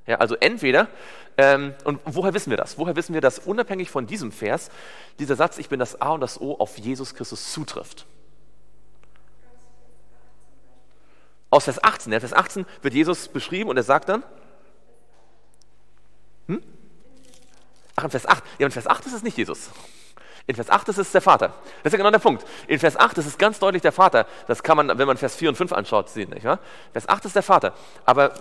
Ja, 0.06 0.16
also 0.16 0.34
entweder, 0.36 0.88
ähm, 1.36 1.74
und 1.84 2.00
woher 2.04 2.34
wissen 2.34 2.50
wir 2.50 2.56
das? 2.56 2.76
Woher 2.76 2.96
wissen 2.96 3.14
wir, 3.14 3.20
dass 3.20 3.38
unabhängig 3.38 3.90
von 3.90 4.06
diesem 4.06 4.32
Vers 4.32 4.70
dieser 5.18 5.36
Satz, 5.36 5.58
ich 5.58 5.68
bin 5.68 5.78
das 5.78 6.00
A 6.00 6.10
und 6.10 6.20
das 6.20 6.40
O, 6.40 6.56
auf 6.58 6.76
Jesus 6.78 7.14
Christus 7.14 7.52
zutrifft? 7.52 8.06
Aus 11.50 11.64
Vers 11.64 11.84
18. 11.84 12.12
Ja, 12.12 12.18
Vers 12.18 12.32
18 12.32 12.66
wird 12.80 12.94
Jesus 12.94 13.28
beschrieben 13.28 13.68
und 13.68 13.76
er 13.76 13.82
sagt 13.82 14.08
dann, 14.08 14.24
hm? 16.46 16.62
Ach, 17.96 18.04
in 18.04 18.10
Vers 18.10 18.26
8. 18.26 18.42
Ja, 18.58 18.66
in 18.66 18.72
Vers 18.72 18.86
8 18.86 19.06
ist 19.06 19.12
es 19.12 19.22
nicht 19.22 19.36
Jesus. 19.36 19.70
In 20.46 20.56
Vers 20.56 20.70
8 20.70 20.88
ist 20.88 20.98
es 20.98 21.12
der 21.12 21.20
Vater. 21.20 21.48
Das 21.82 21.86
ist 21.86 21.92
ja 21.92 21.98
genau 21.98 22.10
der 22.10 22.18
Punkt. 22.18 22.44
In 22.66 22.78
Vers 22.78 22.96
8 22.96 23.16
ist 23.18 23.26
es 23.26 23.38
ganz 23.38 23.60
deutlich 23.60 23.82
der 23.82 23.92
Vater. 23.92 24.26
Das 24.48 24.62
kann 24.62 24.76
man, 24.76 24.98
wenn 24.98 25.06
man 25.06 25.16
Vers 25.16 25.36
4 25.36 25.50
und 25.50 25.54
5 25.54 25.72
anschaut, 25.72 26.08
sehen. 26.08 26.30
Nicht 26.30 26.44
wahr? 26.44 26.58
Vers 26.92 27.08
8 27.08 27.24
ist 27.26 27.36
der 27.36 27.44
Vater. 27.44 27.74
Aber 28.04 28.32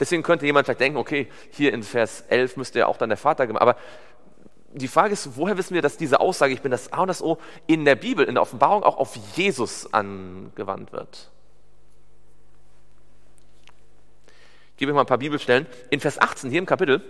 deswegen 0.00 0.22
könnte 0.22 0.46
jemand 0.46 0.66
vielleicht 0.66 0.80
denken, 0.80 0.98
okay, 0.98 1.30
hier 1.50 1.74
in 1.74 1.82
Vers 1.82 2.24
11 2.28 2.56
müsste 2.56 2.78
ja 2.78 2.86
auch 2.86 2.96
dann 2.96 3.10
der 3.10 3.18
Vater 3.18 3.46
gemacht. 3.46 3.60
Aber 3.60 3.76
die 4.72 4.88
Frage 4.88 5.12
ist, 5.12 5.36
woher 5.36 5.58
wissen 5.58 5.74
wir, 5.74 5.82
dass 5.82 5.98
diese 5.98 6.20
Aussage, 6.20 6.54
ich 6.54 6.62
bin 6.62 6.70
das 6.70 6.90
A 6.92 7.02
und 7.02 7.08
das 7.08 7.22
O, 7.22 7.36
in 7.66 7.84
der 7.84 7.96
Bibel, 7.96 8.24
in 8.24 8.34
der 8.34 8.42
Offenbarung 8.42 8.82
auch 8.82 8.96
auf 8.96 9.14
Jesus 9.36 9.92
angewandt 9.92 10.92
wird? 10.92 11.30
Ich 14.70 14.78
gebe 14.78 14.90
euch 14.90 14.94
mal 14.94 15.02
ein 15.02 15.06
paar 15.06 15.18
Bibelstellen. 15.18 15.66
In 15.90 16.00
Vers 16.00 16.18
18 16.18 16.48
hier 16.48 16.60
im 16.60 16.66
Kapitel 16.66 17.02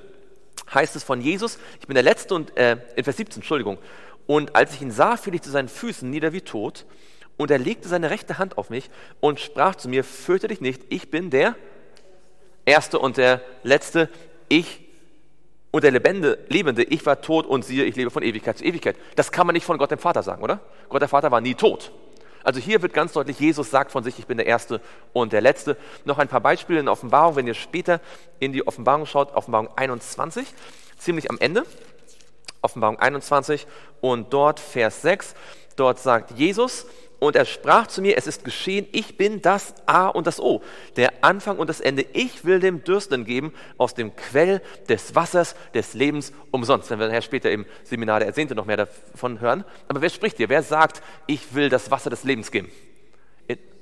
heißt 0.72 0.96
es 0.96 1.04
von 1.04 1.20
Jesus, 1.20 1.58
ich 1.80 1.86
bin 1.86 1.94
der 1.94 2.02
Letzte 2.02 2.34
und, 2.34 2.56
äh, 2.56 2.76
in 2.96 3.04
Vers 3.04 3.16
17, 3.16 3.40
Entschuldigung, 3.40 3.78
und 4.26 4.54
als 4.54 4.74
ich 4.74 4.82
ihn 4.82 4.90
sah, 4.90 5.16
fiel 5.16 5.34
ich 5.34 5.42
zu 5.42 5.50
seinen 5.50 5.68
Füßen 5.68 6.08
nieder 6.08 6.32
wie 6.32 6.40
tot, 6.40 6.86
und 7.36 7.50
er 7.50 7.58
legte 7.58 7.88
seine 7.88 8.10
rechte 8.10 8.38
Hand 8.38 8.58
auf 8.58 8.70
mich 8.70 8.90
und 9.20 9.40
sprach 9.40 9.74
zu 9.74 9.88
mir, 9.88 10.04
fürchte 10.04 10.48
dich 10.48 10.60
nicht, 10.60 10.82
ich 10.90 11.10
bin 11.10 11.30
der 11.30 11.56
Erste 12.64 12.98
und 12.98 13.16
der 13.16 13.40
Letzte, 13.62 14.08
ich 14.48 14.80
und 15.72 15.82
der 15.82 15.90
Lebende, 15.90 16.38
Lebende, 16.48 16.82
ich 16.84 17.04
war 17.06 17.20
tot 17.20 17.46
und 17.46 17.64
siehe, 17.64 17.84
ich 17.84 17.96
lebe 17.96 18.10
von 18.10 18.22
Ewigkeit 18.22 18.58
zu 18.58 18.64
Ewigkeit. 18.64 18.96
Das 19.16 19.32
kann 19.32 19.46
man 19.46 19.54
nicht 19.54 19.64
von 19.64 19.78
Gott 19.78 19.90
dem 19.90 19.98
Vater 19.98 20.22
sagen, 20.22 20.42
oder? 20.42 20.60
Gott 20.88 21.00
der 21.00 21.08
Vater 21.08 21.30
war 21.30 21.40
nie 21.40 21.54
tot. 21.54 21.90
Also 22.44 22.60
hier 22.60 22.82
wird 22.82 22.92
ganz 22.92 23.12
deutlich, 23.12 23.38
Jesus 23.38 23.70
sagt 23.70 23.92
von 23.92 24.04
sich, 24.04 24.18
ich 24.18 24.26
bin 24.26 24.36
der 24.36 24.46
Erste 24.46 24.80
und 25.12 25.32
der 25.32 25.40
Letzte. 25.40 25.76
Noch 26.04 26.18
ein 26.18 26.28
paar 26.28 26.40
Beispiele 26.40 26.80
in 26.80 26.88
Offenbarung, 26.88 27.36
wenn 27.36 27.46
ihr 27.46 27.54
später 27.54 28.00
in 28.38 28.52
die 28.52 28.66
Offenbarung 28.66 29.06
schaut, 29.06 29.34
Offenbarung 29.34 29.68
21, 29.76 30.46
ziemlich 30.98 31.30
am 31.30 31.38
Ende. 31.38 31.64
Offenbarung 32.62 32.98
21 32.98 33.66
und 34.00 34.32
dort 34.32 34.60
Vers 34.60 35.02
6, 35.02 35.34
dort 35.76 35.98
sagt 35.98 36.30
Jesus, 36.32 36.86
und 37.22 37.36
er 37.36 37.44
sprach 37.44 37.86
zu 37.86 38.02
mir, 38.02 38.18
es 38.18 38.26
ist 38.26 38.44
geschehen, 38.44 38.86
ich 38.90 39.16
bin 39.16 39.42
das 39.42 39.74
A 39.86 40.08
und 40.08 40.26
das 40.26 40.40
O, 40.40 40.60
der 40.96 41.12
Anfang 41.22 41.58
und 41.58 41.70
das 41.70 41.80
Ende. 41.80 42.04
Ich 42.14 42.44
will 42.44 42.58
dem 42.58 42.82
Dürstenden 42.82 43.24
geben 43.24 43.52
aus 43.78 43.94
dem 43.94 44.16
Quell 44.16 44.60
des 44.88 45.14
Wassers 45.14 45.54
des 45.72 45.94
Lebens 45.94 46.32
umsonst. 46.50 46.90
Wenn 46.90 46.98
wir 46.98 47.06
nachher 47.06 47.22
später 47.22 47.52
im 47.52 47.64
Seminar 47.84 48.18
der 48.18 48.26
Ersehnte 48.26 48.56
noch 48.56 48.66
mehr 48.66 48.76
davon 48.76 49.40
hören. 49.40 49.64
Aber 49.86 50.00
wer 50.00 50.10
spricht 50.10 50.38
hier? 50.38 50.48
Wer 50.48 50.64
sagt, 50.64 51.00
ich 51.28 51.54
will 51.54 51.68
das 51.68 51.92
Wasser 51.92 52.10
des 52.10 52.24
Lebens 52.24 52.50
geben? 52.50 52.72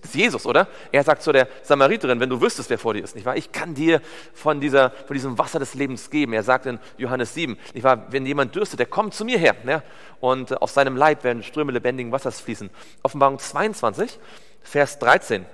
Das 0.00 0.10
ist 0.10 0.14
Jesus, 0.14 0.46
oder? 0.46 0.66
Er 0.92 1.04
sagt 1.04 1.22
zu 1.22 1.30
der 1.30 1.46
Samariterin, 1.62 2.20
wenn 2.20 2.30
du 2.30 2.40
wüsstest, 2.40 2.70
wer 2.70 2.78
vor 2.78 2.94
dir 2.94 3.04
ist, 3.04 3.14
nicht 3.14 3.24
wahr? 3.26 3.36
Ich 3.36 3.52
kann 3.52 3.74
dir 3.74 4.00
von, 4.32 4.60
dieser, 4.60 4.90
von 4.90 5.14
diesem 5.14 5.36
Wasser 5.38 5.58
des 5.58 5.74
Lebens 5.74 6.08
geben. 6.08 6.32
Er 6.32 6.42
sagt 6.42 6.66
in 6.66 6.78
Johannes 6.96 7.34
7, 7.34 7.58
nicht 7.74 7.84
wahr? 7.84 8.06
Wenn 8.08 8.24
jemand 8.24 8.54
dürstet, 8.54 8.78
der 8.78 8.86
kommt 8.86 9.14
zu 9.14 9.24
mir 9.24 9.38
her. 9.38 9.56
Ja? 9.66 9.82
Und 10.20 10.60
aus 10.62 10.72
seinem 10.72 10.96
Leib 10.96 11.22
werden 11.24 11.42
Ströme 11.42 11.72
lebendigen 11.72 12.12
Wassers 12.12 12.40
fließen. 12.40 12.70
Offenbarung 13.02 13.38
22, 13.38 14.18
Vers 14.62 14.98
13, 14.98 15.44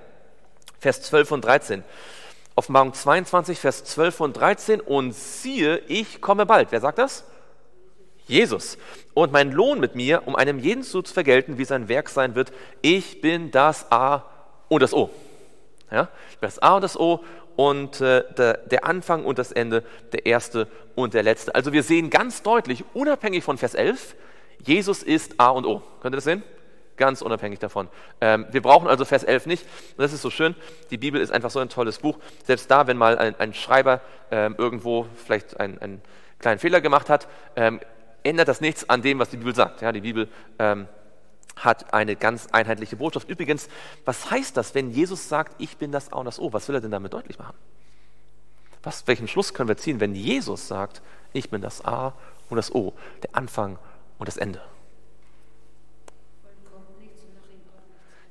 Vers 0.79 1.03
12 1.03 1.33
und 1.33 1.45
13. 1.45 1.85
Offenbarung 2.55 2.95
22, 2.95 3.59
Vers 3.59 3.85
12 3.85 4.21
und 4.21 4.37
13. 4.37 4.81
Und 4.81 5.13
siehe, 5.13 5.79
ich 5.89 6.21
komme 6.21 6.47
bald. 6.47 6.71
Wer 6.71 6.81
sagt 6.81 6.99
das? 6.99 7.25
Jesus. 8.27 8.77
Und 9.15 9.33
mein 9.33 9.53
Lohn 9.53 9.81
mit 9.81 9.95
mir, 9.95 10.27
um 10.27 10.37
einem 10.37 10.59
jeden 10.59 10.83
zu 10.83 11.03
vergelten, 11.03 11.59
wie 11.59 11.65
sein 11.65 11.89
Werk 11.89 12.09
sein 12.09 12.35
wird. 12.35 12.53
Ich 12.83 13.21
bin 13.21 13.51
das 13.51 13.91
A 13.91 14.25
und 14.69 14.83
das 14.83 14.93
O. 14.93 15.11
Ja? 15.91 16.09
Das 16.41 16.59
A 16.59 16.77
und 16.77 16.83
das 16.83 16.99
O 16.99 17.25
und 17.55 18.01
äh, 18.01 18.25
der, 18.37 18.59
der, 18.59 18.85
Anfang 18.85 19.25
und 19.25 19.39
das 19.39 19.53
Ende, 19.53 19.83
der 20.13 20.27
erste 20.27 20.69
und 20.95 21.15
der 21.15 21.23
letzte. 21.23 21.55
Also 21.55 21.73
wir 21.73 21.83
sehen 21.83 22.11
ganz 22.11 22.43
deutlich, 22.43 22.85
unabhängig 22.93 23.45
von 23.45 23.57
Vers 23.57 23.75
11, 23.75 24.15
Jesus 24.65 25.03
ist 25.03 25.39
A 25.39 25.49
und 25.51 25.65
O. 25.65 25.83
Könnt 26.01 26.15
ihr 26.15 26.19
das 26.19 26.25
sehen? 26.25 26.43
Ganz 26.97 27.23
unabhängig 27.23 27.59
davon. 27.59 27.89
Ähm, 28.21 28.47
wir 28.51 28.63
brauchen 28.63 28.89
also 28.89 29.05
Vers 29.05 29.23
11 29.23 29.47
nicht. 29.47 29.63
Und 29.97 30.03
das 30.03 30.13
ist 30.13 30.23
so 30.23 30.31
schön. 30.31 30.55
Die 30.91 30.97
Bibel 30.97 31.21
ist 31.21 31.31
einfach 31.31 31.51
so 31.51 31.61
ein 31.61 31.69
tolles 31.69 31.99
Buch. 31.99 32.19
Selbst 32.45 32.71
da, 32.71 32.87
wenn 32.87 32.97
mal 32.97 33.19
ein, 33.19 33.39
ein 33.39 33.53
Schreiber 33.53 34.01
ähm, 34.31 34.55
irgendwo 34.59 35.07
vielleicht 35.15 35.61
einen, 35.61 35.79
einen, 35.79 36.03
kleinen 36.39 36.59
Fehler 36.59 36.81
gemacht 36.81 37.09
hat, 37.09 37.29
ähm, 37.57 37.81
ändert 38.27 38.49
das 38.49 38.61
nichts 38.61 38.89
an 38.89 39.03
dem, 39.03 39.19
was 39.19 39.31
die 39.31 39.37
Bibel 39.37 39.55
sagt. 39.55 39.83
Ja, 39.83 39.93
die 39.93 40.01
Bibel 40.01 40.29
ähm, 40.59 40.89
hat 41.57 41.95
eine 41.95 42.17
ganz 42.17 42.49
einheitliche 42.53 42.97
Botschaft. 42.97 43.29
Übrigens, 43.29 43.69
was 44.05 44.31
heißt 44.31 44.57
das, 44.57 44.75
wenn 44.75 44.91
Jesus 44.91 45.29
sagt, 45.29 45.61
ich 45.61 45.79
bin 45.79 45.93
das 45.93 46.13
A 46.13 46.17
und 46.17 46.27
das 46.27 46.39
O? 46.39 46.53
Was 46.53 46.69
will 46.69 46.75
er 46.75 46.81
denn 46.81 46.91
damit 46.91 47.13
deutlich 47.13 47.39
machen? 47.39 47.57
Was, 48.83 49.07
welchen 49.07 49.27
Schluss 49.27 49.55
können 49.55 49.69
wir 49.69 49.77
ziehen, 49.77 50.01
wenn 50.01 50.15
Jesus 50.15 50.69
sagt, 50.69 51.03
ich 51.33 51.51
bin 51.51 51.63
das 51.63 51.85
A 51.85 52.15
und 52.51 52.57
das 52.57 52.75
O, 52.75 52.93
der 53.23 53.35
Anfang 53.35 53.79
und 54.19 54.29
das 54.29 54.37
Ende? 54.37 54.61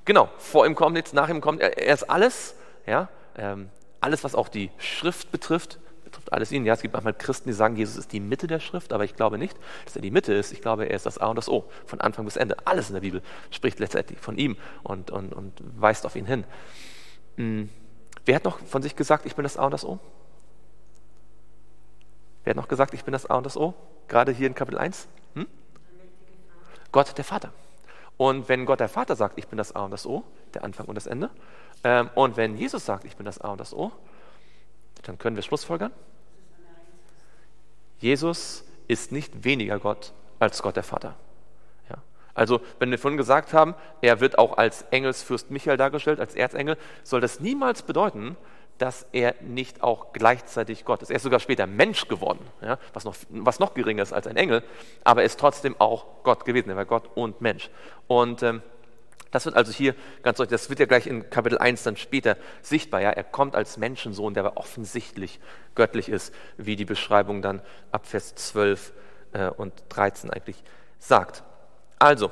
Genau, 0.05 0.29
vor 0.37 0.67
ihm 0.67 0.75
kommt 0.75 0.93
nichts, 0.93 1.13
nach 1.13 1.29
ihm 1.29 1.41
kommt, 1.41 1.61
er, 1.61 1.79
er 1.79 1.93
ist 1.93 2.03
alles, 2.03 2.55
ja, 2.85 3.09
ähm, 3.37 3.69
alles, 3.99 4.23
was 4.23 4.35
auch 4.35 4.49
die 4.49 4.69
Schrift 4.77 5.31
betrifft, 5.31 5.79
betrifft 6.15 6.33
alles 6.33 6.51
ihn. 6.51 6.65
Ja, 6.65 6.73
es 6.73 6.81
gibt 6.81 6.93
manchmal 6.93 7.13
Christen, 7.13 7.49
die 7.49 7.53
sagen, 7.53 7.75
Jesus 7.75 7.97
ist 7.97 8.11
die 8.11 8.19
Mitte 8.19 8.47
der 8.47 8.59
Schrift, 8.59 8.93
aber 8.93 9.03
ich 9.03 9.15
glaube 9.15 9.37
nicht, 9.37 9.57
dass 9.83 9.95
er 9.95 10.01
die 10.01 10.11
Mitte 10.11 10.33
ist. 10.33 10.51
Ich 10.51 10.61
glaube, 10.61 10.85
er 10.85 10.95
ist 10.95 11.05
das 11.05 11.17
A 11.17 11.27
und 11.27 11.35
das 11.35 11.49
O, 11.49 11.65
von 11.85 12.01
Anfang 12.01 12.25
bis 12.25 12.37
Ende. 12.37 12.55
Alles 12.65 12.89
in 12.89 12.93
der 12.93 13.01
Bibel 13.01 13.21
spricht 13.51 13.79
letztendlich 13.79 14.19
von 14.19 14.37
ihm 14.37 14.57
und, 14.83 15.11
und, 15.11 15.33
und 15.33 15.53
weist 15.77 16.05
auf 16.05 16.15
ihn 16.15 16.25
hin. 16.25 16.45
Hm. 17.37 17.69
Wer 18.25 18.35
hat 18.35 18.45
noch 18.45 18.59
von 18.59 18.81
sich 18.81 18.95
gesagt, 18.95 19.25
ich 19.25 19.35
bin 19.35 19.43
das 19.43 19.57
A 19.57 19.65
und 19.65 19.71
das 19.71 19.85
O? 19.85 19.99
Wer 22.43 22.51
hat 22.51 22.57
noch 22.57 22.67
gesagt, 22.67 22.93
ich 22.93 23.03
bin 23.03 23.11
das 23.11 23.29
A 23.29 23.35
und 23.35 23.45
das 23.45 23.57
O? 23.57 23.73
Gerade 24.07 24.31
hier 24.31 24.47
in 24.47 24.55
Kapitel 24.55 24.77
1? 24.79 25.07
Hm? 25.33 25.47
Gott, 26.91 27.17
der 27.17 27.25
Vater. 27.25 27.51
Und 28.17 28.47
wenn 28.47 28.65
Gott 28.65 28.79
der 28.79 28.87
Vater 28.87 29.15
sagt, 29.15 29.37
ich 29.37 29.47
bin 29.47 29.57
das 29.57 29.75
A 29.75 29.83
und 29.83 29.91
das 29.91 30.05
O, 30.05 30.23
der 30.53 30.63
Anfang 30.63 30.85
und 30.85 30.95
das 30.95 31.05
Ende, 31.05 31.29
ähm, 31.83 32.09
und 32.15 32.37
wenn 32.37 32.55
Jesus 32.55 32.85
sagt, 32.85 33.03
ich 33.03 33.17
bin 33.17 33.25
das 33.25 33.41
A 33.41 33.49
und 33.49 33.59
das 33.59 33.73
O, 33.73 33.91
dann 35.07 35.17
können 35.17 35.35
wir 35.35 35.43
Schlussfolgern. 35.43 35.91
Jesus 37.99 38.65
ist 38.87 39.11
nicht 39.11 39.43
weniger 39.43 39.79
Gott 39.79 40.13
als 40.39 40.61
Gott 40.61 40.75
der 40.75 40.83
Vater. 40.83 41.15
Ja. 41.89 41.97
Also, 42.33 42.61
wenn 42.79 42.91
wir 42.91 42.99
vorhin 42.99 43.17
gesagt 43.17 43.53
haben, 43.53 43.75
er 44.01 44.19
wird 44.19 44.37
auch 44.37 44.57
als 44.57 44.83
Engelsfürst 44.91 45.49
Michael 45.49 45.77
dargestellt, 45.77 46.19
als 46.19 46.35
Erzengel, 46.35 46.77
soll 47.03 47.21
das 47.21 47.39
niemals 47.39 47.83
bedeuten, 47.83 48.35
dass 48.77 49.05
er 49.13 49.35
nicht 49.41 49.81
auch 49.81 50.11
gleichzeitig 50.11 50.83
Gott 50.83 51.01
ist. 51.01 51.09
Er 51.09 51.15
ist 51.15 51.23
sogar 51.23 51.39
später 51.39 51.65
Mensch 51.65 52.07
geworden, 52.09 52.45
ja, 52.61 52.77
was, 52.93 53.05
noch, 53.05 53.15
was 53.29 53.59
noch 53.59 53.73
geringer 53.73 54.03
ist 54.03 54.11
als 54.11 54.27
ein 54.27 54.35
Engel, 54.35 54.63
aber 55.05 55.21
er 55.21 55.25
ist 55.25 55.39
trotzdem 55.39 55.79
auch 55.79 56.05
Gott 56.23 56.43
gewesen. 56.43 56.69
Er 56.69 56.75
war 56.75 56.85
Gott 56.85 57.09
und 57.15 57.39
Mensch. 57.39 57.69
Und 58.07 58.43
ähm, 58.43 58.61
das 59.35 59.45
wird 59.45 59.55
also 59.55 59.73
hier 59.73 59.95
ganz 60.23 60.37
deutlich, 60.37 60.61
das 60.61 60.69
wird 60.69 60.79
ja 60.79 60.85
gleich 60.85 61.07
in 61.07 61.29
Kapitel 61.29 61.57
1 61.57 61.83
dann 61.83 61.97
später 61.97 62.37
sichtbar. 62.61 63.01
Ja? 63.01 63.09
Er 63.09 63.25
kommt 63.25 63.55
als 63.55 63.75
Menschensohn, 63.77 64.33
der 64.33 64.45
aber 64.45 64.57
offensichtlich 64.57 65.41
göttlich 65.75 66.07
ist, 66.07 66.33
wie 66.57 66.77
die 66.77 66.85
Beschreibung 66.85 67.41
dann 67.41 67.61
ab 67.91 68.07
Vers 68.07 68.33
12 68.35 68.93
äh, 69.33 69.49
und 69.49 69.73
13 69.89 70.29
eigentlich 70.29 70.63
sagt. 70.99 71.43
Also 71.99 72.31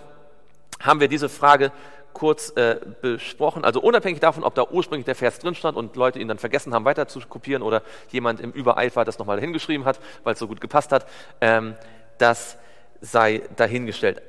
haben 0.79 1.01
wir 1.01 1.09
diese 1.09 1.27
Frage 1.27 1.73
kurz 2.13 2.51
äh, 2.51 2.79
besprochen. 3.01 3.65
Also 3.65 3.81
unabhängig 3.81 4.21
davon, 4.21 4.45
ob 4.45 4.55
da 4.55 4.67
ursprünglich 4.69 5.05
der 5.05 5.15
Vers 5.15 5.39
drin 5.39 5.55
stand 5.55 5.75
und 5.75 5.97
Leute 5.97 6.19
ihn 6.19 6.29
dann 6.29 6.37
vergessen 6.37 6.73
haben, 6.73 6.85
weiter 6.85 7.09
zu 7.09 7.19
kopieren 7.19 7.63
oder 7.63 7.81
jemand 8.11 8.39
im 8.39 8.51
Übereifer 8.51 9.03
das 9.03 9.19
nochmal 9.19 9.41
hingeschrieben 9.41 9.85
hat, 9.85 9.99
weil 10.23 10.33
es 10.33 10.39
so 10.39 10.47
gut 10.47 10.61
gepasst 10.61 10.93
hat, 10.93 11.05
ähm, 11.41 11.75
das 12.17 12.57
sei 13.01 13.41
dahingestellt. 13.57 14.21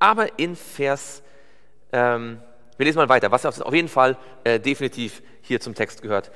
Aber 0.00 0.40
in 0.40 0.56
Vers, 0.56 1.22
ähm, 1.96 2.38
wir 2.76 2.84
lesen 2.84 2.98
mal 2.98 3.08
weiter, 3.08 3.32
was 3.32 3.44
auf 3.46 3.74
jeden 3.74 3.88
Fall 3.88 4.16
äh, 4.44 4.60
definitiv 4.60 5.22
hier 5.40 5.60
zum 5.60 5.74
Text 5.74 6.02
gehört. 6.02 6.30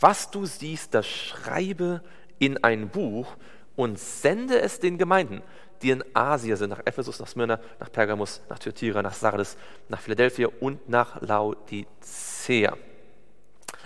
Was 0.00 0.30
du 0.30 0.46
siehst, 0.46 0.94
das 0.94 1.06
schreibe 1.06 2.02
in 2.38 2.64
ein 2.64 2.88
Buch 2.88 3.36
und 3.76 3.98
sende 3.98 4.60
es 4.60 4.80
den 4.80 4.96
Gemeinden 4.96 5.42
die 5.82 5.90
in 5.90 6.04
Asien 6.14 6.56
sind, 6.56 6.70
nach 6.70 6.80
Ephesus, 6.84 7.18
nach 7.18 7.26
Smyrna, 7.26 7.58
nach 7.80 7.90
Pergamus, 7.90 8.40
nach 8.48 8.58
Thyatira, 8.58 9.02
nach 9.02 9.14
Sardes, 9.14 9.56
nach 9.88 10.00
Philadelphia 10.00 10.48
und 10.60 10.88
nach 10.88 11.20
Laodicea. 11.20 12.76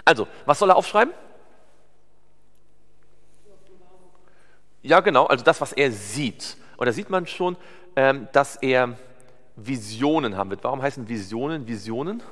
Also, 0.04 0.28
was 0.44 0.58
soll 0.58 0.70
er 0.70 0.76
aufschreiben? 0.76 1.14
Ja, 4.82 5.00
genau, 5.00 5.26
also 5.26 5.44
das, 5.44 5.60
was 5.60 5.72
er 5.72 5.90
sieht. 5.90 6.56
Und 6.76 6.86
da 6.86 6.92
sieht 6.92 7.10
man 7.10 7.26
schon, 7.26 7.56
ähm, 7.96 8.28
dass 8.32 8.56
er 8.56 8.96
Visionen 9.56 10.36
haben 10.36 10.50
wird. 10.50 10.62
Warum 10.64 10.82
heißen 10.82 11.08
Visionen 11.08 11.66
Visionen? 11.66 12.22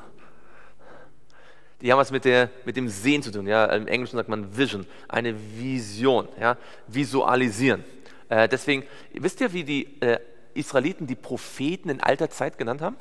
Die 1.81 1.91
haben 1.91 1.99
was 1.99 2.11
mit, 2.11 2.25
der, 2.25 2.51
mit 2.65 2.77
dem 2.77 2.89
Sehen 2.89 3.23
zu 3.23 3.31
tun. 3.31 3.47
Ja? 3.47 3.67
Im 3.67 3.87
Englischen 3.87 4.17
sagt 4.17 4.29
man 4.29 4.57
Vision, 4.57 4.87
eine 5.09 5.35
Vision, 5.59 6.29
ja? 6.41 6.57
visualisieren. 6.87 7.85
Äh, 8.29 8.49
deswegen, 8.49 8.85
wisst 9.13 9.41
ihr, 9.41 9.53
wie 9.53 9.65
die 9.65 10.01
äh, 10.01 10.19
Israeliten 10.55 11.07
die 11.07 11.15
Propheten 11.15 11.91
in 11.91 12.01
alter 12.01 12.31
Zeit 12.31 12.59
genannt 12.59 12.81
haben? 12.81 12.97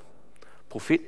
Propheten? 0.69 1.05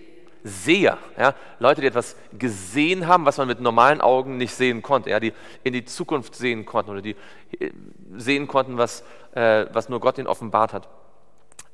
Seher, 0.47 0.99
ja? 1.17 1.33
Leute, 1.57 1.81
die 1.81 1.87
etwas 1.87 2.15
gesehen 2.37 3.07
haben, 3.07 3.25
was 3.25 3.37
man 3.37 3.47
mit 3.47 3.61
normalen 3.61 3.99
Augen 3.99 4.37
nicht 4.37 4.53
sehen 4.53 4.83
konnte, 4.83 5.09
ja? 5.09 5.19
die 5.19 5.33
in 5.63 5.73
die 5.73 5.85
Zukunft 5.85 6.35
sehen 6.35 6.65
konnten 6.65 6.91
oder 6.91 7.01
die 7.01 7.15
äh, 7.59 7.71
sehen 8.15 8.47
konnten, 8.47 8.77
was, 8.77 9.03
äh, 9.33 9.65
was 9.73 9.89
nur 9.89 9.99
Gott 9.99 10.19
ihnen 10.19 10.27
offenbart 10.27 10.71
hat. 10.71 10.87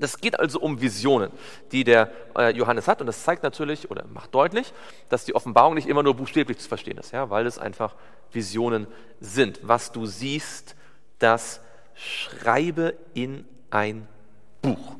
Das 0.02 0.18
geht 0.18 0.40
also 0.40 0.60
um 0.60 0.82
Visionen, 0.82 1.32
die 1.72 1.84
der 1.84 2.12
äh, 2.36 2.50
Johannes 2.56 2.88
hat. 2.88 3.02
Und 3.02 3.08
das 3.08 3.24
zeigt 3.24 3.44
natürlich 3.44 3.92
oder 3.92 4.06
macht 4.08 4.34
deutlich, 4.34 4.74
dass 5.10 5.26
die 5.26 5.36
Offenbarung 5.36 5.76
nicht 5.76 5.88
immer 5.88 6.02
nur 6.02 6.16
buchstäblich 6.16 6.58
zu 6.58 6.68
verstehen 6.68 6.98
ist, 6.98 7.12
ja, 7.12 7.30
weil 7.30 7.46
es 7.46 7.60
einfach 7.60 7.94
Visionen 8.32 8.88
sind. 9.20 9.60
Was 9.62 9.92
du 9.92 10.08
siehst, 10.08 10.76
das 11.20 11.62
schreibe 11.94 12.96
in 13.14 13.46
ein 13.70 14.08
Buch. 14.64 14.96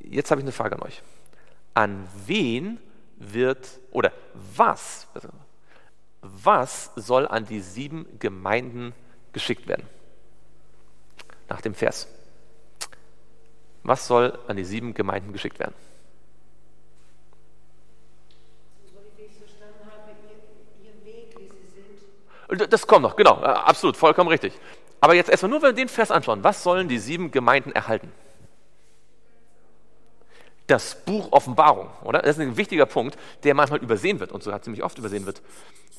Jetzt 0.00 0.30
habe 0.30 0.40
ich 0.40 0.44
eine 0.44 0.52
Frage 0.52 0.76
an 0.76 0.82
euch. 0.82 1.02
An 1.74 2.08
wen 2.24 2.78
wird, 3.16 3.78
oder 3.90 4.12
was, 4.56 5.06
was 6.22 6.92
soll 6.96 7.28
an 7.28 7.44
die 7.44 7.60
sieben 7.60 8.06
Gemeinden 8.18 8.94
geschickt 9.32 9.68
werden? 9.68 9.86
Nach 11.48 11.60
dem 11.60 11.74
Vers. 11.74 12.08
Was 13.82 14.06
soll 14.06 14.38
an 14.48 14.56
die 14.56 14.64
sieben 14.64 14.94
Gemeinden 14.94 15.32
geschickt 15.32 15.58
werden? 15.58 15.74
Das 22.48 22.86
kommt 22.86 23.02
noch, 23.02 23.16
genau, 23.16 23.34
absolut, 23.34 23.96
vollkommen 23.96 24.28
richtig. 24.28 24.52
Aber 25.00 25.14
jetzt 25.14 25.30
erstmal 25.30 25.50
nur, 25.50 25.62
wenn 25.62 25.70
wir 25.70 25.84
den 25.84 25.88
Vers 25.88 26.10
anschauen, 26.10 26.44
was 26.44 26.62
sollen 26.62 26.88
die 26.88 26.98
sieben 26.98 27.30
Gemeinden 27.30 27.72
erhalten? 27.72 28.12
Das 30.66 31.04
Buch 31.04 31.30
Offenbarung, 31.32 31.90
oder? 32.02 32.20
Das 32.22 32.36
ist 32.36 32.42
ein 32.42 32.56
wichtiger 32.56 32.86
Punkt, 32.86 33.16
der 33.44 33.54
manchmal 33.54 33.80
übersehen 33.80 34.20
wird 34.20 34.32
und 34.32 34.42
sogar 34.42 34.62
ziemlich 34.62 34.82
oft 34.82 34.98
übersehen 34.98 35.26
wird. 35.26 35.42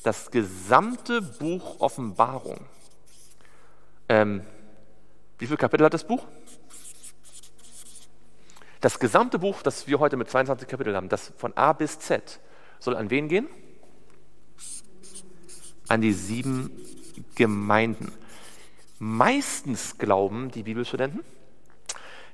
Das 0.02 0.30
gesamte 0.30 1.22
Buch 1.22 1.80
Offenbarung. 1.80 2.66
Ähm, 4.08 4.42
wie 5.38 5.46
viele 5.46 5.56
Kapitel 5.56 5.84
hat 5.84 5.94
das 5.94 6.04
Buch? 6.04 6.24
Das 8.80 8.98
gesamte 8.98 9.38
Buch, 9.38 9.62
das 9.62 9.86
wir 9.86 9.98
heute 9.98 10.16
mit 10.16 10.30
22 10.30 10.68
Kapiteln 10.68 10.96
haben, 10.96 11.08
das 11.08 11.32
von 11.36 11.56
A 11.56 11.72
bis 11.72 11.98
Z, 11.98 12.40
soll 12.78 12.96
an 12.96 13.10
wen 13.10 13.28
gehen? 13.28 13.48
an 15.88 16.00
die 16.00 16.12
sieben 16.12 16.70
Gemeinden. 17.34 18.12
Meistens 18.98 19.98
glauben 19.98 20.50
die 20.50 20.62
Bibelstudenten, 20.62 21.20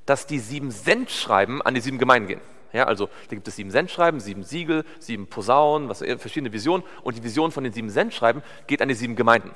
dass 0.06 0.26
die 0.26 0.38
sieben 0.38 0.70
Sendschreiben 0.70 1.62
an 1.62 1.74
die 1.74 1.80
sieben 1.80 1.98
Gemeinden 1.98 2.28
gehen. 2.28 2.40
Ja, 2.72 2.84
also 2.86 3.06
da 3.06 3.36
gibt 3.36 3.46
es 3.46 3.54
sieben 3.54 3.70
Sendschreiben, 3.70 4.18
sieben 4.18 4.42
Siegel, 4.42 4.84
sieben 4.98 5.28
Posaunen, 5.28 5.88
was, 5.88 5.98
verschiedene 5.98 6.52
Visionen. 6.52 6.84
Und 7.04 7.16
die 7.16 7.22
Vision 7.22 7.52
von 7.52 7.62
den 7.62 7.72
sieben 7.72 7.90
Sendschreiben 7.90 8.42
geht 8.66 8.82
an 8.82 8.88
die 8.88 8.94
sieben 8.94 9.14
Gemeinden. 9.14 9.52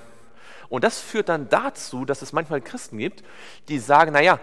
Und 0.69 0.85
das 0.85 1.01
führt 1.01 1.29
dann 1.29 1.49
dazu, 1.49 2.05
dass 2.05 2.23
es 2.23 2.33
manchmal 2.33 2.61
Christen 2.61 2.99
gibt, 2.99 3.25
die 3.69 3.79
sagen, 3.79 4.13
naja, 4.13 4.39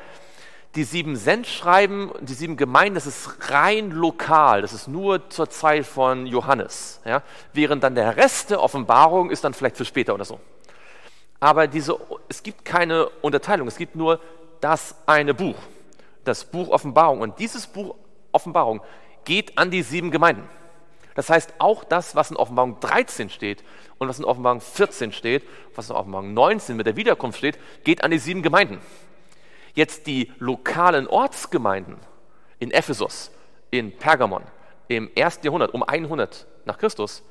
die 0.75 0.83
sieben 0.83 1.15
Sendschreiben, 1.15 2.11
die 2.19 2.33
sieben 2.33 2.57
Gemeinden, 2.57 2.95
das 2.95 3.07
ist 3.07 3.49
rein 3.49 3.91
lokal, 3.91 4.61
das 4.61 4.73
ist 4.73 4.87
nur 4.87 5.29
zur 5.29 5.49
Zeit 5.49 5.85
von 5.85 6.25
Johannes. 6.25 6.99
Ja? 7.05 7.23
Während 7.53 7.83
dann 7.83 7.95
der 7.95 8.17
Rest 8.17 8.49
der 8.49 8.61
Offenbarung 8.61 9.29
ist 9.29 9.43
dann 9.43 9.53
vielleicht 9.53 9.77
für 9.77 9.85
später 9.85 10.13
oder 10.13 10.25
so. 10.25 10.39
Aber 11.39 11.67
diese, 11.67 11.97
es 12.27 12.43
gibt 12.43 12.65
keine 12.65 13.07
Unterteilung, 13.21 13.67
es 13.67 13.77
gibt 13.77 13.95
nur 13.95 14.19
das 14.59 14.95
eine 15.05 15.33
Buch, 15.33 15.55
das 16.23 16.43
Buch 16.43 16.69
Offenbarung. 16.69 17.21
Und 17.21 17.39
dieses 17.39 17.67
Buch 17.67 17.95
Offenbarung 18.31 18.81
geht 19.23 19.57
an 19.57 19.71
die 19.71 19.81
sieben 19.81 20.11
Gemeinden. 20.11 20.47
Das 21.15 21.29
heißt, 21.29 21.55
auch 21.59 21.83
das, 21.83 22.15
was 22.15 22.29
in 22.29 22.37
Offenbarung 22.37 22.79
13 22.81 23.29
steht 23.29 23.63
und 23.97 24.07
was 24.07 24.19
in 24.19 24.25
Offenbarung 24.25 24.61
14 24.61 25.13
steht, 25.13 25.43
was 25.73 25.89
in 25.89 25.95
Offenbarung 25.95 26.33
19 26.33 26.75
mit 26.75 26.85
der 26.85 26.97
Wiederkunft 26.97 27.37
steht, 27.37 27.57
geht 27.83 28.03
an 28.03 28.11
die 28.11 28.19
sieben 28.19 28.43
Gemeinden. 28.43 28.79
Jetzt 29.73 30.07
die 30.07 30.31
lokalen 30.39 31.07
Ortsgemeinden 31.07 31.97
in 32.59 32.71
Ephesus, 32.71 33.31
in 33.71 33.97
Pergamon, 33.97 34.43
im 34.87 35.09
ersten 35.15 35.45
Jahrhundert, 35.45 35.73
um 35.73 35.83
100 35.83 36.45
nach 36.65 36.77
Christus, 36.77 37.23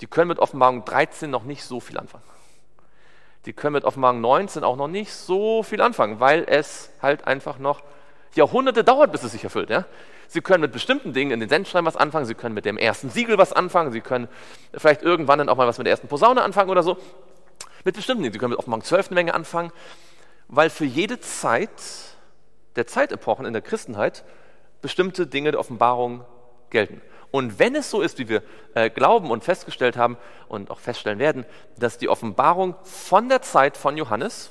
die 0.00 0.06
können 0.06 0.28
mit 0.28 0.38
Offenbarung 0.38 0.84
13 0.84 1.30
noch 1.30 1.44
nicht 1.44 1.62
so 1.62 1.78
viel 1.78 1.98
anfangen. 1.98 2.24
Die 3.46 3.52
können 3.52 3.74
mit 3.74 3.84
Offenbarung 3.84 4.20
19 4.20 4.64
auch 4.64 4.76
noch 4.76 4.88
nicht 4.88 5.12
so 5.12 5.62
viel 5.62 5.80
anfangen, 5.80 6.20
weil 6.20 6.44
es 6.46 6.90
halt 7.00 7.26
einfach 7.26 7.58
noch 7.58 7.82
Jahrhunderte 8.34 8.84
dauert, 8.84 9.12
bis 9.12 9.22
es 9.22 9.32
sich 9.32 9.44
erfüllt. 9.44 9.70
Ja? 9.70 9.86
Sie 10.32 10.40
können 10.40 10.60
mit 10.60 10.72
bestimmten 10.72 11.12
Dingen 11.12 11.32
in 11.32 11.40
den 11.40 11.48
Sendschreiben 11.48 11.86
was 11.86 11.96
anfangen, 11.96 12.24
Sie 12.24 12.34
können 12.34 12.54
mit 12.54 12.64
dem 12.64 12.78
ersten 12.78 13.10
Siegel 13.10 13.36
was 13.36 13.52
anfangen, 13.52 13.92
Sie 13.92 14.00
können 14.00 14.28
vielleicht 14.74 15.02
irgendwann 15.02 15.38
dann 15.38 15.48
auch 15.48 15.56
mal 15.56 15.66
was 15.66 15.78
mit 15.78 15.86
der 15.86 15.92
ersten 15.92 16.08
Posaune 16.08 16.42
anfangen 16.42 16.70
oder 16.70 16.82
so. 16.82 16.96
Mit 17.84 17.96
bestimmten 17.96 18.22
Dingen. 18.22 18.32
Sie 18.32 18.38
können 18.38 18.50
mit 18.50 18.58
Offenbarung 18.58 18.84
12 18.84 19.08
eine 19.08 19.14
Menge 19.14 19.34
anfangen 19.34 19.72
weil 20.50 20.68
für 20.68 20.84
jede 20.84 21.20
Zeit 21.20 21.70
der 22.76 22.86
Zeitepochen 22.86 23.46
in 23.46 23.52
der 23.52 23.62
Christenheit 23.62 24.24
bestimmte 24.82 25.26
Dinge 25.26 25.52
der 25.52 25.60
Offenbarung 25.60 26.24
gelten. 26.70 27.00
Und 27.30 27.60
wenn 27.60 27.76
es 27.76 27.90
so 27.90 28.00
ist, 28.00 28.18
wie 28.18 28.28
wir 28.28 28.42
äh, 28.74 28.90
glauben 28.90 29.30
und 29.30 29.44
festgestellt 29.44 29.96
haben 29.96 30.16
und 30.48 30.70
auch 30.70 30.80
feststellen 30.80 31.20
werden, 31.20 31.46
dass 31.78 31.98
die 31.98 32.08
Offenbarung 32.08 32.74
von 32.82 33.28
der 33.28 33.42
Zeit 33.42 33.76
von 33.76 33.96
Johannes 33.96 34.50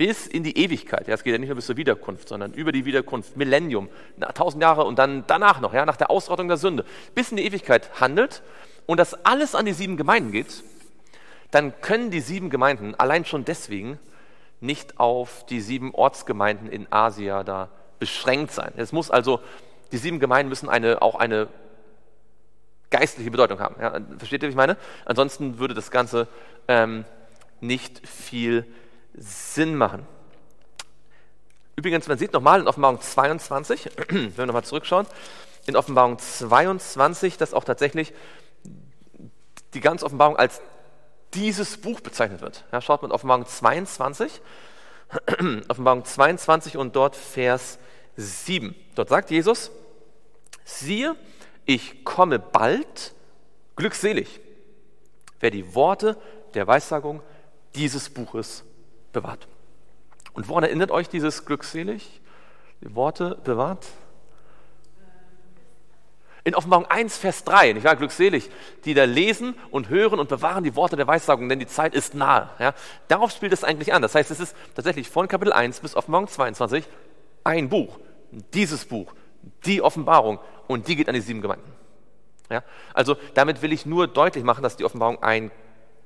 bis 0.00 0.26
in 0.26 0.42
die 0.42 0.56
Ewigkeit, 0.56 1.08
ja, 1.08 1.14
es 1.14 1.22
geht 1.22 1.34
ja 1.34 1.38
nicht 1.38 1.50
nur 1.50 1.56
bis 1.56 1.66
zur 1.66 1.76
Wiederkunft, 1.76 2.26
sondern 2.26 2.54
über 2.54 2.72
die 2.72 2.86
Wiederkunft, 2.86 3.36
Millennium, 3.36 3.90
tausend 4.32 4.62
Jahre 4.62 4.84
und 4.84 4.98
dann 4.98 5.24
danach 5.26 5.60
noch, 5.60 5.74
ja, 5.74 5.84
nach 5.84 5.98
der 5.98 6.10
Ausrottung 6.10 6.48
der 6.48 6.56
Sünde, 6.56 6.86
bis 7.14 7.30
in 7.30 7.36
die 7.36 7.44
Ewigkeit 7.44 8.00
handelt 8.00 8.40
und 8.86 8.96
das 8.96 9.26
alles 9.26 9.54
an 9.54 9.66
die 9.66 9.74
sieben 9.74 9.98
Gemeinden 9.98 10.32
geht, 10.32 10.64
dann 11.50 11.78
können 11.82 12.10
die 12.10 12.20
sieben 12.20 12.48
Gemeinden 12.48 12.94
allein 12.94 13.26
schon 13.26 13.44
deswegen 13.44 13.98
nicht 14.60 14.98
auf 14.98 15.44
die 15.44 15.60
sieben 15.60 15.94
Ortsgemeinden 15.94 16.70
in 16.70 16.90
Asia 16.90 17.44
da 17.44 17.68
beschränkt 17.98 18.52
sein. 18.52 18.72
Es 18.78 18.92
muss 18.92 19.10
also, 19.10 19.40
die 19.92 19.98
sieben 19.98 20.18
Gemeinden 20.18 20.48
müssen 20.48 20.70
eine, 20.70 21.02
auch 21.02 21.16
eine 21.16 21.46
geistliche 22.88 23.30
Bedeutung 23.30 23.60
haben. 23.60 23.76
Ja, 23.78 24.00
versteht 24.16 24.42
ihr, 24.42 24.48
wie 24.48 24.52
ich 24.52 24.56
meine? 24.56 24.78
Ansonsten 25.04 25.58
würde 25.58 25.74
das 25.74 25.90
Ganze 25.90 26.26
ähm, 26.68 27.04
nicht 27.60 28.08
viel 28.08 28.64
Sinn 29.14 29.74
machen. 29.74 30.06
Übrigens, 31.76 32.08
man 32.08 32.18
sieht 32.18 32.32
nochmal 32.32 32.60
in 32.60 32.68
Offenbarung 32.68 33.00
22, 33.00 33.90
wenn 34.08 34.36
wir 34.36 34.46
nochmal 34.46 34.64
zurückschauen, 34.64 35.06
in 35.66 35.76
Offenbarung 35.76 36.18
22, 36.18 37.38
dass 37.38 37.54
auch 37.54 37.64
tatsächlich 37.64 38.12
die 39.74 39.80
ganze 39.80 40.04
Offenbarung 40.04 40.36
als 40.36 40.60
dieses 41.34 41.76
Buch 41.76 42.00
bezeichnet 42.00 42.40
wird. 42.40 42.64
Ja, 42.72 42.80
schaut 42.80 43.02
man 43.02 43.12
Offenbarung 43.12 43.46
22, 43.46 44.40
Offenbarung 45.68 46.04
22 46.04 46.76
und 46.76 46.96
dort 46.96 47.16
Vers 47.16 47.78
7. 48.16 48.74
Dort 48.94 49.08
sagt 49.08 49.30
Jesus, 49.30 49.70
siehe, 50.64 51.16
ich 51.64 52.04
komme 52.04 52.38
bald, 52.38 53.14
glückselig, 53.76 54.40
wer 55.38 55.50
die 55.50 55.74
Worte 55.74 56.16
der 56.54 56.66
Weissagung 56.66 57.22
dieses 57.74 58.10
Buches 58.10 58.64
bewahrt. 59.12 59.48
Und 60.32 60.48
woran 60.48 60.64
erinnert 60.64 60.90
euch 60.90 61.08
dieses 61.08 61.44
glückselig? 61.44 62.20
Die 62.80 62.94
Worte 62.94 63.38
bewahrt? 63.44 63.86
In 66.42 66.54
Offenbarung 66.54 66.86
1, 66.86 67.18
Vers 67.18 67.44
3, 67.44 67.72
ich 67.72 67.84
war 67.84 67.96
glückselig, 67.96 68.48
die 68.86 68.94
da 68.94 69.04
lesen 69.04 69.54
und 69.70 69.90
hören 69.90 70.18
und 70.18 70.30
bewahren 70.30 70.64
die 70.64 70.74
Worte 70.74 70.96
der 70.96 71.06
Weissagung, 71.06 71.50
denn 71.50 71.58
die 71.58 71.66
Zeit 71.66 71.94
ist 71.94 72.14
nahe. 72.14 72.48
Ja, 72.58 72.72
darauf 73.08 73.30
spielt 73.30 73.52
es 73.52 73.62
eigentlich 73.62 73.92
an. 73.92 74.00
Das 74.00 74.14
heißt, 74.14 74.30
es 74.30 74.40
ist 74.40 74.56
tatsächlich 74.74 75.10
von 75.10 75.28
Kapitel 75.28 75.52
1 75.52 75.80
bis 75.80 75.94
Offenbarung 75.94 76.28
22 76.28 76.84
ein 77.44 77.68
Buch, 77.68 77.98
dieses 78.54 78.86
Buch, 78.86 79.12
die 79.66 79.82
Offenbarung 79.82 80.38
und 80.66 80.88
die 80.88 80.96
geht 80.96 81.08
an 81.08 81.14
die 81.14 81.20
sieben 81.20 81.42
Gemeinden. 81.42 81.70
Ja, 82.48 82.64
also 82.94 83.16
damit 83.34 83.60
will 83.60 83.72
ich 83.72 83.84
nur 83.84 84.08
deutlich 84.08 84.42
machen, 84.42 84.62
dass 84.62 84.76
die 84.76 84.84
Offenbarung 84.84 85.22
ein 85.22 85.50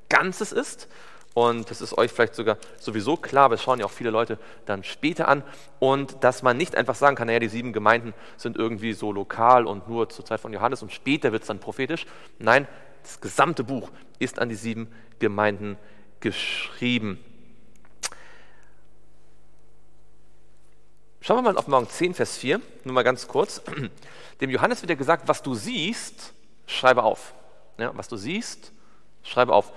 Ganzes 0.09 0.53
ist 0.53 0.89
und 1.35 1.69
das 1.69 1.81
ist 1.81 1.99
euch 1.99 2.13
vielleicht 2.13 2.37
sogar 2.37 2.59
sowieso 2.79 3.17
klar, 3.17 3.47
aber 3.47 3.57
es 3.57 3.63
schauen 3.63 3.81
ja 3.81 3.87
auch 3.87 3.91
viele 3.91 4.11
Leute 4.11 4.39
dann 4.67 4.85
später 4.85 5.27
an. 5.27 5.43
Und 5.81 6.23
dass 6.23 6.45
man 6.45 6.57
nicht 6.57 6.77
einfach 6.77 6.95
sagen 6.95 7.17
kann, 7.17 7.27
naja, 7.27 7.41
die 7.41 7.49
sieben 7.49 7.73
Gemeinden 7.73 8.15
sind 8.37 8.57
irgendwie 8.57 8.93
so 8.93 9.11
lokal 9.11 9.67
und 9.67 9.89
nur 9.89 10.09
zur 10.09 10.25
Zeit 10.25 10.41
von 10.41 10.53
Johannes 10.53 10.83
und 10.83 10.93
später 10.93 11.33
wird 11.33 11.43
es 11.43 11.49
dann 11.49 11.59
prophetisch. 11.59 12.07
Nein, 12.39 12.69
das 13.03 13.21
gesamte 13.21 13.65
Buch 13.65 13.91
ist 14.21 14.39
an 14.39 14.49
die 14.49 14.55
sieben 14.55 14.93
Gemeinden 15.19 15.77
geschrieben. 16.21 17.19
Schauen 21.21 21.39
wir 21.39 21.43
mal 21.43 21.57
auf 21.57 21.67
Morgen 21.67 21.89
10, 21.89 22.15
Vers 22.15 22.37
4, 22.37 22.61
nur 22.85 22.95
mal 22.95 23.03
ganz 23.03 23.27
kurz. 23.27 23.61
Dem 24.41 24.51
Johannes 24.51 24.83
wird 24.83 24.91
ja 24.91 24.97
gesagt, 24.97 25.27
was 25.27 25.43
du 25.43 25.55
siehst, 25.55 26.33
schreibe 26.67 27.03
auf. 27.03 27.35
Ja, 27.79 27.91
was 27.97 28.07
du 28.07 28.17
siehst, 28.17 28.73
schreibe 29.25 29.53
auf. 29.53 29.73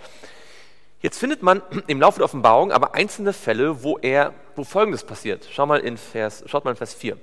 Jetzt 1.02 1.20
findet 1.20 1.44
man 1.44 1.62
im 1.88 2.02
Laufe 2.02 2.20
der 2.20 2.26
Offenbarung 2.26 2.72
aber 2.72 2.96
einzelne 2.96 3.34
Fälle, 3.34 3.84
wo 3.84 3.98
er, 3.98 4.34
wo 4.56 4.64
Folgendes 4.64 5.04
passiert. 5.04 5.48
Schau 5.52 5.66
mal 5.66 5.80
in 5.80 5.98
Vers, 5.98 6.44
schaut 6.48 6.66
mal 6.66 6.72
in 6.72 6.78
Vers 6.78 6.94
4. 6.94 7.18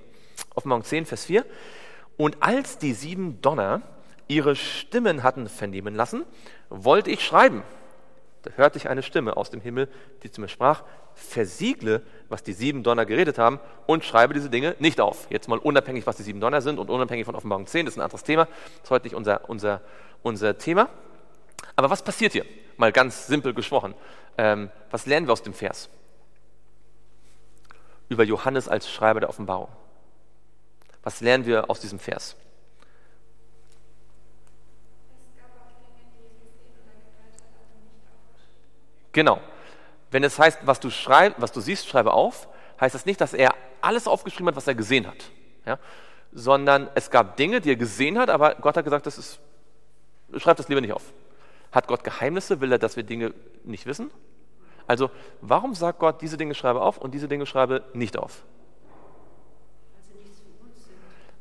Offenbarung 0.54 0.84
10, 0.84 1.06
Vers 1.06 1.24
4. 1.24 1.44
Und 2.16 2.36
als 2.40 2.78
die 2.78 2.92
sieben 2.92 3.40
Donner 3.40 3.82
ihre 4.28 4.56
Stimmen 4.56 5.22
hatten 5.22 5.48
vernehmen 5.48 5.94
lassen, 5.94 6.24
wollte 6.70 7.10
ich 7.10 7.24
schreiben. 7.24 7.62
Da 8.42 8.50
hörte 8.56 8.78
ich 8.78 8.88
eine 8.88 9.02
Stimme 9.02 9.36
aus 9.36 9.50
dem 9.50 9.60
Himmel, 9.60 9.88
die 10.22 10.30
zu 10.30 10.40
mir 10.40 10.48
sprach, 10.48 10.82
versiegle, 11.14 12.02
was 12.28 12.42
die 12.42 12.52
sieben 12.52 12.82
Donner 12.82 13.06
geredet 13.06 13.38
haben 13.38 13.58
und 13.86 14.04
schreibe 14.04 14.34
diese 14.34 14.50
Dinge 14.50 14.76
nicht 14.78 15.00
auf. 15.00 15.26
Jetzt 15.30 15.48
mal 15.48 15.58
unabhängig, 15.58 16.06
was 16.06 16.16
die 16.16 16.22
sieben 16.22 16.40
Donner 16.40 16.60
sind 16.60 16.78
und 16.78 16.90
unabhängig 16.90 17.24
von 17.24 17.34
Offenbarung 17.34 17.66
10, 17.66 17.86
das 17.86 17.94
ist 17.94 17.98
ein 17.98 18.02
anderes 18.02 18.22
Thema. 18.22 18.44
Das 18.44 18.84
ist 18.84 18.90
heute 18.90 19.06
nicht 19.06 19.14
unser, 19.14 19.48
unser, 19.48 19.80
unser 20.22 20.58
Thema. 20.58 20.88
Aber 21.76 21.90
was 21.90 22.02
passiert 22.02 22.32
hier? 22.32 22.44
Mal 22.76 22.92
ganz 22.92 23.26
simpel 23.26 23.54
gesprochen. 23.54 23.94
Ähm, 24.38 24.70
was 24.90 25.06
lernen 25.06 25.26
wir 25.26 25.32
aus 25.32 25.42
dem 25.42 25.54
Vers? 25.54 25.88
Über 28.08 28.24
Johannes 28.24 28.68
als 28.68 28.90
Schreiber 28.90 29.20
der 29.20 29.28
Offenbarung. 29.28 29.68
Was 31.02 31.20
lernen 31.20 31.46
wir 31.46 31.70
aus 31.70 31.80
diesem 31.80 31.98
Vers? 31.98 32.36
Genau. 39.12 39.40
Wenn 40.10 40.24
es 40.24 40.38
heißt, 40.38 40.60
was 40.62 40.80
du, 40.80 40.90
schreib, 40.90 41.40
was 41.40 41.52
du 41.52 41.60
siehst, 41.60 41.88
schreibe 41.88 42.12
auf, 42.12 42.48
heißt 42.80 42.94
das 42.94 43.06
nicht, 43.06 43.20
dass 43.20 43.32
er 43.32 43.54
alles 43.80 44.06
aufgeschrieben 44.06 44.48
hat, 44.48 44.56
was 44.56 44.66
er 44.66 44.74
gesehen 44.74 45.06
hat. 45.06 45.30
Ja? 45.64 45.78
Sondern 46.32 46.90
es 46.94 47.10
gab 47.10 47.36
Dinge, 47.36 47.60
die 47.60 47.70
er 47.70 47.76
gesehen 47.76 48.18
hat, 48.18 48.28
aber 48.28 48.56
Gott 48.56 48.76
hat 48.76 48.84
gesagt, 48.84 49.06
das 49.06 49.18
ist, 49.18 49.38
schreib 50.36 50.56
das 50.56 50.68
lieber 50.68 50.80
nicht 50.80 50.92
auf. 50.92 51.12
Hat 51.74 51.88
Gott 51.88 52.04
Geheimnisse? 52.04 52.60
Will 52.60 52.70
er, 52.70 52.78
dass 52.78 52.94
wir 52.94 53.02
Dinge 53.02 53.34
nicht 53.64 53.84
wissen? 53.84 54.10
Also, 54.86 55.10
warum 55.40 55.74
sagt 55.74 55.98
Gott, 55.98 56.22
diese 56.22 56.36
Dinge 56.36 56.54
schreibe 56.54 56.80
auf 56.80 56.98
und 56.98 57.12
diese 57.12 57.26
Dinge 57.26 57.46
schreibe 57.46 57.84
nicht 57.94 58.16
auf? 58.16 58.44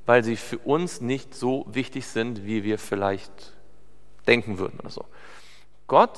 Weil 0.07 0.23
sie 0.23 0.35
für 0.35 0.57
uns 0.57 1.01
nicht 1.01 1.35
so 1.35 1.65
wichtig 1.69 2.07
sind, 2.07 2.45
wie 2.45 2.63
wir 2.63 2.79
vielleicht 2.79 3.53
denken 4.25 4.57
würden 4.57 4.79
oder 4.79 4.89
so. 4.89 5.05
Gott 5.87 6.17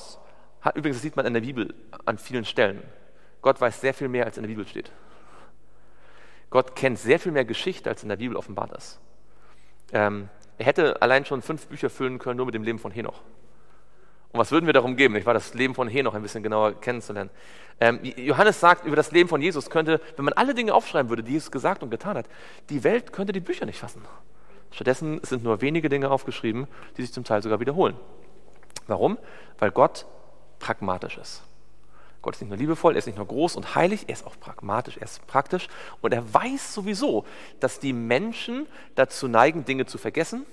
hat, 0.62 0.78
übrigens, 0.78 0.98
das 0.98 1.04
sieht 1.04 1.18
man 1.18 1.26
in 1.26 1.34
der 1.34 1.42
Bibel 1.42 1.74
an 2.06 2.18
vielen 2.18 2.46
Stellen. 2.46 2.82
Gott 3.42 3.60
weiß 3.60 3.82
sehr 3.82 3.94
viel 3.94 4.08
mehr, 4.08 4.26
als 4.26 4.38
in 4.38 4.44
der 4.44 4.50
Bibel 4.50 4.66
steht. 4.66 4.92
Gott 6.50 6.76
kennt 6.76 7.00
sehr 7.00 7.20
viel 7.20 7.34
mehr 7.34 7.46
Geschichte, 7.46 7.90
als 7.90 8.02
in 8.02 8.10
der 8.10 8.16
Bibel 8.16 8.38
offenbart 8.38 8.72
ist. 8.72 9.00
Ähm, 9.92 10.30
er 10.58 10.68
hätte 10.68 11.02
allein 11.02 11.26
schon 11.26 11.42
fünf 11.42 11.68
Bücher 11.68 11.90
füllen 11.90 12.18
können, 12.18 12.38
nur 12.38 12.46
mit 12.46 12.56
dem 12.56 12.64
Leben 12.64 12.80
von 12.80 12.92
Henoch. 12.92 13.22
Und 14.36 14.40
was 14.42 14.52
würden 14.52 14.66
wir 14.66 14.74
darum 14.74 14.98
geben? 14.98 15.16
Ich 15.16 15.26
war 15.26 15.34
das 15.34 15.54
Leben 15.54 15.74
von 15.74 15.88
Henoch 15.88 16.14
ein 16.14 16.22
bisschen 16.22 16.44
genauer 16.44 16.74
kennenzulernen. 16.82 17.30
Ähm, 17.80 18.02
Johannes 18.18 18.60
sagt 18.60 18.86
über 18.86 18.98
das 18.98 19.12
Leben 19.12 19.30
von 19.30 19.42
Jesus 19.42 19.70
könnte, 19.70 20.02
wenn 20.18 20.26
man 20.26 20.34
alle 20.34 20.54
Dinge 20.54 20.74
aufschreiben 20.74 21.08
würde, 21.08 21.24
die 21.24 21.32
Jesus 21.32 21.52
gesagt 21.52 21.84
und 21.84 21.90
getan 21.90 22.18
hat, 22.18 22.28
die 22.70 22.84
Welt 22.84 23.14
könnte 23.14 23.32
die 23.32 23.40
Bücher 23.40 23.66
nicht 23.66 23.80
fassen. 23.80 24.02
Stattdessen 24.72 25.22
sind 25.24 25.46
nur 25.46 25.62
wenige 25.62 25.88
Dinge 25.88 26.12
aufgeschrieben, 26.12 26.68
die 26.98 27.04
sich 27.04 27.14
zum 27.14 27.24
Teil 27.24 27.42
sogar 27.44 27.62
wiederholen. 27.62 27.96
Warum? 28.88 29.18
Weil 29.58 29.72
Gott 29.72 30.06
pragmatisch 30.60 31.18
ist. 31.18 31.42
Gott 32.22 32.36
ist 32.36 32.42
nicht 32.42 32.50
nur 32.50 32.58
liebevoll, 32.58 32.94
er 32.96 33.00
ist 33.00 33.06
nicht 33.06 33.18
nur 33.18 33.28
groß 33.28 33.56
und 33.56 33.74
heilig, 33.76 34.04
er 34.08 34.16
ist 34.16 34.28
auch 34.28 34.38
pragmatisch, 34.38 34.98
er 34.98 35.04
ist 35.04 35.26
praktisch 35.28 35.70
und 36.02 36.14
er 36.14 36.34
weiß 36.34 36.74
sowieso, 36.74 37.24
dass 37.62 37.80
die 37.80 37.94
Menschen 37.94 38.68
dazu 38.96 39.30
neigen, 39.30 39.64
Dinge 39.64 39.86
zu 39.86 39.98
vergessen 39.98 40.46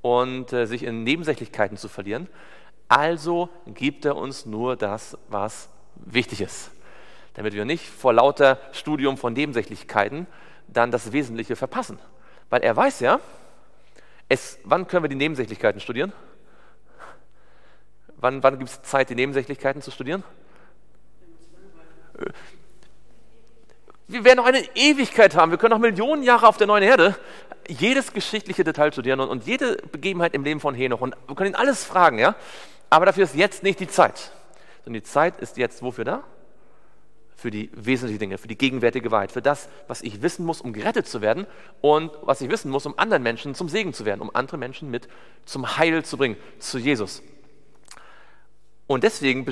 und 0.00 0.54
äh, 0.54 0.66
sich 0.66 0.84
in 0.84 1.04
Nebensächlichkeiten 1.04 1.76
zu 1.76 1.88
verlieren. 1.88 2.28
Also 2.88 3.48
gibt 3.66 4.04
er 4.04 4.16
uns 4.16 4.46
nur 4.46 4.76
das, 4.76 5.16
was 5.28 5.68
wichtig 5.96 6.40
ist, 6.40 6.70
damit 7.34 7.54
wir 7.54 7.64
nicht 7.64 7.86
vor 7.86 8.12
lauter 8.12 8.58
Studium 8.72 9.16
von 9.16 9.32
Nebensächlichkeiten 9.32 10.26
dann 10.68 10.90
das 10.90 11.12
Wesentliche 11.12 11.56
verpassen. 11.56 11.98
Weil 12.50 12.62
er 12.62 12.76
weiß 12.76 13.00
ja, 13.00 13.20
es, 14.28 14.58
wann 14.64 14.86
können 14.86 15.04
wir 15.04 15.08
die 15.08 15.14
Nebensächlichkeiten 15.16 15.80
studieren? 15.80 16.12
Wann, 18.16 18.42
wann 18.42 18.58
gibt 18.58 18.70
es 18.70 18.82
Zeit, 18.82 19.10
die 19.10 19.14
Nebensächlichkeiten 19.14 19.82
zu 19.82 19.90
studieren? 19.90 20.22
Wir 24.06 24.24
werden 24.24 24.36
noch 24.36 24.46
eine 24.46 24.62
Ewigkeit 24.74 25.34
haben. 25.34 25.50
Wir 25.50 25.58
können 25.58 25.72
noch 25.72 25.78
Millionen 25.78 26.22
Jahre 26.22 26.46
auf 26.46 26.56
der 26.56 26.66
neuen 26.66 26.82
Erde 26.82 27.16
jedes 27.68 28.12
geschichtliche 28.12 28.62
Detail 28.62 28.92
studieren 28.92 29.20
und, 29.20 29.28
und 29.28 29.46
jede 29.46 29.76
Begebenheit 29.90 30.34
im 30.34 30.44
Leben 30.44 30.60
von 30.60 30.74
Henoch. 30.74 31.00
Und 31.00 31.16
wir 31.26 31.34
können 31.34 31.50
ihn 31.50 31.56
alles 31.56 31.84
fragen, 31.84 32.18
ja? 32.18 32.34
Aber 32.90 33.06
dafür 33.06 33.24
ist 33.24 33.34
jetzt 33.34 33.62
nicht 33.62 33.80
die 33.80 33.88
Zeit. 33.88 34.32
Sondern 34.84 35.02
die 35.02 35.08
Zeit 35.08 35.40
ist 35.40 35.56
jetzt 35.56 35.82
wofür 35.82 36.04
da? 36.04 36.24
Für 37.36 37.50
die 37.50 37.70
wesentlichen 37.74 38.20
Dinge, 38.20 38.38
für 38.38 38.48
die 38.48 38.56
gegenwärtige 38.56 39.10
Wahrheit, 39.10 39.32
für 39.32 39.42
das, 39.42 39.68
was 39.86 40.02
ich 40.02 40.22
wissen 40.22 40.46
muss, 40.46 40.60
um 40.60 40.72
gerettet 40.72 41.06
zu 41.06 41.20
werden 41.20 41.46
und 41.80 42.12
was 42.22 42.40
ich 42.40 42.48
wissen 42.48 42.70
muss, 42.70 42.86
um 42.86 42.98
anderen 42.98 43.22
Menschen 43.22 43.54
zum 43.54 43.68
Segen 43.68 43.92
zu 43.92 44.04
werden, 44.04 44.20
um 44.20 44.34
andere 44.34 44.56
Menschen 44.56 44.90
mit 44.90 45.08
zum 45.44 45.76
Heil 45.76 46.04
zu 46.04 46.16
bringen, 46.16 46.36
zu 46.58 46.78
Jesus. 46.78 47.22
Und 48.86 49.04
deswegen 49.04 49.46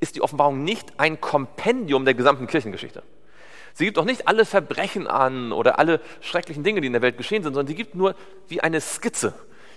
ist 0.00 0.16
die 0.16 0.22
Offenbarung 0.22 0.64
nicht 0.64 0.98
ein 1.00 1.20
Kompendium 1.20 2.04
der 2.04 2.14
gesamten 2.14 2.46
Kirchengeschichte, 2.46 3.02
Sie 3.78 3.84
gibt 3.84 3.98
auch 3.98 4.04
nicht 4.04 4.26
alle 4.26 4.44
Verbrechen 4.44 5.06
an 5.06 5.52
oder 5.52 5.78
alle 5.78 6.00
schrecklichen 6.20 6.64
Dinge, 6.64 6.80
die 6.80 6.88
in 6.88 6.94
der 6.94 7.02
Welt 7.02 7.16
geschehen 7.16 7.44
sind, 7.44 7.54
sondern 7.54 7.68
sie 7.68 7.76
gibt 7.76 7.94
nur 7.94 8.16
wie 8.48 8.60
eine 8.60 8.80
Skizze 8.80 9.34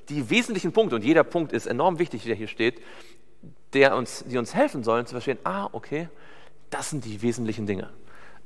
die 0.10 0.30
wesentlichen 0.30 0.72
Punkte, 0.72 0.95
und 0.95 1.04
jeder 1.04 1.24
Punkt 1.24 1.54
ist 1.54 1.66
enorm 1.66 1.99
wichtig, 1.99 2.24
der 2.24 2.36
hier 2.36 2.47
steht, 2.47 2.82
der 3.74 3.95
uns, 3.95 4.24
die 4.28 4.38
uns 4.38 4.54
helfen 4.54 4.84
sollen 4.84 5.06
zu 5.06 5.12
verstehen, 5.12 5.39
ah, 5.43 5.70
okay, 5.72 6.10
das 6.70 6.89
sind 6.89 7.06
die 7.06 7.22
wesentlichen 7.22 7.66
Dinge. 7.66 7.89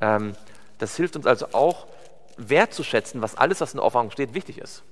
Ähm, 0.01 0.35
das 0.77 0.95
hilft 0.95 1.15
uns 1.15 1.25
also 1.25 1.47
auch 1.53 1.87
wertzuschätzen, 2.37 3.21
was 3.21 3.35
alles, 3.35 3.61
was 3.61 3.73
in 3.73 3.77
der 3.77 3.85
Offenbarung 3.85 4.11
steht, 4.11 4.33
wichtig 4.33 4.57
ist. 4.57 4.83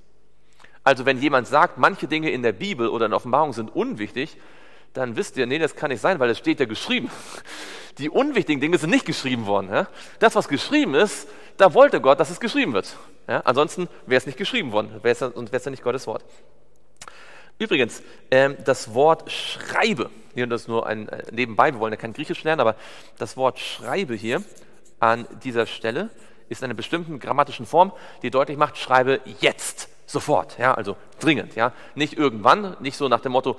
Also 0.84 1.06
wenn 1.06 1.20
jemand 1.20 1.48
sagt, 1.48 1.78
manche 1.78 2.08
Dinge 2.08 2.30
in 2.30 2.44
der 2.44 2.52
Bibel 2.52 2.88
oder 2.88 3.06
in 3.06 3.12
der 3.12 3.18
Offenbarung 3.18 3.54
sind 3.54 3.74
unwichtig, 3.74 4.38
dann 4.94 5.16
wisst 5.16 5.38
ihr, 5.38 5.46
nee, 5.46 5.60
das 5.60 5.76
kann 5.76 5.90
nicht 5.90 6.02
sein, 6.02 6.20
weil 6.20 6.30
es 6.30 6.38
steht 6.38 6.60
ja 6.60 6.66
geschrieben. 6.66 7.10
Die 7.98 8.10
unwichtigen 8.10 8.62
Dinge 8.62 8.78
sind 8.78 8.90
nicht 8.90 9.06
geschrieben 9.06 9.46
worden. 9.46 9.70
Ja? 9.72 9.88
Das, 10.20 10.36
was 10.36 10.48
geschrieben 10.48 10.96
ist, 10.96 11.28
da 11.58 11.74
wollte 11.74 12.02
Gott, 12.02 12.20
dass 12.20 12.30
es 12.30 12.40
geschrieben 12.40 12.74
wird. 12.74 12.96
Ja? 13.28 13.42
Ansonsten 13.42 13.88
wäre 14.06 14.18
es 14.18 14.26
nicht 14.26 14.38
geschrieben 14.38 14.72
worden, 14.72 14.92
wär's 15.02 15.20
sonst 15.20 15.52
wäre 15.52 15.58
es 15.58 15.66
ja 15.66 15.72
nicht 15.72 15.84
Gottes 15.84 16.08
Wort. 16.08 16.24
Übrigens, 17.60 18.02
ähm, 18.32 18.58
das 18.66 18.94
Wort 18.94 19.32
Schreibe, 19.32 20.10
hier 20.34 20.48
das 20.48 20.68
nur 20.68 20.88
ein 20.88 21.08
äh, 21.10 21.24
nebenbei, 21.32 21.72
wir 21.72 21.80
wollen 21.80 21.94
ja 21.94 21.98
kein 21.98 22.14
Griechisch 22.14 22.44
lernen, 22.44 22.62
aber 22.62 22.76
das 23.20 23.38
Wort 23.38 23.60
Schreibe 23.60 24.16
hier 24.16 24.44
an 25.00 25.28
dieser 25.44 25.66
Stelle 25.66 26.10
ist 26.50 26.62
in 26.62 26.66
einer 26.66 26.74
bestimmten 26.74 27.20
grammatischen 27.20 27.66
Form, 27.66 27.92
die 28.22 28.32
deutlich 28.32 28.58
macht, 28.58 28.78
schreibe 28.78 29.22
jetzt, 29.40 29.90
sofort, 30.06 30.58
ja, 30.58 30.74
also 30.74 30.98
dringend, 31.20 31.56
ja, 31.56 31.74
nicht 31.96 32.18
irgendwann, 32.18 32.76
nicht 32.80 32.98
so 32.98 33.08
nach 33.08 33.22
dem 33.22 33.32
Motto, 33.32 33.58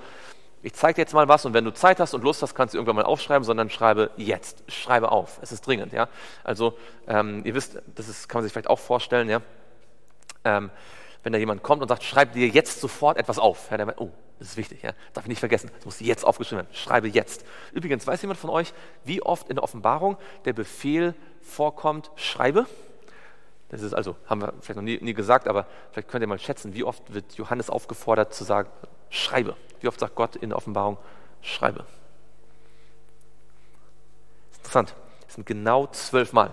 ich 0.64 0.72
zeige 0.72 0.94
dir 0.94 1.02
jetzt 1.02 1.12
mal 1.12 1.28
was 1.28 1.44
und 1.44 1.52
wenn 1.52 1.66
du 1.66 1.74
Zeit 1.74 2.00
hast 2.00 2.14
und 2.14 2.24
Lust 2.24 2.40
hast, 2.40 2.54
kannst 2.54 2.72
du 2.72 2.78
irgendwann 2.78 2.96
mal 2.96 3.04
aufschreiben, 3.04 3.44
sondern 3.44 3.68
schreibe 3.68 4.10
jetzt, 4.16 4.64
schreibe 4.66 5.12
auf. 5.12 5.38
Es 5.42 5.52
ist 5.52 5.66
dringend, 5.66 5.92
ja. 5.92 6.08
Also 6.42 6.78
ähm, 7.06 7.42
ihr 7.44 7.54
wisst, 7.54 7.82
das 7.94 8.08
ist, 8.08 8.30
kann 8.30 8.38
man 8.38 8.44
sich 8.44 8.52
vielleicht 8.52 8.70
auch 8.70 8.78
vorstellen, 8.78 9.28
ja. 9.28 9.42
Ähm, 10.42 10.70
wenn 11.22 11.34
da 11.34 11.38
jemand 11.38 11.62
kommt 11.62 11.82
und 11.82 11.88
sagt, 11.88 12.02
schreib 12.02 12.32
dir 12.32 12.48
jetzt 12.48 12.80
sofort 12.80 13.18
etwas 13.18 13.38
auf. 13.38 13.70
Ja, 13.70 13.76
der 13.76 13.86
meint, 13.86 14.00
oh, 14.00 14.10
das 14.38 14.48
ist 14.48 14.56
wichtig, 14.56 14.82
ja. 14.82 14.92
darf 15.12 15.24
ich 15.24 15.28
nicht 15.28 15.38
vergessen, 15.38 15.70
das 15.76 15.84
muss 15.84 16.00
jetzt 16.00 16.24
aufgeschrieben 16.24 16.64
werden. 16.64 16.74
Schreibe 16.74 17.08
jetzt. 17.08 17.44
Übrigens, 17.72 18.06
weiß 18.06 18.22
jemand 18.22 18.40
von 18.40 18.48
euch, 18.48 18.72
wie 19.04 19.20
oft 19.20 19.50
in 19.50 19.56
der 19.56 19.64
Offenbarung 19.64 20.16
der 20.46 20.54
Befehl 20.54 21.14
vorkommt, 21.42 22.10
schreibe? 22.16 22.66
Das 23.70 23.82
ist 23.82 23.94
also, 23.94 24.16
haben 24.26 24.42
wir 24.42 24.52
vielleicht 24.60 24.76
noch 24.76 24.82
nie, 24.82 24.98
nie 25.00 25.14
gesagt, 25.14 25.48
aber 25.48 25.66
vielleicht 25.90 26.08
könnt 26.08 26.22
ihr 26.22 26.28
mal 26.28 26.38
schätzen, 26.38 26.74
wie 26.74 26.84
oft 26.84 27.12
wird 27.12 27.34
Johannes 27.34 27.70
aufgefordert 27.70 28.34
zu 28.34 28.44
sagen, 28.44 28.68
schreibe. 29.10 29.56
Wie 29.80 29.88
oft 29.88 29.98
sagt 29.98 30.14
Gott 30.14 30.36
in 30.36 30.50
der 30.50 30.58
Offenbarung, 30.58 30.98
schreibe. 31.40 31.84
Interessant. 34.56 34.94
Es 35.26 35.34
sind 35.34 35.46
genau 35.46 35.86
zwölfmal. 35.88 36.52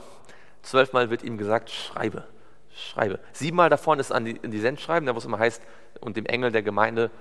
Zwölfmal 0.63 1.09
wird 1.09 1.23
ihm 1.23 1.37
gesagt, 1.37 1.69
schreibe, 1.69 2.25
schreibe. 2.73 3.19
Siebenmal 3.33 3.69
davon 3.69 3.99
ist 3.99 4.11
an 4.11 4.25
die, 4.25 4.31
in 4.31 4.51
die 4.51 4.59
Sendschreiben, 4.59 5.05
da 5.05 5.13
wo 5.13 5.17
es 5.17 5.25
immer 5.25 5.39
heißt, 5.39 5.61
und 5.99 6.17
dem 6.17 6.25
Engel 6.25 6.51
der 6.51 6.61
Gemeinde 6.61 7.11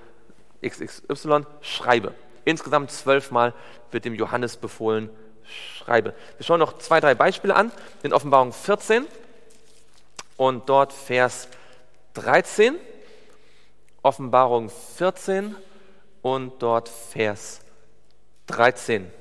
XXY, 0.65 1.47
schreibe. 1.61 2.15
Insgesamt 2.45 2.91
zwölfmal 2.91 3.55
wird 3.91 4.05
dem 4.05 4.15
Johannes 4.15 4.57
befohlen, 4.57 5.11
schreibe. 5.45 6.15
Wir 6.37 6.45
schauen 6.45 6.61
noch 6.61 6.79
zwei, 6.79 7.01
drei 7.01 7.15
Beispiele 7.15 7.55
an. 7.55 7.73
In 8.03 8.13
Offenbarung 8.13 8.53
14 8.53 9.07
und 10.41 10.71
dort 10.71 10.95
Vers 10.95 11.49
13. 12.15 12.77
Offenbarung 14.01 14.71
14 14.71 15.55
und 16.23 16.63
dort 16.63 16.89
Vers 16.89 17.61
13. 18.47 19.13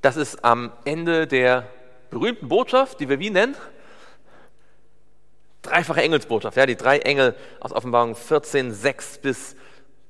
Das 0.00 0.16
ist 0.16 0.44
am 0.44 0.70
Ende 0.84 1.26
der 1.26 1.66
berühmten 2.08 2.46
Botschaft, 2.46 3.00
die 3.00 3.08
wir 3.08 3.18
wie 3.18 3.30
nennen? 3.30 3.56
Dreifache 5.62 6.02
Engelsbotschaft. 6.02 6.56
Ja, 6.56 6.64
die 6.64 6.76
drei 6.76 7.00
Engel 7.00 7.34
aus 7.58 7.72
Offenbarung 7.72 8.14
14, 8.14 8.72
6 8.72 9.18
bis 9.18 9.56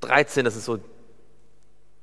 13. 0.02 0.44
Das 0.44 0.56
ist 0.56 0.66
so 0.66 0.78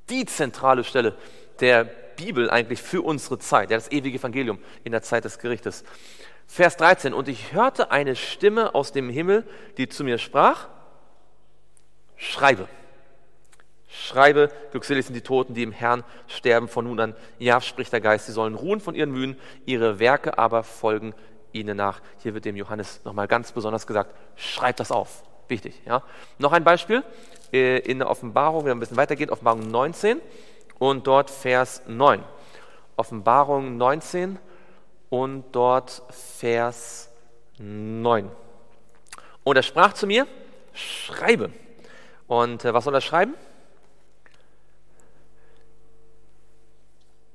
die 0.09 0.26
zentrale 0.26 0.84
Stelle 0.84 1.16
der 1.59 1.84
Bibel 1.84 2.49
eigentlich 2.49 2.82
für 2.82 3.03
unsere 3.03 3.38
Zeit, 3.38 3.70
ja, 3.70 3.78
das 3.78 3.91
ewige 3.91 4.18
Evangelium 4.18 4.57
in 4.84 4.91
der 4.91 5.03
Zeit 5.03 5.26
des 5.26 5.38
Gerichtes. 5.38 5.84
Vers 6.47 6.77
13. 6.77 7.13
Und 7.13 7.27
ich 7.27 7.53
hörte 7.53 7.91
eine 7.91 8.15
Stimme 8.15 8.75
aus 8.75 8.91
dem 8.91 9.09
Himmel, 9.09 9.45
die 9.77 9.89
zu 9.89 10.03
mir 10.03 10.17
sprach, 10.17 10.67
schreibe. 12.15 12.67
Schreibe, 13.87 14.49
glückselig 14.71 15.05
sind 15.05 15.13
die 15.13 15.21
Toten, 15.21 15.53
die 15.53 15.61
im 15.61 15.71
Herrn 15.71 16.03
sterben 16.27 16.67
von 16.67 16.85
nun 16.85 16.99
an. 16.99 17.15
Ja, 17.37 17.61
spricht 17.61 17.93
der 17.93 18.01
Geist, 18.01 18.25
sie 18.25 18.31
sollen 18.31 18.55
ruhen 18.55 18.79
von 18.79 18.95
ihren 18.95 19.11
Mühen, 19.11 19.37
ihre 19.65 19.99
Werke 19.99 20.37
aber 20.37 20.63
folgen 20.63 21.13
ihnen 21.51 21.77
nach. 21.77 22.01
Hier 22.23 22.33
wird 22.33 22.45
dem 22.45 22.55
Johannes 22.55 23.01
nochmal 23.05 23.27
ganz 23.27 23.51
besonders 23.51 23.85
gesagt, 23.85 24.15
schreibt 24.35 24.79
das 24.79 24.91
auf. 24.91 25.23
Wichtig. 25.47 25.79
Ja. 25.85 26.01
Noch 26.39 26.53
ein 26.53 26.63
Beispiel 26.63 27.03
äh, 27.51 27.79
in 27.79 27.99
der 27.99 28.09
Offenbarung, 28.09 28.65
wir 28.65 28.71
ein 28.71 28.79
bisschen 28.79 28.97
weitergehen, 28.97 29.29
Offenbarung 29.29 29.69
19 29.69 30.19
und 30.79 31.05
dort 31.05 31.29
Vers 31.29 31.83
9. 31.85 32.23
Offenbarung 32.95 33.77
19 33.77 34.39
und 35.14 35.51
dort 35.51 36.01
Vers 36.09 37.11
9. 37.59 38.32
Und 39.43 39.55
er 39.55 39.61
sprach 39.61 39.93
zu 39.93 40.07
mir, 40.07 40.26
schreibe. 40.74 41.51
Und 42.26 42.66
äh, 42.66 42.74
was 42.74 42.86
soll 42.86 42.95
er 42.95 43.01
schreiben? 43.01 43.36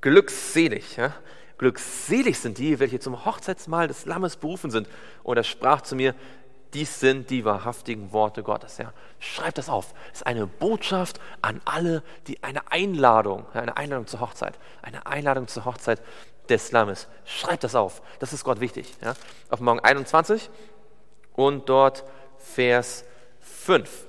Glückselig. 0.01 0.97
Ja? 0.97 1.15
Glückselig 1.57 2.41
sind 2.41 2.59
die, 2.59 2.81
welche 2.81 2.99
zum 2.99 3.25
Hochzeitsmahl 3.25 3.87
des 3.87 4.07
Lammes 4.07 4.35
berufen 4.35 4.73
sind. 4.73 4.89
Und 5.23 5.37
er 5.37 5.45
sprach 5.45 5.83
zu 5.83 5.95
mir, 5.95 6.17
dies 6.75 6.99
sind 6.99 7.31
die 7.31 7.45
wahrhaftigen 7.45 8.13
Worte 8.13 8.43
Gottes. 8.43 8.79
Ja. 8.79 8.93
Schreibt 9.21 9.57
das 9.57 9.69
auf. 9.69 9.95
Es 10.13 10.19
ist 10.19 10.27
eine 10.27 10.49
Botschaft 10.49 11.21
an 11.43 11.61
alle, 11.65 12.03
die 12.27 12.43
eine 12.43 12.73
Einladung, 12.73 13.47
eine 13.55 13.77
Einladung 13.77 14.09
zur 14.09 14.19
Hochzeit, 14.19 14.59
eine 14.83 15.07
Einladung 15.07 15.47
zur 15.47 15.65
Hochzeit 15.65 16.03
des 16.51 16.73
Lammes. 16.73 17.09
Schreibt 17.25 17.65
das 17.65 17.75
auf. 17.75 18.03
Das 18.19 18.33
ist 18.33 18.45
Gott 18.45 18.61
wichtig. 18.61 18.95
Ja? 19.03 19.15
Morgen 19.59 19.81
21 19.81 20.51
und 21.35 21.69
dort 21.69 22.05
Vers 22.39 23.05
5. 23.41 24.07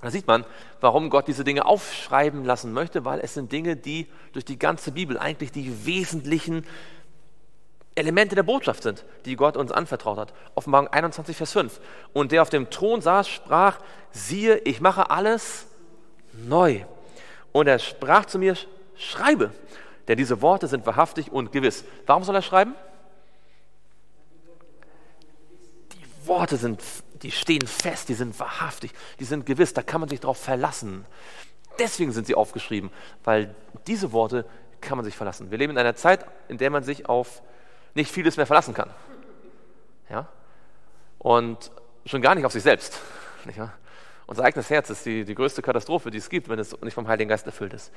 Da 0.00 0.10
sieht 0.10 0.26
man, 0.26 0.44
warum 0.80 1.10
Gott 1.10 1.28
diese 1.28 1.44
Dinge 1.44 1.64
aufschreiben 1.64 2.44
lassen 2.44 2.72
möchte, 2.72 3.04
weil 3.04 3.20
es 3.20 3.34
sind 3.34 3.52
Dinge, 3.52 3.76
die 3.76 4.08
durch 4.32 4.44
die 4.44 4.58
ganze 4.58 4.90
Bibel 4.90 5.16
eigentlich 5.16 5.52
die 5.52 5.86
wesentlichen 5.86 6.66
Elemente 7.94 8.34
der 8.34 8.42
Botschaft 8.42 8.82
sind, 8.82 9.04
die 9.26 9.36
Gott 9.36 9.56
uns 9.56 9.70
anvertraut 9.70 10.18
hat. 10.18 10.32
Offenbarung 10.54 10.88
21, 10.88 11.36
Vers 11.36 11.52
5. 11.52 11.80
Und 12.12 12.32
der 12.32 12.42
auf 12.42 12.50
dem 12.50 12.70
Thron 12.70 13.00
saß, 13.00 13.28
sprach, 13.28 13.78
siehe, 14.10 14.56
ich 14.58 14.80
mache 14.80 15.10
alles 15.10 15.66
neu. 16.32 16.84
Und 17.52 17.68
er 17.68 17.78
sprach 17.78 18.24
zu 18.24 18.38
mir, 18.38 18.56
schreibe, 18.96 19.52
denn 20.08 20.16
diese 20.16 20.42
Worte 20.42 20.66
sind 20.66 20.86
wahrhaftig 20.86 21.30
und 21.30 21.52
gewiss. 21.52 21.84
Warum 22.06 22.24
soll 22.24 22.34
er 22.34 22.42
schreiben? 22.42 22.74
Die 25.92 26.26
Worte 26.26 26.56
sind, 26.56 26.80
die 27.22 27.30
stehen 27.30 27.66
fest, 27.66 28.08
die 28.08 28.14
sind 28.14 28.38
wahrhaftig, 28.38 28.92
die 29.20 29.24
sind 29.24 29.46
gewiss, 29.46 29.74
da 29.74 29.82
kann 29.82 30.00
man 30.00 30.08
sich 30.08 30.20
darauf 30.20 30.38
verlassen. 30.38 31.04
Deswegen 31.78 32.12
sind 32.12 32.26
sie 32.26 32.34
aufgeschrieben, 32.34 32.90
weil 33.24 33.54
diese 33.86 34.12
Worte 34.12 34.44
kann 34.80 34.98
man 34.98 35.04
sich 35.04 35.16
verlassen. 35.16 35.50
Wir 35.50 35.58
leben 35.58 35.72
in 35.72 35.78
einer 35.78 35.94
Zeit, 35.94 36.26
in 36.48 36.58
der 36.58 36.70
man 36.70 36.82
sich 36.82 37.08
auf 37.08 37.42
nicht 37.94 38.10
vieles 38.10 38.36
mehr 38.36 38.46
verlassen 38.46 38.74
kann. 38.74 38.90
Ja? 40.10 40.28
Und 41.18 41.70
schon 42.04 42.20
gar 42.20 42.34
nicht 42.34 42.44
auf 42.44 42.52
sich 42.52 42.62
selbst. 42.62 43.00
Nicht 43.44 43.58
Unser 44.32 44.44
eigenes 44.44 44.70
Herz 44.70 44.88
ist 44.88 45.04
die, 45.04 45.26
die 45.26 45.34
größte 45.34 45.60
Katastrophe, 45.60 46.10
die 46.10 46.16
es 46.16 46.30
gibt, 46.30 46.48
wenn 46.48 46.58
es 46.58 46.74
nicht 46.80 46.94
vom 46.94 47.06
Heiligen 47.06 47.28
Geist 47.28 47.44
erfüllt 47.44 47.74
ist. 47.74 47.92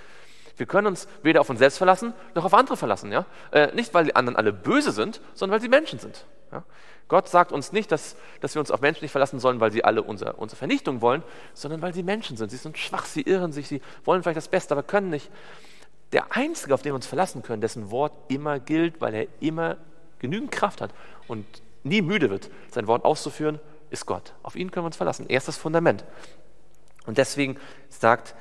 Wir 0.57 0.65
können 0.65 0.87
uns 0.87 1.07
weder 1.23 1.39
auf 1.39 1.49
uns 1.49 1.59
selbst 1.59 1.77
verlassen, 1.77 2.13
noch 2.33 2.43
auf 2.43 2.53
andere 2.53 2.75
verlassen. 2.75 3.09
Ja? 3.09 3.25
Äh, 3.51 3.73
nicht, 3.73 3.93
weil 3.93 4.03
die 4.03 4.17
anderen 4.17 4.35
alle 4.35 4.51
böse 4.51 4.91
sind, 4.91 5.21
sondern 5.33 5.53
weil 5.53 5.61
sie 5.61 5.69
Menschen 5.69 5.97
sind. 5.97 6.25
Ja? 6.51 6.65
Gott 7.07 7.29
sagt 7.29 7.53
uns 7.53 7.71
nicht, 7.71 7.89
dass, 7.89 8.17
dass 8.41 8.53
wir 8.53 8.59
uns 8.59 8.69
auf 8.69 8.81
Menschen 8.81 9.05
nicht 9.05 9.13
verlassen 9.13 9.39
sollen, 9.39 9.61
weil 9.61 9.71
sie 9.71 9.85
alle 9.85 10.03
unser, 10.03 10.37
unsere 10.37 10.57
Vernichtung 10.57 10.99
wollen, 10.99 11.23
sondern 11.53 11.81
weil 11.81 11.93
sie 11.93 12.03
Menschen 12.03 12.35
sind. 12.35 12.51
Sie 12.51 12.57
sind 12.57 12.77
schwach, 12.77 13.05
sie 13.05 13.21
irren 13.21 13.53
sich, 13.53 13.69
sie 13.69 13.81
wollen 14.03 14.21
vielleicht 14.21 14.35
das 14.35 14.49
Beste, 14.49 14.73
aber 14.73 14.83
können 14.83 15.11
nicht. 15.11 15.31
Der 16.11 16.35
Einzige, 16.35 16.73
auf 16.73 16.81
den 16.81 16.89
wir 16.89 16.95
uns 16.95 17.07
verlassen 17.07 17.43
können, 17.43 17.61
dessen 17.61 17.91
Wort 17.91 18.11
immer 18.27 18.59
gilt, 18.59 18.99
weil 18.99 19.13
er 19.13 19.27
immer 19.39 19.77
genügend 20.19 20.51
Kraft 20.51 20.81
hat 20.81 20.91
und 21.29 21.45
nie 21.83 22.01
müde 22.01 22.29
wird, 22.29 22.49
sein 22.71 22.87
Wort 22.87 23.05
auszuführen, 23.05 23.61
ist 23.89 24.05
Gott. 24.05 24.33
Auf 24.43 24.55
ihn 24.55 24.71
können 24.71 24.83
wir 24.83 24.87
uns 24.87 24.97
verlassen. 24.97 25.25
Er 25.29 25.37
ist 25.37 25.47
das 25.47 25.57
Fundament. 25.57 26.03
Und 27.05 27.17
deswegen 27.17 27.57
sagt 27.89 28.35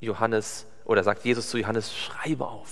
Johannes 0.00 0.66
oder 0.84 1.02
sagt 1.02 1.24
Jesus 1.24 1.48
zu 1.50 1.58
Johannes, 1.58 1.96
schreibe 1.96 2.46
auf, 2.46 2.70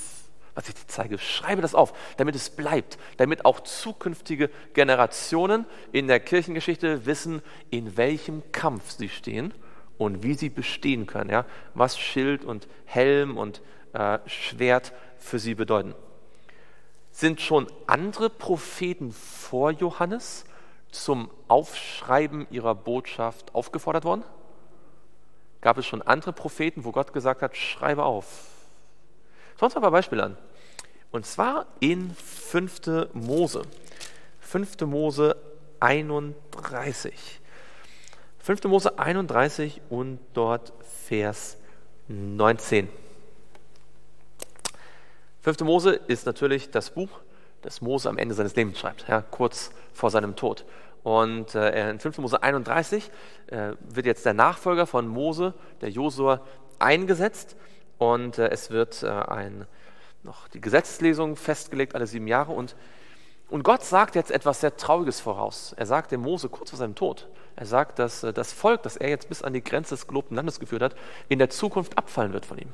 was 0.55 0.69
ich 0.69 0.75
dir 0.75 0.87
zeige, 0.87 1.19
schreibe 1.19 1.63
das 1.63 1.75
auf, 1.75 1.93
damit 2.17 2.35
es 2.37 2.51
bleibt, 2.51 2.99
damit 3.17 3.45
auch 3.45 3.61
zukünftige 3.61 4.51
Generationen 4.73 5.67
in 5.93 6.07
der 6.07 6.21
Kirchengeschichte 6.21 7.07
wissen, 7.07 7.43
in 7.71 7.97
welchem 7.97 8.43
Kampf 8.53 8.91
sie 8.91 9.09
stehen 9.09 9.53
und 9.99 10.23
wie 10.23 10.35
sie 10.35 10.51
bestehen 10.51 11.07
können, 11.07 11.31
ja? 11.31 11.45
was 11.75 11.99
Schild 11.99 12.45
und 12.45 12.69
Helm 12.85 13.37
und 13.37 13.63
äh, 13.93 14.19
Schwert 14.27 14.93
für 15.19 15.39
sie 15.39 15.55
bedeuten. 15.55 15.95
Sind 17.11 17.41
schon 17.41 17.67
andere 17.87 18.29
Propheten 18.29 19.13
vor 19.13 19.71
Johannes 19.71 20.45
zum 20.95 21.31
Aufschreiben 21.49 22.47
ihrer 22.51 22.75
Botschaft 22.75 23.55
aufgefordert 23.55 24.05
worden? 24.05 24.25
Gab 25.61 25.79
es 25.79 25.87
schon 25.87 26.03
andere 26.03 26.33
Propheten, 26.33 26.85
wo 26.85 26.93
Gott 26.93 27.13
gesagt 27.13 27.43
hat, 27.43 27.57
schreibe 27.57 28.05
auf? 28.05 28.49
Schauen 29.59 29.61
wir 29.61 29.65
uns 29.67 29.77
ein 29.77 29.83
paar 29.83 29.91
Beispiele 29.91 30.23
an. 30.23 30.37
Und 31.11 31.27
zwar 31.27 31.67
in 31.81 32.15
5. 32.15 33.09
Mose. 33.15 33.63
5. 34.41 34.81
Mose 34.83 35.37
31. 35.81 37.41
5. 38.41 38.65
Mose 38.65 38.99
31 38.99 39.81
und 39.91 40.19
dort 40.33 40.73
Vers 41.07 41.57
19. 42.09 42.89
5. 45.41 45.61
Mose 45.61 45.95
ist 46.09 46.27
natürlich 46.27 46.71
das 46.71 46.91
Buch, 46.91 47.21
das 47.65 47.81
Mose 47.81 48.09
am 48.09 48.19
Ende 48.19 48.35
seines 48.35 48.55
Lebens 48.55 48.79
schreibt, 48.79 49.09
ja, 49.09 49.23
kurz 49.23 49.71
vor 49.93 50.11
seinem 50.11 50.37
Tod. 50.37 50.65
Und 51.03 51.55
äh, 51.55 51.91
in 51.91 51.99
5. 51.99 52.19
Mose 52.19 52.43
31 52.43 53.11
äh, 53.49 53.73
wird 53.81 54.07
jetzt 54.07 54.25
der 54.25 54.35
Nachfolger 54.35 54.87
von 54.87 55.07
Mose, 55.07 55.55
der 55.81 55.91
Josua, 55.91 56.41
eingesetzt 56.79 57.57
und 57.99 58.39
äh, 58.39 58.49
es 58.49 58.71
wird 58.71 59.03
äh, 59.03 59.09
ein, 59.09 59.67
noch 60.23 60.49
die 60.49 60.61
Gesetzeslesung 60.61 61.37
festgelegt, 61.37 61.95
alle 61.95 62.07
sieben 62.07 62.27
Jahre. 62.27 62.53
Und, 62.53 62.75
und 63.49 63.63
Gott 63.63 63.85
sagt 63.85 64.15
jetzt 64.15 64.31
etwas 64.31 64.61
sehr 64.61 64.77
Trauriges 64.77 65.21
voraus. 65.21 65.75
Er 65.77 65.87
sagt 65.87 66.13
dem 66.13 66.23
Mose 66.23 66.49
kurz 66.49 66.71
vor 66.71 66.79
seinem 66.79 66.95
Tod, 66.95 67.29
er 67.57 67.67
sagt, 67.67 67.99
dass 67.99 68.23
äh, 68.23 68.33
das 68.33 68.53
Volk, 68.53 68.83
das 68.83 68.97
er 68.97 69.09
jetzt 69.09 69.29
bis 69.29 69.43
an 69.43 69.53
die 69.53 69.63
Grenze 69.63 69.95
des 69.95 70.07
gelobten 70.07 70.37
Landes 70.37 70.61
geführt 70.61 70.83
hat, 70.83 70.97
in 71.29 71.39
der 71.39 71.51
Zukunft 71.51 71.99
abfallen 71.99 72.33
wird 72.33 72.47
von 72.47 72.59
ihm. 72.59 72.73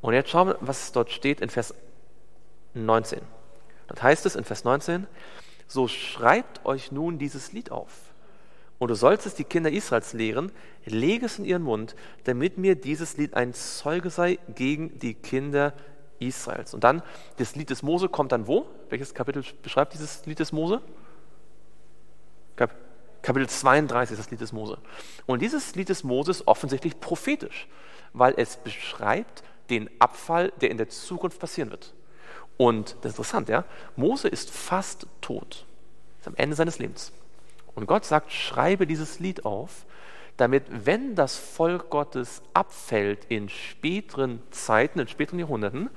Und 0.00 0.14
jetzt 0.14 0.30
schauen 0.30 0.48
wir, 0.48 0.58
was 0.60 0.92
dort 0.92 1.10
steht 1.10 1.40
in 1.40 1.50
Vers 1.50 1.74
19. 2.74 3.20
Dort 3.88 4.02
heißt 4.02 4.26
es 4.26 4.36
in 4.36 4.44
Vers 4.44 4.64
19, 4.64 5.06
so 5.66 5.88
schreibt 5.88 6.64
euch 6.64 6.92
nun 6.92 7.18
dieses 7.18 7.52
Lied 7.52 7.70
auf. 7.70 7.90
Und 8.78 8.88
du 8.88 8.94
sollst 8.94 9.26
es 9.26 9.34
die 9.34 9.44
Kinder 9.44 9.70
Israels 9.70 10.12
lehren, 10.12 10.52
lege 10.84 11.26
es 11.26 11.38
in 11.38 11.44
ihren 11.44 11.62
Mund, 11.62 11.94
damit 12.24 12.58
mir 12.58 12.74
dieses 12.74 13.16
Lied 13.16 13.34
ein 13.34 13.54
Zeuge 13.54 14.10
sei 14.10 14.38
gegen 14.54 14.98
die 14.98 15.14
Kinder 15.14 15.72
Israels. 16.18 16.74
Und 16.74 16.84
dann, 16.84 17.02
das 17.36 17.56
Lied 17.56 17.70
des 17.70 17.82
Mose 17.82 18.08
kommt 18.08 18.32
dann 18.32 18.46
wo? 18.46 18.66
Welches 18.90 19.14
Kapitel 19.14 19.44
beschreibt 19.62 19.94
dieses 19.94 20.26
Lied 20.26 20.38
des 20.38 20.52
Mose? 20.52 20.82
Kapitel 23.24 23.48
32 23.48 24.12
ist 24.12 24.18
das 24.18 24.30
Lied 24.30 24.42
des 24.42 24.52
Mose. 24.52 24.76
Und 25.24 25.40
dieses 25.40 25.74
Lied 25.74 25.88
des 25.88 26.04
Mose 26.04 26.30
ist 26.30 26.46
offensichtlich 26.46 27.00
prophetisch, 27.00 27.68
weil 28.12 28.34
es 28.36 28.58
beschreibt, 28.58 29.42
den 29.70 29.88
Abfall, 29.98 30.52
der 30.60 30.70
in 30.70 30.76
der 30.76 30.90
Zukunft 30.90 31.38
passieren 31.38 31.70
wird. 31.70 31.93
Und 32.56 32.96
das 33.00 33.12
ist 33.12 33.18
interessant, 33.18 33.48
ja, 33.48 33.64
Mose 33.96 34.28
ist 34.28 34.50
fast 34.50 35.06
tot, 35.20 35.64
ist 36.20 36.28
am 36.28 36.34
Ende 36.36 36.56
seines 36.56 36.78
Lebens. 36.78 37.12
Und 37.74 37.86
Gott 37.86 38.04
sagt, 38.04 38.32
schreibe 38.32 38.86
dieses 38.86 39.18
Lied 39.18 39.44
auf, 39.44 39.84
damit, 40.36 40.64
wenn 40.68 41.14
das 41.14 41.36
Volk 41.36 41.90
Gottes 41.90 42.42
abfällt 42.54 43.24
in 43.28 43.48
späteren 43.48 44.40
Zeiten, 44.50 45.00
in 45.00 45.08
späteren 45.08 45.38
Jahrhunderten, 45.38 45.90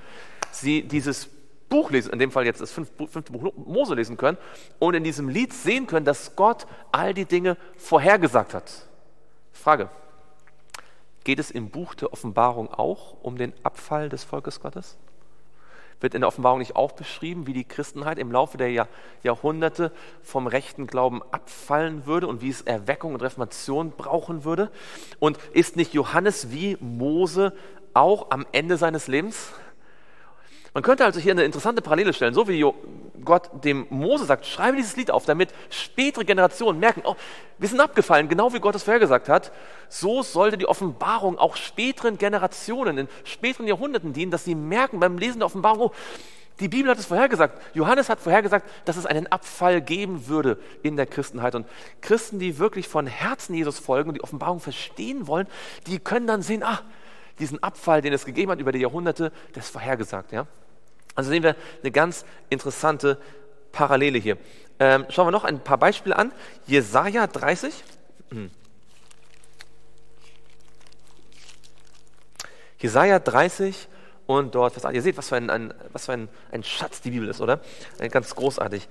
sie 0.51 0.83
dieses 0.83 1.29
Buch 1.69 1.91
lesen, 1.91 2.13
in 2.13 2.19
dem 2.19 2.31
Fall 2.31 2.45
jetzt 2.45 2.61
das 2.61 2.71
fünfte, 2.71 3.31
Buch 3.31 3.53
Mose 3.55 3.93
lesen 3.93 4.17
können 4.17 4.37
und 4.79 4.93
in 4.93 5.03
diesem 5.03 5.29
Lied 5.29 5.53
sehen 5.53 5.85
können, 5.85 6.05
dass 6.05 6.35
Gott 6.35 6.65
all 6.91 7.13
die 7.13 7.25
Dinge 7.25 7.57
vorhergesagt 7.77 8.53
hat. 8.53 8.87
Frage, 9.51 9.89
Geht 11.27 11.39
es 11.39 11.51
im 11.51 11.69
Buch 11.69 11.93
der 11.93 12.13
Offenbarung 12.13 12.73
auch 12.73 13.17
um 13.21 13.37
den 13.37 13.51
Abfall 13.61 14.07
des 14.07 14.23
Volkes 14.23 14.61
Gottes? 14.61 14.95
Wird 15.99 16.13
in 16.13 16.21
der 16.21 16.27
Offenbarung 16.27 16.59
nicht 16.59 16.75
auch 16.75 16.91
beschrieben, 16.91 17.47
wie 17.47 17.53
die 17.53 17.63
Christenheit 17.63 18.19
im 18.19 18.31
Laufe 18.31 18.57
der 18.57 18.71
Jahr, 18.71 18.87
Jahrhunderte 19.23 19.91
vom 20.21 20.45
rechten 20.45 20.85
Glauben 20.85 21.21
abfallen 21.31 22.05
würde 22.05 22.27
und 22.27 22.41
wie 22.41 22.49
es 22.49 22.61
Erweckung 22.61 23.13
und 23.13 23.23
Reformation 23.23 23.91
brauchen 23.91 24.43
würde? 24.43 24.69
Und 25.19 25.37
ist 25.53 25.75
nicht 25.75 25.93
Johannes 25.93 26.51
wie 26.51 26.77
Mose 26.79 27.53
auch 27.93 28.29
am 28.29 28.45
Ende 28.51 28.77
seines 28.77 29.07
Lebens? 29.07 29.53
Man 30.77 30.83
könnte 30.83 31.05
also 31.05 31.19
hier 31.19 31.31
eine 31.31 31.43
interessante 31.43 31.81
Parallele 31.81 32.13
stellen, 32.13 32.35
so 32.35 32.47
wie 32.47 32.63
Gott 33.25 33.49
dem 33.65 33.87
Mose 33.89 34.25
sagt, 34.25 34.45
schreibe 34.45 34.77
dieses 34.77 34.95
Lied 34.95 35.09
auf, 35.09 35.25
damit 35.25 35.49
spätere 35.71 36.23
Generationen 36.23 36.79
merken, 36.79 37.01
oh, 37.03 37.15
wir 37.57 37.67
sind 37.67 37.79
abgefallen, 37.79 38.29
genau 38.29 38.53
wie 38.53 38.59
Gott 38.59 38.75
es 38.75 38.83
vorhergesagt 38.83 39.27
hat. 39.27 39.51
So 39.89 40.21
sollte 40.21 40.55
die 40.55 40.67
Offenbarung 40.67 41.39
auch 41.39 41.55
späteren 41.55 42.19
Generationen, 42.19 42.99
in 42.99 43.07
späteren 43.23 43.65
Jahrhunderten 43.65 44.13
dienen, 44.13 44.29
dass 44.29 44.43
sie 44.43 44.53
merken 44.53 44.99
beim 44.99 45.17
Lesen 45.17 45.39
der 45.39 45.47
Offenbarung, 45.47 45.79
oh, 45.79 45.91
die 46.59 46.67
Bibel 46.67 46.91
hat 46.91 46.99
es 46.99 47.07
vorhergesagt. 47.07 47.59
Johannes 47.73 48.07
hat 48.07 48.19
vorhergesagt, 48.19 48.69
dass 48.85 48.97
es 48.97 49.07
einen 49.07 49.25
Abfall 49.25 49.81
geben 49.81 50.27
würde 50.27 50.59
in 50.83 50.95
der 50.95 51.07
Christenheit. 51.07 51.55
Und 51.55 51.65
Christen, 52.01 52.37
die 52.37 52.59
wirklich 52.59 52.87
von 52.87 53.07
Herzen 53.07 53.55
Jesus 53.55 53.79
folgen 53.79 54.09
und 54.09 54.13
die 54.13 54.23
Offenbarung 54.23 54.59
verstehen 54.59 55.25
wollen, 55.25 55.47
die 55.87 55.97
können 55.97 56.27
dann 56.27 56.43
sehen, 56.43 56.61
ah, 56.61 56.81
diesen 57.39 57.63
Abfall, 57.63 58.03
den 58.03 58.13
es 58.13 58.25
gegeben 58.25 58.51
hat 58.51 58.59
über 58.59 58.71
die 58.71 58.79
Jahrhunderte, 58.79 59.31
das 59.53 59.65
ist 59.65 59.71
vorhergesagt. 59.71 60.31
Ja? 60.31 60.45
Also 61.17 61.31
sehen 61.31 61.41
wir 61.41 61.55
eine 61.81 61.91
ganz 61.91 62.25
interessante 62.49 63.17
Parallele 63.71 64.19
hier. 64.19 64.37
Ähm, 64.79 65.07
schauen 65.09 65.25
wir 65.25 65.31
noch 65.31 65.45
ein 65.45 65.63
paar 65.63 65.79
Beispiele 65.79 66.15
an. 66.15 66.31
Jesaja 66.67 67.25
30. 67.25 67.73
Hm. 68.29 68.51
Jesaja 72.77 73.17
30 73.17 73.87
und 74.27 74.53
dort, 74.53 74.75
was, 74.75 74.93
ihr 74.93 75.01
seht, 75.01 75.17
was 75.17 75.29
für, 75.29 75.37
ein, 75.37 75.49
ein, 75.49 75.73
was 75.91 76.05
für 76.05 76.13
ein, 76.13 76.29
ein 76.51 76.63
Schatz 76.63 77.01
die 77.01 77.09
Bibel 77.09 77.27
ist, 77.27 77.41
oder? 77.41 77.61
Ganz 78.11 78.35
großartig. 78.35 78.87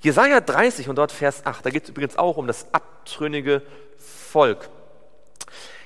Jesaja 0.00 0.40
30 0.40 0.88
und 0.88 0.96
dort 0.96 1.12
Vers 1.12 1.46
8, 1.46 1.64
da 1.64 1.70
geht 1.70 1.84
es 1.84 1.90
übrigens 1.90 2.18
auch 2.18 2.38
um 2.38 2.48
das 2.48 2.66
abtrünnige 2.72 3.62
Volk. 3.98 4.68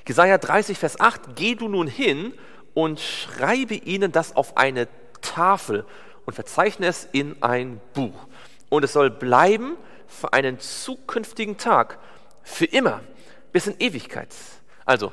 Jesaja 0.07 0.39
30, 0.39 0.75
Vers 0.79 0.99
8, 0.99 1.35
geh 1.35 1.53
du 1.53 1.67
nun 1.67 1.85
hin 1.85 2.33
und 2.73 2.99
schreibe 2.99 3.75
ihnen 3.75 4.11
das 4.11 4.35
auf 4.35 4.57
eine 4.57 4.87
Tafel 5.21 5.85
und 6.25 6.33
verzeichne 6.33 6.87
es 6.87 7.07
in 7.11 7.41
ein 7.41 7.79
Buch. 7.93 8.27
Und 8.69 8.83
es 8.83 8.93
soll 8.93 9.09
bleiben 9.09 9.77
für 10.07 10.33
einen 10.33 10.59
zukünftigen 10.59 11.57
Tag, 11.57 11.99
für 12.43 12.65
immer, 12.65 13.01
bis 13.51 13.67
in 13.67 13.75
Ewigkeit. 13.79 14.29
Also, 14.85 15.11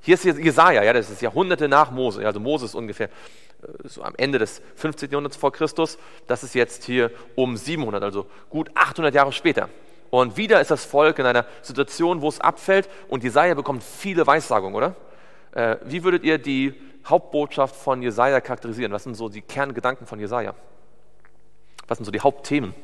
hier 0.00 0.14
ist 0.14 0.24
Jesaja, 0.24 0.82
ja, 0.82 0.92
das 0.92 1.10
ist 1.10 1.22
Jahrhunderte 1.22 1.68
nach 1.68 1.90
Mose. 1.90 2.24
Also, 2.26 2.40
Mose 2.40 2.66
ist 2.66 2.74
ungefähr 2.74 3.08
äh, 3.08 3.88
so 3.88 4.02
am 4.02 4.14
Ende 4.16 4.38
des 4.38 4.62
15. 4.76 5.10
Jahrhunderts 5.10 5.36
vor 5.36 5.52
Christus. 5.52 5.98
Das 6.26 6.42
ist 6.42 6.54
jetzt 6.54 6.84
hier 6.84 7.10
um 7.34 7.56
700, 7.56 8.02
also 8.02 8.26
gut 8.50 8.70
800 8.74 9.14
Jahre 9.14 9.32
später. 9.32 9.68
Und 10.10 10.36
wieder 10.36 10.60
ist 10.60 10.70
das 10.70 10.84
Volk 10.84 11.18
in 11.18 11.26
einer 11.26 11.46
Situation, 11.62 12.22
wo 12.22 12.28
es 12.28 12.40
abfällt 12.40 12.88
und 13.08 13.24
Jesaja 13.24 13.54
bekommt 13.54 13.82
viele 13.82 14.26
Weissagungen, 14.26 14.74
oder? 14.74 14.94
Äh, 15.52 15.76
wie 15.84 16.04
würdet 16.04 16.22
ihr 16.22 16.38
die 16.38 16.74
Hauptbotschaft 17.06 17.76
von 17.76 18.02
Jesaja 18.02 18.40
charakterisieren? 18.40 18.92
Was 18.92 19.04
sind 19.04 19.14
so 19.14 19.28
die 19.28 19.42
Kerngedanken 19.42 20.06
von 20.06 20.18
Jesaja? 20.18 20.54
Was 21.88 21.98
sind 21.98 22.04
so 22.04 22.10
die 22.10 22.20
Hauptthemen? 22.20 22.74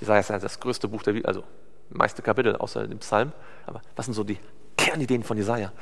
Jesaja 0.00 0.20
ist 0.20 0.30
ja 0.30 0.38
das 0.38 0.58
größte 0.60 0.88
Buch 0.88 1.02
der 1.02 1.12
Bibel, 1.12 1.26
also 1.26 1.44
meiste 1.90 2.22
Kapitel 2.22 2.56
außer 2.56 2.86
dem 2.86 2.98
Psalm. 2.98 3.32
Aber 3.66 3.82
was 3.94 4.06
sind 4.06 4.14
so 4.14 4.24
die 4.24 4.38
Kernideen 4.76 5.22
von 5.22 5.36
Jesaja? 5.36 5.72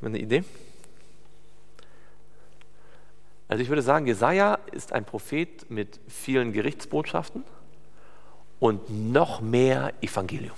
Eine 0.00 0.18
Idee? 0.18 0.44
Also 3.48 3.62
ich 3.62 3.68
würde 3.68 3.82
sagen, 3.82 4.06
Jesaja 4.06 4.58
ist 4.72 4.92
ein 4.92 5.04
Prophet 5.04 5.70
mit 5.70 5.98
vielen 6.06 6.52
Gerichtsbotschaften 6.52 7.44
und 8.60 8.90
noch 8.90 9.40
mehr 9.40 9.92
Evangelium. 10.00 10.56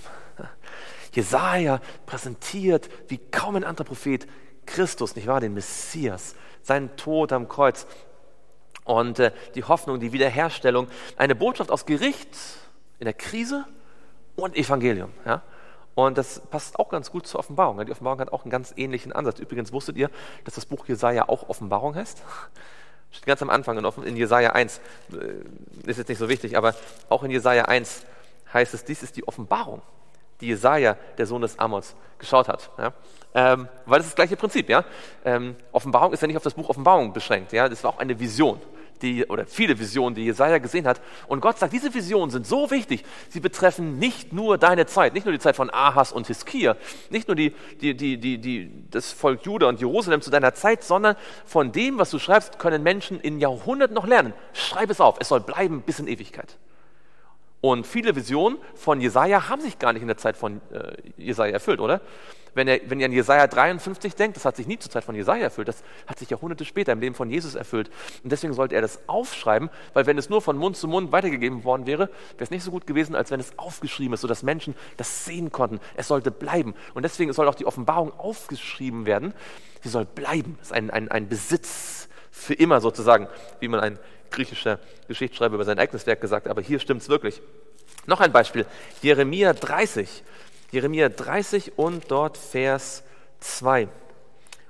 Jesaja 1.13 1.81
präsentiert 2.05 2.89
wie 3.07 3.17
kaum 3.17 3.55
ein 3.55 3.63
anderer 3.63 3.85
Prophet 3.85 4.27
Christus, 4.65 5.15
nicht 5.15 5.27
wahr, 5.27 5.41
den 5.41 5.53
Messias, 5.53 6.35
seinen 6.61 6.95
Tod 6.95 7.33
am 7.33 7.49
Kreuz 7.49 7.85
und 8.85 9.19
äh, 9.19 9.31
die 9.55 9.63
Hoffnung, 9.63 9.99
die 9.99 10.13
Wiederherstellung, 10.13 10.87
eine 11.17 11.35
Botschaft 11.35 11.71
aus 11.71 11.85
Gericht 11.85 12.37
in 12.99 13.05
der 13.05 13.13
Krise 13.13 13.65
und 14.35 14.55
Evangelium. 14.55 15.11
Ja? 15.25 15.41
Und 15.93 16.17
das 16.17 16.39
passt 16.39 16.79
auch 16.79 16.89
ganz 16.89 17.11
gut 17.11 17.27
zur 17.27 17.39
Offenbarung. 17.39 17.83
Die 17.85 17.91
Offenbarung 17.91 18.19
hat 18.21 18.31
auch 18.31 18.43
einen 18.43 18.51
ganz 18.51 18.73
ähnlichen 18.77 19.11
Ansatz. 19.11 19.39
Übrigens 19.39 19.73
wusstet 19.73 19.97
ihr, 19.97 20.09
dass 20.45 20.55
das 20.55 20.65
Buch 20.65 20.87
Jesaja 20.87 21.27
auch 21.27 21.49
Offenbarung 21.49 21.95
heißt? 21.95 22.21
Steht 23.11 23.25
ganz 23.25 23.41
am 23.41 23.49
Anfang 23.49 23.77
in 24.03 24.15
Jesaja 24.15 24.51
1. 24.53 24.79
Äh, 25.11 25.89
ist 25.89 25.97
jetzt 25.97 26.07
nicht 26.07 26.17
so 26.17 26.29
wichtig, 26.29 26.55
aber 26.55 26.73
auch 27.09 27.23
in 27.23 27.31
Jesaja 27.31 27.65
1 27.65 28.05
heißt 28.53 28.73
es, 28.73 28.85
dies 28.85 29.03
ist 29.03 29.17
die 29.17 29.27
Offenbarung 29.27 29.81
die 30.41 30.47
Jesaja, 30.47 30.97
der 31.17 31.25
Sohn 31.25 31.41
des 31.41 31.57
Amos, 31.59 31.95
geschaut 32.19 32.47
hat. 32.47 32.69
Ja? 32.77 32.93
Ähm, 33.33 33.67
weil 33.85 33.99
das 33.99 34.07
ist 34.07 34.11
das 34.11 34.15
gleiche 34.15 34.35
Prinzip. 34.35 34.69
Ja? 34.69 34.83
Ähm, 35.23 35.55
Offenbarung 35.71 36.13
ist 36.13 36.21
ja 36.21 36.27
nicht 36.27 36.37
auf 36.37 36.43
das 36.43 36.53
Buch 36.53 36.69
Offenbarung 36.69 37.13
beschränkt. 37.13 37.53
Ja? 37.53 37.69
Das 37.69 37.83
war 37.83 37.91
auch 37.91 37.99
eine 37.99 38.19
Vision, 38.19 38.59
die, 39.01 39.25
oder 39.25 39.45
viele 39.45 39.79
Visionen, 39.79 40.15
die 40.15 40.25
Jesaja 40.25 40.59
gesehen 40.59 40.87
hat. 40.87 41.01
Und 41.27 41.41
Gott 41.41 41.57
sagt, 41.57 41.73
diese 41.73 41.93
Visionen 41.93 42.29
sind 42.29 42.45
so 42.45 42.69
wichtig. 42.71 43.03
Sie 43.29 43.39
betreffen 43.39 43.99
nicht 43.99 44.33
nur 44.33 44.57
deine 44.57 44.85
Zeit, 44.85 45.13
nicht 45.13 45.25
nur 45.25 45.33
die 45.33 45.39
Zeit 45.39 45.55
von 45.55 45.69
Ahas 45.69 46.11
und 46.11 46.27
Hiskia, 46.27 46.75
nicht 47.09 47.27
nur 47.27 47.35
die, 47.35 47.53
die, 47.81 47.95
die, 47.95 48.17
die, 48.17 48.37
die, 48.37 48.71
das 48.91 49.11
Volk 49.11 49.45
Juda 49.45 49.67
und 49.67 49.79
Jerusalem 49.79 50.21
zu 50.21 50.29
deiner 50.29 50.53
Zeit, 50.53 50.83
sondern 50.83 51.15
von 51.45 51.71
dem, 51.71 51.97
was 51.97 52.11
du 52.11 52.19
schreibst, 52.19 52.59
können 52.59 52.83
Menschen 52.83 53.19
in 53.19 53.39
Jahrhunderten 53.39 53.95
noch 53.95 54.07
lernen. 54.07 54.33
Schreib 54.53 54.89
es 54.89 55.01
auf. 55.01 55.17
Es 55.19 55.29
soll 55.29 55.41
bleiben 55.41 55.81
bis 55.81 55.99
in 55.99 56.07
Ewigkeit. 56.07 56.57
Und 57.61 57.85
viele 57.85 58.15
Visionen 58.15 58.57
von 58.73 58.99
Jesaja 58.99 59.47
haben 59.47 59.61
sich 59.61 59.77
gar 59.77 59.93
nicht 59.93 60.01
in 60.01 60.07
der 60.07 60.17
Zeit 60.17 60.35
von 60.35 60.61
äh, 60.71 60.93
Jesaja 61.15 61.53
erfüllt, 61.53 61.79
oder? 61.79 62.01
Wenn, 62.53 62.67
er, 62.67 62.81
wenn 62.87 62.99
ihr 62.99 63.05
an 63.05 63.13
Jesaja 63.13 63.47
53 63.47 64.15
denkt, 64.15 64.35
das 64.35 64.43
hat 64.43 64.57
sich 64.57 64.67
nie 64.67 64.77
zur 64.77 64.91
Zeit 64.91 65.05
von 65.05 65.15
Jesaja 65.15 65.43
erfüllt, 65.43 65.69
das 65.69 65.83
hat 66.05 66.19
sich 66.19 66.29
Jahrhunderte 66.29 66.65
später 66.65 66.91
im 66.91 66.99
Leben 66.99 67.15
von 67.15 67.29
Jesus 67.29 67.55
erfüllt. 67.55 67.89
Und 68.23 68.31
deswegen 68.31 68.53
sollte 68.53 68.75
er 68.75 68.81
das 68.81 68.99
aufschreiben, 69.07 69.69
weil 69.93 70.05
wenn 70.05 70.17
es 70.17 70.29
nur 70.29 70.41
von 70.41 70.57
Mund 70.57 70.75
zu 70.75 70.87
Mund 70.87 71.11
weitergegeben 71.11 71.63
worden 71.63 71.85
wäre, 71.85 72.07
wäre 72.07 72.43
es 72.43 72.51
nicht 72.51 72.63
so 72.63 72.71
gut 72.71 72.87
gewesen, 72.87 73.15
als 73.15 73.31
wenn 73.31 73.39
es 73.39 73.57
aufgeschrieben 73.57 74.13
ist, 74.13 74.21
sodass 74.21 74.43
Menschen 74.43 74.75
das 74.97 75.23
sehen 75.23 75.51
konnten. 75.51 75.79
Es 75.95 76.09
sollte 76.09 76.31
bleiben. 76.31 76.73
Und 76.93 77.03
deswegen 77.03 77.31
soll 77.31 77.47
auch 77.47 77.55
die 77.55 77.65
Offenbarung 77.65 78.11
aufgeschrieben 78.19 79.05
werden. 79.05 79.33
Sie 79.81 79.89
soll 79.89 80.05
bleiben. 80.05 80.57
Es 80.61 80.67
ist 80.67 80.73
ein, 80.73 80.89
ein, 80.89 81.09
ein 81.09 81.29
Besitz 81.29 82.09
für 82.31 82.53
immer 82.53 82.81
sozusagen, 82.81 83.27
wie 83.59 83.67
man 83.69 83.79
ein 83.79 83.99
griechischer 84.31 84.79
Geschichtsschreiber 85.07 85.55
über 85.55 85.65
sein 85.65 85.79
eigenes 85.79 86.07
Werk 86.07 86.21
gesagt. 86.21 86.47
Aber 86.47 86.61
hier 86.61 86.79
stimmt 86.79 87.01
es 87.01 87.09
wirklich. 87.09 87.41
Noch 88.05 88.19
ein 88.19 88.31
Beispiel. 88.31 88.65
Jeremia 89.01 89.53
30. 89.53 90.23
Jeremia 90.71 91.09
30 91.09 91.77
und 91.77 92.09
dort 92.09 92.37
Vers 92.37 93.03
2. 93.41 93.87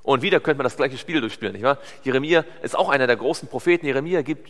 Und 0.03 0.21
wieder 0.21 0.39
könnte 0.39 0.57
man 0.57 0.63
das 0.65 0.77
gleiche 0.77 0.97
Spiel 0.97 1.21
durchspielen, 1.21 1.53
nicht 1.53 1.63
wahr? 1.63 1.77
Jeremia 2.03 2.43
ist 2.63 2.75
auch 2.75 2.89
einer 2.89 3.07
der 3.07 3.17
großen 3.17 3.47
Propheten. 3.47 3.85
Jeremia 3.85 4.23
gibt 4.23 4.49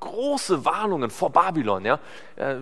große 0.00 0.64
Warnungen 0.64 1.10
vor 1.10 1.30
Babylon, 1.30 1.84
ja. 1.84 2.00
Er 2.36 2.60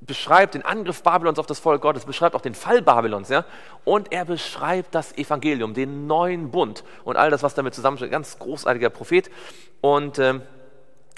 beschreibt 0.00 0.54
den 0.54 0.62
Angriff 0.62 1.02
Babylons 1.02 1.38
auf 1.38 1.46
das 1.46 1.58
Volk 1.58 1.82
Gottes, 1.82 2.04
beschreibt 2.04 2.34
auch 2.34 2.40
den 2.40 2.54
Fall 2.54 2.82
Babylons, 2.82 3.28
ja. 3.28 3.44
Und 3.84 4.12
er 4.12 4.24
beschreibt 4.24 4.94
das 4.94 5.16
Evangelium, 5.16 5.74
den 5.74 6.06
neuen 6.06 6.50
Bund 6.50 6.84
und 7.04 7.16
all 7.16 7.30
das, 7.30 7.42
was 7.42 7.54
damit 7.54 7.74
zusammensteht. 7.74 8.10
Ganz 8.10 8.38
großartiger 8.38 8.90
Prophet. 8.90 9.30
Und 9.80 10.18
ähm, 10.18 10.42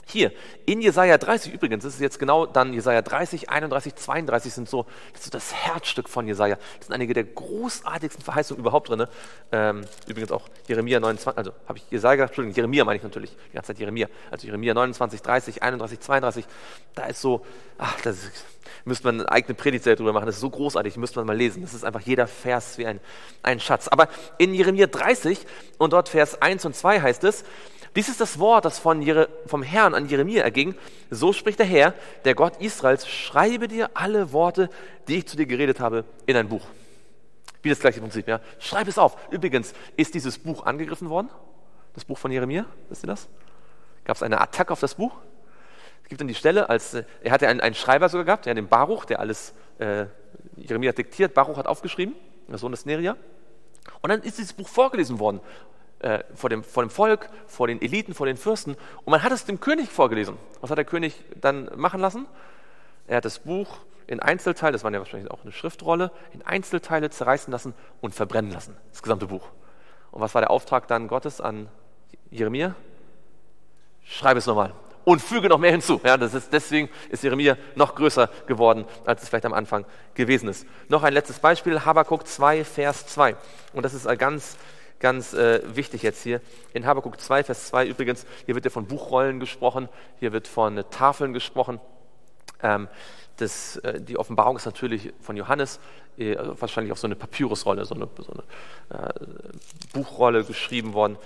hier, 0.08 0.30
in 0.66 0.80
Jesaja 0.80 1.18
30 1.18 1.52
übrigens, 1.52 1.82
das 1.82 1.94
ist 1.94 2.00
jetzt 2.00 2.20
genau 2.20 2.46
dann 2.46 2.72
Jesaja 2.72 3.02
30, 3.02 3.50
31, 3.50 3.96
32 3.96 4.54
sind 4.54 4.68
so 4.68 4.86
das, 5.12 5.24
ist 5.24 5.34
das 5.34 5.52
Herzstück 5.52 6.08
von 6.08 6.28
Jesaja. 6.28 6.58
Das 6.78 6.86
sind 6.86 6.94
einige 6.94 7.12
der 7.12 7.24
großartigsten 7.24 8.22
Verheißungen 8.22 8.60
überhaupt 8.60 8.88
drin. 8.88 9.06
Ähm, 9.50 9.84
übrigens 10.06 10.30
auch 10.30 10.48
Jeremia 10.68 11.00
29, 11.00 11.36
also 11.36 11.50
habe 11.66 11.78
ich 11.78 11.90
Jesaja 11.90 12.24
Entschuldigung, 12.24 12.54
Jeremia 12.54 12.84
meine 12.84 12.98
ich 12.98 13.02
natürlich, 13.02 13.30
die 13.50 13.54
ganze 13.54 13.72
Zeit 13.72 13.80
Jeremia. 13.80 14.06
Also 14.30 14.46
Jeremia 14.46 14.74
29, 14.74 15.22
30, 15.22 15.62
31, 15.64 15.98
32, 15.98 16.44
da 16.94 17.06
ist 17.06 17.20
so, 17.20 17.44
ach, 17.76 18.00
das 18.02 18.18
ist, 18.18 18.44
müsste 18.84 19.06
man 19.06 19.20
eine 19.22 19.32
eigene 19.32 19.54
Predigtserie 19.54 19.96
drüber 19.96 20.12
machen, 20.12 20.26
das 20.26 20.36
ist 20.36 20.40
so 20.40 20.50
großartig, 20.50 20.96
müsste 20.98 21.18
man 21.18 21.26
mal 21.26 21.36
lesen. 21.36 21.62
Das 21.62 21.74
ist 21.74 21.84
einfach 21.84 22.02
jeder 22.02 22.28
Vers 22.28 22.78
wie 22.78 22.86
ein, 22.86 23.00
ein 23.42 23.58
Schatz. 23.58 23.88
Aber 23.88 24.08
in 24.38 24.54
Jeremia 24.54 24.86
30 24.86 25.44
und 25.78 25.92
dort 25.92 26.08
Vers 26.08 26.40
1 26.40 26.64
und 26.64 26.76
2 26.76 27.00
heißt 27.00 27.24
es, 27.24 27.44
dies 27.96 28.10
ist 28.10 28.20
das 28.20 28.38
Wort, 28.38 28.66
das 28.66 28.78
von 28.78 29.00
Jere, 29.00 29.30
vom 29.46 29.62
Herrn 29.62 29.94
an 29.94 30.06
Jeremia 30.06 30.42
erging. 30.42 30.74
So 31.10 31.32
spricht 31.32 31.58
der 31.58 31.66
Herr, 31.66 31.94
der 32.26 32.34
Gott 32.34 32.60
Israels, 32.60 33.08
schreibe 33.08 33.68
dir 33.68 33.90
alle 33.94 34.32
Worte, 34.32 34.68
die 35.08 35.16
ich 35.16 35.26
zu 35.26 35.36
dir 35.36 35.46
geredet 35.46 35.80
habe, 35.80 36.04
in 36.26 36.36
ein 36.36 36.48
Buch. 36.48 36.66
Wie 37.62 37.70
das 37.70 37.80
gleiche 37.80 38.00
Prinzip, 38.00 38.28
ja. 38.28 38.40
Schreib 38.58 38.86
es 38.86 38.98
auf. 38.98 39.16
Übrigens, 39.30 39.72
ist 39.96 40.12
dieses 40.12 40.38
Buch 40.38 40.66
angegriffen 40.66 41.08
worden? 41.08 41.30
Das 41.94 42.04
Buch 42.04 42.18
von 42.18 42.30
Jeremia? 42.30 42.66
Wisst 42.90 43.02
ihr 43.02 43.08
das? 43.08 43.28
Gab 44.04 44.16
es 44.16 44.22
eine 44.22 44.42
Attacke 44.42 44.74
auf 44.74 44.80
das 44.80 44.96
Buch? 44.96 45.16
Es 46.02 46.10
gibt 46.10 46.20
dann 46.20 46.28
die 46.28 46.34
Stelle, 46.34 46.68
als 46.68 46.92
äh, 46.92 47.04
er 47.22 47.32
hatte 47.32 47.48
einen, 47.48 47.60
einen 47.60 47.74
Schreiber 47.74 48.10
sogar 48.10 48.26
gehabt, 48.26 48.46
ja, 48.46 48.52
den 48.52 48.68
Baruch, 48.68 49.06
der 49.06 49.20
alles 49.20 49.54
äh, 49.78 50.04
Jeremia 50.56 50.92
diktiert. 50.92 51.32
Baruch 51.32 51.56
hat 51.56 51.66
aufgeschrieben, 51.66 52.14
der 52.46 52.58
Sohn 52.58 52.72
des 52.72 52.84
Neria. 52.84 53.16
Und 54.02 54.10
dann 54.10 54.20
ist 54.20 54.36
dieses 54.36 54.52
Buch 54.52 54.68
vorgelesen 54.68 55.18
worden 55.18 55.40
äh, 56.00 56.22
vor, 56.34 56.50
dem, 56.50 56.62
vor 56.62 56.82
dem 56.82 56.90
Volk, 56.90 57.28
vor 57.46 57.66
den 57.66 57.80
Eliten, 57.80 58.14
vor 58.14 58.26
den 58.26 58.36
Fürsten. 58.36 58.76
Und 59.04 59.10
man 59.10 59.22
hat 59.22 59.32
es 59.32 59.44
dem 59.44 59.60
König 59.60 59.88
vorgelesen. 59.88 60.36
Was 60.60 60.70
hat 60.70 60.78
der 60.78 60.84
König 60.84 61.24
dann 61.40 61.70
machen 61.76 62.00
lassen? 62.00 62.26
Er 63.06 63.18
hat 63.18 63.24
das 63.24 63.38
Buch 63.38 63.78
in 64.06 64.20
Einzelteile, 64.20 64.72
das 64.72 64.84
war 64.84 64.92
ja 64.92 64.98
wahrscheinlich 64.98 65.30
auch 65.30 65.42
eine 65.42 65.52
Schriftrolle, 65.52 66.10
in 66.32 66.42
Einzelteile 66.42 67.10
zerreißen 67.10 67.50
lassen 67.50 67.74
und 68.00 68.14
verbrennen 68.14 68.52
lassen, 68.52 68.76
das 68.92 69.02
gesamte 69.02 69.26
Buch. 69.26 69.48
Und 70.12 70.20
was 70.20 70.34
war 70.34 70.42
der 70.42 70.50
Auftrag 70.50 70.86
dann 70.86 71.08
Gottes 71.08 71.40
an 71.40 71.68
Jeremia? 72.30 72.74
Schreibe 74.04 74.38
es 74.38 74.46
nochmal 74.46 74.72
und 75.06 75.22
füge 75.22 75.48
noch 75.48 75.58
mehr 75.58 75.70
hinzu. 75.70 76.00
Ja, 76.04 76.16
das 76.16 76.34
ist, 76.34 76.52
deswegen 76.52 76.88
ist 77.10 77.22
Jeremia 77.22 77.56
noch 77.74 77.94
größer 77.94 78.28
geworden, 78.46 78.84
als 79.04 79.22
es 79.22 79.28
vielleicht 79.28 79.46
am 79.46 79.54
Anfang 79.54 79.86
gewesen 80.14 80.48
ist. 80.48 80.66
Noch 80.88 81.04
ein 81.04 81.12
letztes 81.12 81.38
Beispiel, 81.38 81.84
Habakkuk 81.84 82.26
2, 82.26 82.64
Vers 82.64 83.06
2. 83.06 83.36
Und 83.72 83.84
das 83.84 83.94
ist 83.94 84.06
ganz 84.18 84.56
ganz 85.06 85.34
äh, 85.34 85.62
wichtig 85.76 86.02
jetzt 86.02 86.24
hier. 86.24 86.40
In 86.74 86.84
Habakkuk 86.84 87.20
2, 87.20 87.44
Vers 87.44 87.68
2 87.68 87.86
übrigens, 87.86 88.26
hier 88.44 88.56
wird 88.56 88.64
ja 88.64 88.72
von 88.72 88.86
Buchrollen 88.86 89.38
gesprochen, 89.38 89.88
hier 90.18 90.32
wird 90.32 90.48
von 90.48 90.78
äh, 90.78 90.82
Tafeln 90.90 91.32
gesprochen. 91.32 91.78
Ähm, 92.60 92.88
das, 93.36 93.76
äh, 93.76 94.00
die 94.00 94.18
Offenbarung 94.18 94.56
ist 94.56 94.66
natürlich 94.66 95.12
von 95.20 95.36
Johannes, 95.36 95.78
äh, 96.18 96.34
wahrscheinlich 96.58 96.90
auf 96.90 96.98
so 96.98 97.06
eine 97.06 97.14
Papyrusrolle, 97.14 97.84
so 97.84 97.94
eine, 97.94 98.08
so 98.18 98.32
eine 98.90 99.04
äh, 99.04 99.12
Buchrolle 99.92 100.42
geschrieben 100.42 100.92
worden. 100.92 101.18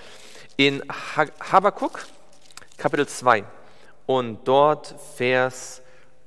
In 0.59 0.83
ha 1.17 1.25
Habakkuk, 1.51 2.05
Kapitel 2.77 3.09
2 3.09 3.45
und 4.05 4.47
dort 4.47 4.95
Vers 5.17 5.81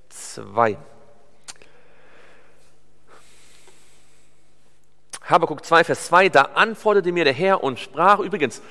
2. 0.10 0.76
Habakuk 5.24 5.66
2, 5.66 5.86
Vers 5.86 6.08
2, 6.08 6.30
da 6.30 6.42
antwortete 6.54 7.12
mir 7.12 7.24
der 7.24 7.34
Herr 7.34 7.64
und 7.64 7.80
sprach, 7.80 8.20
übrigens, 8.20 8.62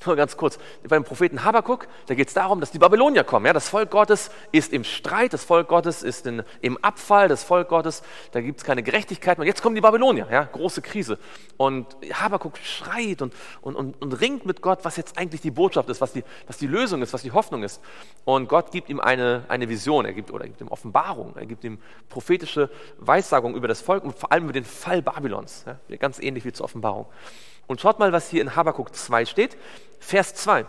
nur 0.06 0.16
ganz 0.16 0.36
kurz, 0.36 0.58
beim 0.88 1.04
Propheten 1.04 1.44
Habakuk, 1.44 1.86
da 2.06 2.14
geht 2.14 2.28
es 2.28 2.34
darum, 2.34 2.60
dass 2.60 2.70
die 2.70 2.78
Babylonier 2.78 3.24
kommen. 3.24 3.46
Ja? 3.46 3.52
Das 3.52 3.68
Volk 3.68 3.90
Gottes 3.90 4.30
ist 4.52 4.72
im 4.72 4.84
Streit, 4.84 5.32
das 5.32 5.44
Volk 5.44 5.68
Gottes 5.68 6.02
ist 6.02 6.26
in, 6.26 6.42
im 6.60 6.78
Abfall, 6.78 7.28
das 7.28 7.44
Volk 7.44 7.68
Gottes, 7.68 8.02
da 8.32 8.40
gibt 8.40 8.58
es 8.58 8.64
keine 8.64 8.82
Gerechtigkeit 8.82 9.38
mehr. 9.38 9.46
Jetzt 9.46 9.62
kommen 9.62 9.74
die 9.74 9.80
Babylonier, 9.80 10.26
ja? 10.30 10.44
große 10.44 10.82
Krise. 10.82 11.18
Und 11.56 11.86
Habakuk 12.12 12.58
schreit 12.58 13.22
und, 13.22 13.34
und, 13.60 13.76
und, 13.76 14.00
und 14.00 14.12
ringt 14.20 14.46
mit 14.46 14.62
Gott, 14.62 14.80
was 14.82 14.96
jetzt 14.96 15.18
eigentlich 15.18 15.40
die 15.40 15.50
Botschaft 15.50 15.88
ist, 15.88 16.00
was 16.00 16.12
die, 16.12 16.24
was 16.46 16.56
die 16.56 16.66
Lösung 16.66 17.02
ist, 17.02 17.12
was 17.12 17.22
die 17.22 17.32
Hoffnung 17.32 17.62
ist. 17.62 17.82
Und 18.24 18.48
Gott 18.48 18.72
gibt 18.72 18.88
ihm 18.88 19.00
eine, 19.00 19.44
eine 19.48 19.68
Vision, 19.68 20.04
er 20.04 20.12
gibt, 20.12 20.30
oder 20.30 20.44
er 20.44 20.48
gibt 20.48 20.60
ihm 20.60 20.68
Offenbarung, 20.68 21.34
er 21.36 21.46
gibt 21.46 21.64
ihm 21.64 21.78
prophetische 22.08 22.70
Weissagung 22.98 23.54
über 23.54 23.68
das 23.68 23.80
Volk 23.80 24.04
und 24.04 24.18
vor 24.18 24.32
allem 24.32 24.44
über 24.44 24.52
den 24.52 24.64
Fall 24.64 25.02
Babylons. 25.02 25.64
Ja? 25.66 25.96
Ganz 25.96 26.18
ähnlich 26.18 26.44
wie 26.44 26.52
zur 26.52 26.64
Offenbarung. 26.64 27.06
Und 27.70 27.80
schaut 27.80 28.00
mal, 28.00 28.10
was 28.10 28.28
hier 28.28 28.42
in 28.42 28.56
Habakuk 28.56 28.96
2 28.96 29.26
steht. 29.26 29.56
Vers 30.00 30.34
2. 30.34 30.66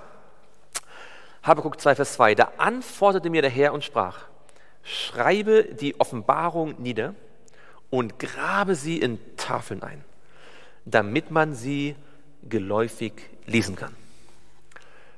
Habakuk 1.42 1.82
2, 1.82 1.96
Vers 1.96 2.14
2. 2.14 2.36
Da 2.36 2.52
antwortete 2.58 3.32
mir 3.32 3.42
der 3.42 3.50
Herr 3.50 3.74
und 3.74 3.84
sprach, 3.84 4.20
schreibe 4.84 5.64
die 5.64 6.00
Offenbarung 6.00 6.80
nieder 6.80 7.16
und 7.90 8.20
grabe 8.20 8.76
sie 8.76 9.00
in 9.00 9.18
Tafeln 9.36 9.82
ein, 9.82 10.04
damit 10.86 11.32
man 11.32 11.56
sie 11.56 11.96
geläufig 12.48 13.14
lesen 13.48 13.76
kann. 13.76 13.96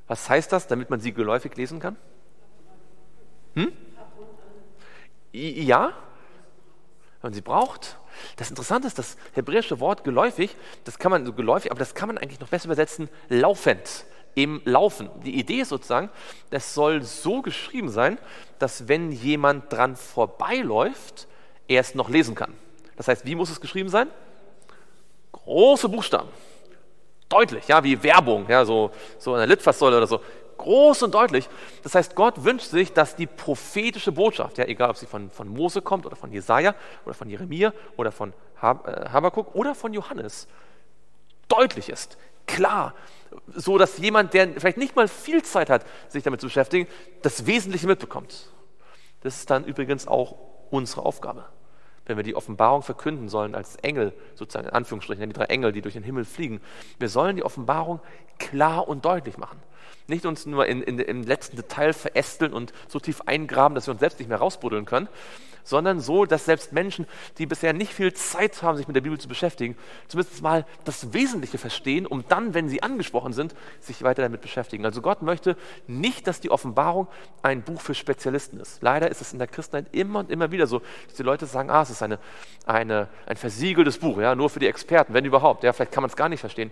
Was 0.07 0.29
heißt 0.29 0.53
das, 0.53 0.67
damit 0.67 0.89
man 0.89 1.01
sie 1.01 1.11
geläufig 1.13 1.53
lesen 1.57 1.81
kann? 1.81 1.97
Hm? 3.55 3.73
Ja, 5.34 5.91
wenn 7.19 7.31
man 7.31 7.34
sie 7.34 7.41
braucht. 7.41 7.97
Das 8.38 8.49
Interessante 8.49 8.88
ist, 8.88 8.97
das 8.97 9.18
hebräische 9.34 9.80
Wort 9.80 10.03
geläufig, 10.03 10.55
das 10.84 10.99
kann 10.99 11.11
man 11.11 11.26
so 11.26 11.34
geläufig, 11.34 11.72
aber 11.72 11.80
das 11.80 11.95
kann 11.95 12.07
man 12.07 12.18
eigentlich 12.18 12.39
noch 12.39 12.49
besser 12.49 12.66
übersetzen, 12.66 13.09
laufend, 13.30 14.05
im 14.36 14.61
Laufen. 14.66 15.09
Die 15.24 15.39
Idee 15.39 15.61
ist 15.61 15.70
sozusagen, 15.70 16.09
das 16.49 16.74
soll 16.74 17.03
so 17.03 17.41
geschrieben 17.41 17.89
sein, 17.89 18.18
dass 18.59 18.88
wenn 18.88 19.11
jemand 19.11 19.72
dran 19.72 19.95
vorbeiläuft, 19.95 21.28
er 21.68 21.82
es 21.82 21.95
noch 21.95 22.09
lesen 22.09 22.36
kann. 22.36 22.53
Das 22.95 23.07
heißt, 23.07 23.26
wie 23.26 23.36
muss 23.36 23.49
es 23.49 23.61
geschrieben 23.61 23.89
sein? 23.89 24.09
Große 25.32 25.89
Buchstaben. 25.89 26.30
Deutlich, 27.30 27.68
ja, 27.68 27.84
wie 27.84 28.01
Werbung, 28.03 28.47
ja, 28.47 28.64
so, 28.66 28.91
so 29.18 29.34
eine 29.34 29.45
Litfaßsäule 29.45 29.97
oder 29.97 30.07
so 30.07 30.22
groß 30.58 31.04
und 31.04 31.14
deutlich. 31.14 31.49
Das 31.84 31.95
heißt, 31.95 32.16
Gott 32.16 32.43
wünscht 32.43 32.68
sich, 32.68 32.93
dass 32.93 33.16
die 33.16 33.28
prophetische 33.28 34.12
Botschaft, 34.12 34.58
ja, 34.58 34.66
egal 34.66 34.89
ob 34.89 34.97
sie 34.97 35.06
von, 35.06 35.30
von 35.30 35.47
Mose 35.47 35.82
kommt 35.82 36.06
oder 36.06 36.16
von 36.16 36.32
Jesaja 36.32 36.76
oder 37.06 37.14
von 37.14 37.30
Jeremia 37.30 37.74
oder 37.97 38.12
von 38.12 38.34
äh, 38.62 38.66
Habakkuk 39.10 39.56
oder 39.56 39.76
von 39.76 39.93
Johannes, 39.93 40.47
deutlich 41.47 41.89
ist, 41.89 42.18
klar, 42.47 42.93
so 43.54 43.78
dass 43.78 43.97
jemand, 43.97 44.34
der 44.34 44.47
vielleicht 44.54 44.78
nicht 44.78 44.95
mal 44.95 45.08
viel 45.08 45.43
Zeit 45.43 45.70
hat, 45.70 45.86
sich 46.08 46.24
damit 46.24 46.41
zu 46.41 46.47
beschäftigen, 46.47 46.88
das 47.22 47.45
Wesentliche 47.45 47.88
mitbekommt. 47.88 48.49
Das 49.22 49.36
ist 49.36 49.49
dann 49.49 49.66
übrigens 49.66 50.08
auch 50.08 50.36
unsere 50.70 51.06
Aufgabe. 51.06 51.45
wenn 52.06 52.18
wir 52.18 52.24
die 52.24 52.36
Offenbarung 52.36 52.82
verkünden 52.82 53.30
sollen 53.30 53.56
als 53.56 53.78
Engel, 53.78 54.14
sozusagen 54.36 54.68
in 54.68 54.74
Anführungsstrichen, 54.74 55.26
die 55.30 55.34
drei 55.34 55.45
Engel, 55.45 55.72
die 55.72 55.82
durch 55.82 55.93
den 55.93 56.04
Himmel 56.04 56.26
fliegen, 56.26 56.60
wir 56.99 57.08
sollen 57.08 57.38
die 57.38 57.43
Offenbarung 57.43 58.01
klar 58.39 58.88
und 58.88 59.06
deutlich 59.06 59.38
machen. 59.38 59.60
Nicht 60.07 60.25
uns 60.25 60.45
nur 60.45 60.65
in, 60.65 60.81
in, 60.81 60.99
im 60.99 61.23
letzten 61.23 61.55
Detail 61.55 61.93
verästeln 61.93 62.53
und 62.53 62.73
so 62.88 62.99
tief 62.99 63.21
eingraben, 63.25 63.75
dass 63.75 63.88
wir 63.88 63.91
uns 63.91 63.99
selbst 63.99 64.19
nicht 64.19 64.29
mehr 64.29 64.39
rausbuddeln 64.39 64.86
können, 64.86 65.07
sondern 65.63 65.99
so, 65.99 66.25
dass 66.25 66.45
selbst 66.45 66.73
Menschen, 66.73 67.07
die 67.38 67.45
bisher 67.45 67.73
nicht 67.73 67.93
viel 67.93 68.13
Zeit 68.13 68.61
haben, 68.61 68.77
sich 68.77 68.88
mit 68.88 68.95
der 68.95 69.01
Bibel 69.01 69.19
zu 69.19 69.27
beschäftigen, 69.27 69.77
zumindest 70.07 70.41
mal 70.41 70.65
das 70.84 71.13
Wesentliche 71.13 71.57
verstehen, 71.57 72.05
um 72.05 72.25
dann, 72.27 72.53
wenn 72.53 72.69
sie 72.69 72.84
angesprochen 72.84 73.34
sind, 73.34 73.55
sich 73.79 74.03
weiter 74.03 74.21
damit 74.21 74.41
beschäftigen. 74.41 74.86
Also 74.86 75.01
Gott 75.01 75.21
möchte 75.21 75.55
nicht, 75.88 76.27
dass 76.27 76.41
die 76.41 76.51
Offenbarung 76.51 77.07
ein 77.41 77.61
Buch 77.63 77.81
für 77.81 77.95
Spezialisten 77.95 78.59
ist. 78.59 78.81
Leider 78.81 79.09
ist 79.09 79.21
es 79.21 79.34
in 79.34 79.39
der 79.39 79.47
Christenheit 79.47 79.88
immer 79.91 80.19
und 80.19 80.29
immer 80.29 80.51
wieder 80.51 80.67
so, 80.67 80.81
dass 81.07 81.15
die 81.15 81.23
Leute 81.23 81.45
sagen, 81.45 81.69
ah, 81.69 81.81
es 81.81 81.89
ist 81.89 82.03
eine, 82.03 82.19
eine, 82.65 83.07
ein 83.25 83.38
versiegeltes 83.38 83.97
Buch, 83.97 84.19
ja, 84.19 84.36
nur 84.36 84.49
für 84.49 84.59
die 84.59 84.67
Experten, 84.67 85.13
wenn 85.13 85.25
überhaupt. 85.25 85.63
Ja, 85.63 85.73
vielleicht 85.73 85.91
kann 85.91 86.03
man 86.03 86.09
es 86.09 86.15
gar 86.15 86.29
nicht 86.29 86.41
verstehen. 86.41 86.71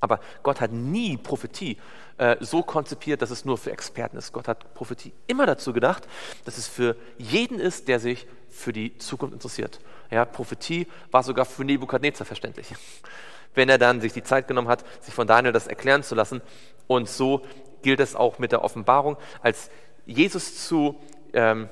Aber 0.00 0.20
Gott 0.42 0.60
hat 0.60 0.72
nie 0.72 1.16
Prophetie 1.16 1.78
äh, 2.18 2.36
so 2.40 2.62
konzipiert, 2.62 3.22
dass 3.22 3.30
es 3.30 3.44
nur 3.44 3.58
für 3.58 3.72
Experten 3.72 4.16
ist. 4.16 4.32
Gott 4.32 4.48
hat 4.48 4.74
Prophetie 4.74 5.12
immer 5.26 5.46
dazu 5.46 5.72
gedacht, 5.72 6.06
dass 6.44 6.58
es 6.58 6.68
für 6.68 6.96
jeden 7.16 7.58
ist, 7.58 7.88
der 7.88 8.00
sich 8.00 8.26
für 8.48 8.72
die 8.72 8.96
Zukunft 8.98 9.34
interessiert. 9.34 9.80
Ja, 10.10 10.24
Prophetie 10.24 10.86
war 11.10 11.22
sogar 11.22 11.44
für 11.44 11.64
Nebukadnezar 11.64 12.26
verständlich. 12.26 12.74
Wenn 13.54 13.68
er 13.68 13.78
dann 13.78 14.00
sich 14.00 14.12
die 14.12 14.22
Zeit 14.22 14.46
genommen 14.46 14.68
hat, 14.68 14.84
sich 15.02 15.14
von 15.14 15.26
Daniel 15.26 15.52
das 15.52 15.66
erklären 15.66 16.02
zu 16.02 16.14
lassen. 16.14 16.42
Und 16.86 17.08
so 17.08 17.44
gilt 17.82 18.00
es 18.00 18.14
auch 18.14 18.38
mit 18.38 18.52
der 18.52 18.62
Offenbarung. 18.62 19.16
Als 19.42 19.70
Jesus 20.06 20.66
zu 20.66 20.96
ähm, 21.32 21.68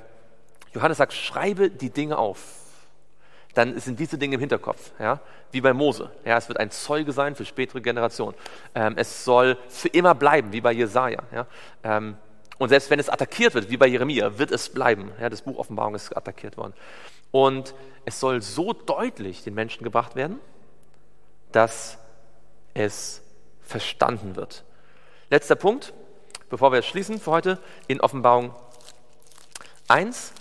Johannes 0.75 0.99
sagt, 0.99 1.15
schreibe 1.15 1.71
die 1.71 1.91
Dinge 1.91 2.19
auf 2.19 2.66
dann 3.57 3.81
sind 3.81 3.99
diese 3.99 4.19
Dinge 4.19 4.35
im 4.35 4.41
Hinterkopf, 4.41 4.91
ja? 4.99 5.19
wie 5.51 5.63
bei 5.63 5.73
Mose. 5.73 6.11
Ja? 6.27 6.37
Es 6.37 6.47
wird 6.49 6.61
ein 6.61 6.71
Zeuge 6.71 7.13
sein 7.13 7.35
für 7.35 7.47
spätere 7.47 7.81
Generationen. 7.81 8.37
Ähm, 8.75 8.95
es 8.99 9.25
soll 9.25 9.57
für 9.71 9.89
immer 9.89 10.15
bleiben, 10.15 10.53
wie 10.53 10.61
bei 10.61 10.73
Jesaja. 10.73 11.23
Ja? 11.33 11.47
Ähm, 11.83 12.19
und 12.59 12.69
selbst 12.69 12.91
wenn 12.91 12.99
es 12.99 13.09
attackiert 13.09 13.55
wird, 13.55 13.71
wie 13.71 13.79
bei 13.79 13.87
Jeremia, 13.87 14.39
wird 14.39 14.51
es 14.51 14.69
bleiben. 14.69 15.11
Ja? 15.19 15.31
Das 15.31 15.41
Buch 15.41 15.57
Offenbarung 15.57 15.95
ist 15.95 16.15
attackiert 16.15 16.59
worden. 16.59 16.75
Und 17.31 17.75
es 18.05 18.21
soll 18.21 18.43
so 18.43 18.75
deutlich 18.75 19.43
den 19.43 19.55
Menschen 19.55 19.85
gebracht 19.85 20.17
werden, 20.17 20.39
dass 21.51 21.97
es 22.75 23.23
verstanden 23.63 24.37
wird. 24.37 24.65
Letzter 25.31 25.55
Punkt, 25.55 25.95
bevor 26.51 26.73
wir 26.73 26.83
schließen 26.83 27.19
für 27.19 27.31
heute, 27.31 27.59
in 27.89 28.03
Offenbarung 28.03 28.55
1 29.89 30.35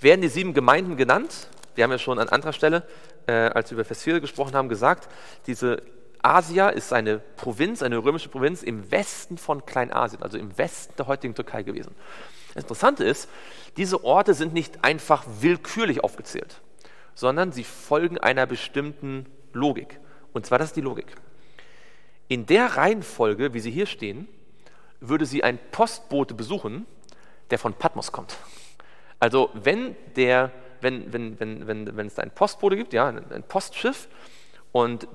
werden 0.00 0.22
die 0.22 0.28
sieben 0.28 0.54
Gemeinden 0.54 0.96
genannt 0.96 1.48
wir 1.74 1.84
haben 1.84 1.90
ja 1.90 1.98
schon 1.98 2.18
an 2.18 2.28
anderer 2.28 2.52
Stelle, 2.52 2.82
äh, 3.26 3.32
als 3.32 3.70
wir 3.70 3.76
über 3.76 3.84
Vers 3.84 4.02
4 4.02 4.20
gesprochen 4.20 4.54
haben, 4.54 4.68
gesagt, 4.68 5.08
diese 5.46 5.82
Asia 6.22 6.68
ist 6.68 6.92
eine 6.92 7.18
Provinz, 7.18 7.82
eine 7.82 7.98
römische 7.98 8.28
Provinz 8.28 8.62
im 8.62 8.90
Westen 8.90 9.38
von 9.38 9.64
Kleinasien, 9.64 10.22
also 10.22 10.38
im 10.38 10.56
Westen 10.58 10.94
der 10.98 11.06
heutigen 11.06 11.34
Türkei 11.34 11.62
gewesen. 11.62 11.94
Das 12.54 12.64
Interessante 12.64 13.04
ist, 13.04 13.28
diese 13.76 14.04
Orte 14.04 14.34
sind 14.34 14.52
nicht 14.52 14.84
einfach 14.84 15.24
willkürlich 15.40 16.04
aufgezählt, 16.04 16.60
sondern 17.14 17.52
sie 17.52 17.64
folgen 17.64 18.18
einer 18.18 18.46
bestimmten 18.46 19.26
Logik. 19.52 20.00
Und 20.32 20.46
zwar, 20.46 20.58
das 20.58 20.68
ist 20.68 20.76
die 20.76 20.82
Logik. 20.82 21.14
In 22.28 22.46
der 22.46 22.76
Reihenfolge, 22.76 23.54
wie 23.54 23.60
sie 23.60 23.70
hier 23.70 23.86
stehen, 23.86 24.28
würde 25.00 25.26
sie 25.26 25.42
ein 25.42 25.58
Postbote 25.70 26.34
besuchen, 26.34 26.86
der 27.50 27.58
von 27.58 27.74
Patmos 27.74 28.12
kommt. 28.12 28.36
Also 29.18 29.50
wenn 29.54 29.96
der 30.16 30.52
wenn, 30.82 31.12
wenn, 31.12 31.40
wenn, 31.40 31.66
wenn, 31.66 31.96
wenn 31.96 32.06
es 32.06 32.14
da 32.14 32.22
ein 32.22 32.30
Postbote 32.30 32.76
gibt, 32.76 32.92
ja, 32.92 33.08
ein 33.08 33.42
Postschiff, 33.46 34.08
und 34.72 35.08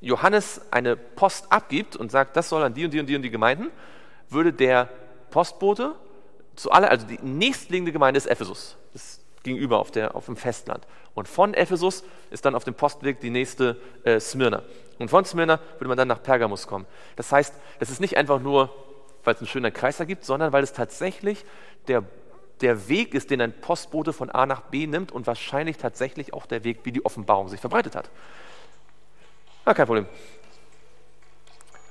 Johannes 0.00 0.60
eine 0.70 0.96
Post 0.96 1.50
abgibt 1.50 1.96
und 1.96 2.10
sagt, 2.10 2.36
das 2.36 2.48
soll 2.48 2.62
an 2.62 2.74
die 2.74 2.84
und 2.84 2.92
die 2.92 3.00
und 3.00 3.06
die 3.06 3.16
und 3.16 3.22
die 3.22 3.30
Gemeinden, 3.30 3.70
würde 4.28 4.52
der 4.52 4.88
Postbote 5.30 5.94
zu 6.56 6.70
aller, 6.70 6.90
also 6.90 7.06
die 7.06 7.18
nächstliegende 7.22 7.92
Gemeinde 7.92 8.18
ist 8.18 8.26
Ephesus, 8.26 8.76
das 8.92 9.20
gegenüber 9.42 9.78
auf, 9.78 9.90
der, 9.90 10.14
auf 10.14 10.26
dem 10.26 10.36
Festland. 10.36 10.86
Und 11.14 11.28
von 11.28 11.54
Ephesus 11.54 12.04
ist 12.30 12.44
dann 12.44 12.54
auf 12.54 12.64
dem 12.64 12.74
Postweg 12.74 13.20
die 13.20 13.30
nächste 13.30 13.80
äh, 14.04 14.18
Smyrna. 14.18 14.62
Und 14.98 15.08
von 15.08 15.24
Smyrna 15.24 15.60
würde 15.78 15.88
man 15.88 15.96
dann 15.96 16.08
nach 16.08 16.22
Pergamus 16.22 16.66
kommen. 16.66 16.86
Das 17.16 17.32
heißt, 17.32 17.54
das 17.78 17.90
ist 17.90 18.00
nicht 18.00 18.16
einfach 18.16 18.40
nur, 18.40 18.70
weil 19.24 19.34
es 19.34 19.40
einen 19.40 19.48
schönen 19.48 19.72
Kreis 19.72 19.96
da 19.96 20.04
gibt, 20.04 20.24
sondern 20.24 20.52
weil 20.52 20.62
es 20.62 20.72
tatsächlich 20.72 21.44
der 21.88 22.04
der 22.60 22.88
Weg 22.88 23.14
ist, 23.14 23.30
den 23.30 23.40
ein 23.40 23.52
Postbote 23.52 24.12
von 24.12 24.30
A 24.30 24.46
nach 24.46 24.62
B 24.62 24.86
nimmt 24.86 25.12
und 25.12 25.26
wahrscheinlich 25.26 25.78
tatsächlich 25.78 26.32
auch 26.32 26.46
der 26.46 26.64
Weg, 26.64 26.80
wie 26.84 26.92
die 26.92 27.04
Offenbarung 27.04 27.48
sich 27.48 27.60
verbreitet 27.60 27.96
hat. 27.96 28.10
Ah, 29.64 29.74
kein 29.74 29.86
Problem. 29.86 30.06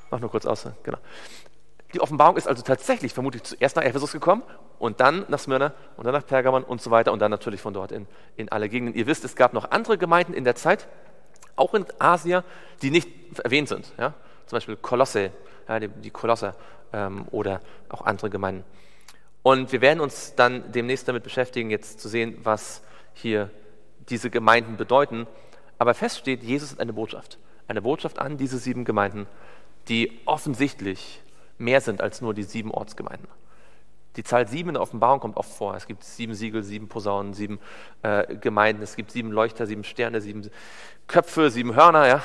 Mach 0.09 0.20
nur 0.20 0.30
kurz 0.30 0.45
aus. 0.45 0.68
Genau. 0.84 0.97
Die 1.93 1.99
Offenbarung 1.99 2.38
ist 2.38 2.47
also 2.47 2.62
tatsächlich 2.62 3.14
vermutlich 3.14 3.43
zuerst 3.43 3.76
nach 3.76 3.84
Ephesus 3.84 4.12
gekommen 4.12 4.43
und 4.80 4.99
dann 4.99 5.26
nach 5.28 5.39
Smyrna 5.39 5.74
und 5.97 6.05
dann 6.05 6.14
nach 6.14 6.26
Pergamon 6.26 6.64
und 6.64 6.82
so 6.82 6.91
weiter 6.91 7.12
und 7.12 7.20
dann 7.20 7.32
natürlich 7.32 7.62
von 7.62 7.74
dort 7.74 7.91
in, 7.91 8.07
in 8.38 8.49
alle 8.49 8.70
Gegenden. 8.70 8.95
Ihr 8.95 9.07
wisst, 9.07 9.26
es 9.26 9.36
gab 9.36 9.53
noch 9.53 9.72
andere 9.72 9.97
Gemeinden 9.97 10.34
in 10.34 10.43
der 10.43 10.55
Zeit, 10.55 10.88
auch 11.55 11.74
in 11.74 11.86
Asien, 11.99 12.43
die 12.82 12.91
nicht 12.91 13.09
erwähnt 13.39 13.68
sind. 13.68 13.91
Ja? 13.97 14.14
Zum 14.45 14.57
Beispiel 14.57 14.76
Kolosse, 14.78 15.32
ja, 15.68 15.80
die, 15.80 15.88
die 15.89 16.12
Kolosse 16.12 16.55
ähm, 16.93 17.26
oder 17.32 17.62
auch 17.89 18.05
andere 18.05 18.30
Gemeinden. 18.30 18.64
Und 19.44 19.72
wir 19.72 19.82
werden 19.82 20.00
uns 20.00 20.36
dann 20.36 20.72
demnächst 20.72 21.08
damit 21.08 21.24
beschäftigen, 21.24 21.72
jetzt 21.72 22.00
zu 22.00 22.08
sehen, 22.10 22.38
was 22.44 22.82
hier 23.14 23.50
diese 24.10 24.30
Gemeinden 24.30 24.78
bedeuten. 24.78 25.28
Aber 25.80 25.94
fest 25.94 26.20
steht, 26.20 26.44
Jesus 26.44 26.72
hat 26.72 26.80
eine 26.80 26.94
Botschaft. 26.94 27.38
Eine 27.68 27.82
Botschaft 27.82 28.20
an 28.20 28.38
diese 28.38 28.58
sieben 28.58 28.86
Gemeinden, 28.86 29.26
die 29.88 30.20
offensichtlich 30.26 31.22
mehr 31.58 31.82
sind 31.82 32.02
als 32.02 32.22
nur 32.22 32.34
die 32.34 32.44
sieben 32.44 32.72
Ortsgemeinden. 32.72 33.28
Die 34.18 34.24
Zahl 34.24 34.47
sieben 34.47 34.70
in 34.70 34.74
der 34.74 34.82
Offenbarung 34.82 35.20
kommt 35.20 35.38
oft 35.38 35.51
vor. 35.51 35.76
Es 35.76 35.88
gibt 35.88 36.03
sieben 36.03 36.34
Siegel, 36.34 36.64
sieben 36.64 36.89
Posaunen, 36.89 37.34
sieben 37.34 37.59
äh, 38.01 38.36
Gemeinden, 38.36 38.84
es 38.84 38.95
gibt 38.95 39.12
sieben 39.12 39.32
Leuchter, 39.32 39.66
sieben 39.66 39.84
Sterne, 39.84 40.20
sieben 40.20 40.49
Köpfe, 41.07 41.49
sieben 41.49 41.76
Hörner. 41.76 42.07
Ja? 42.07 42.22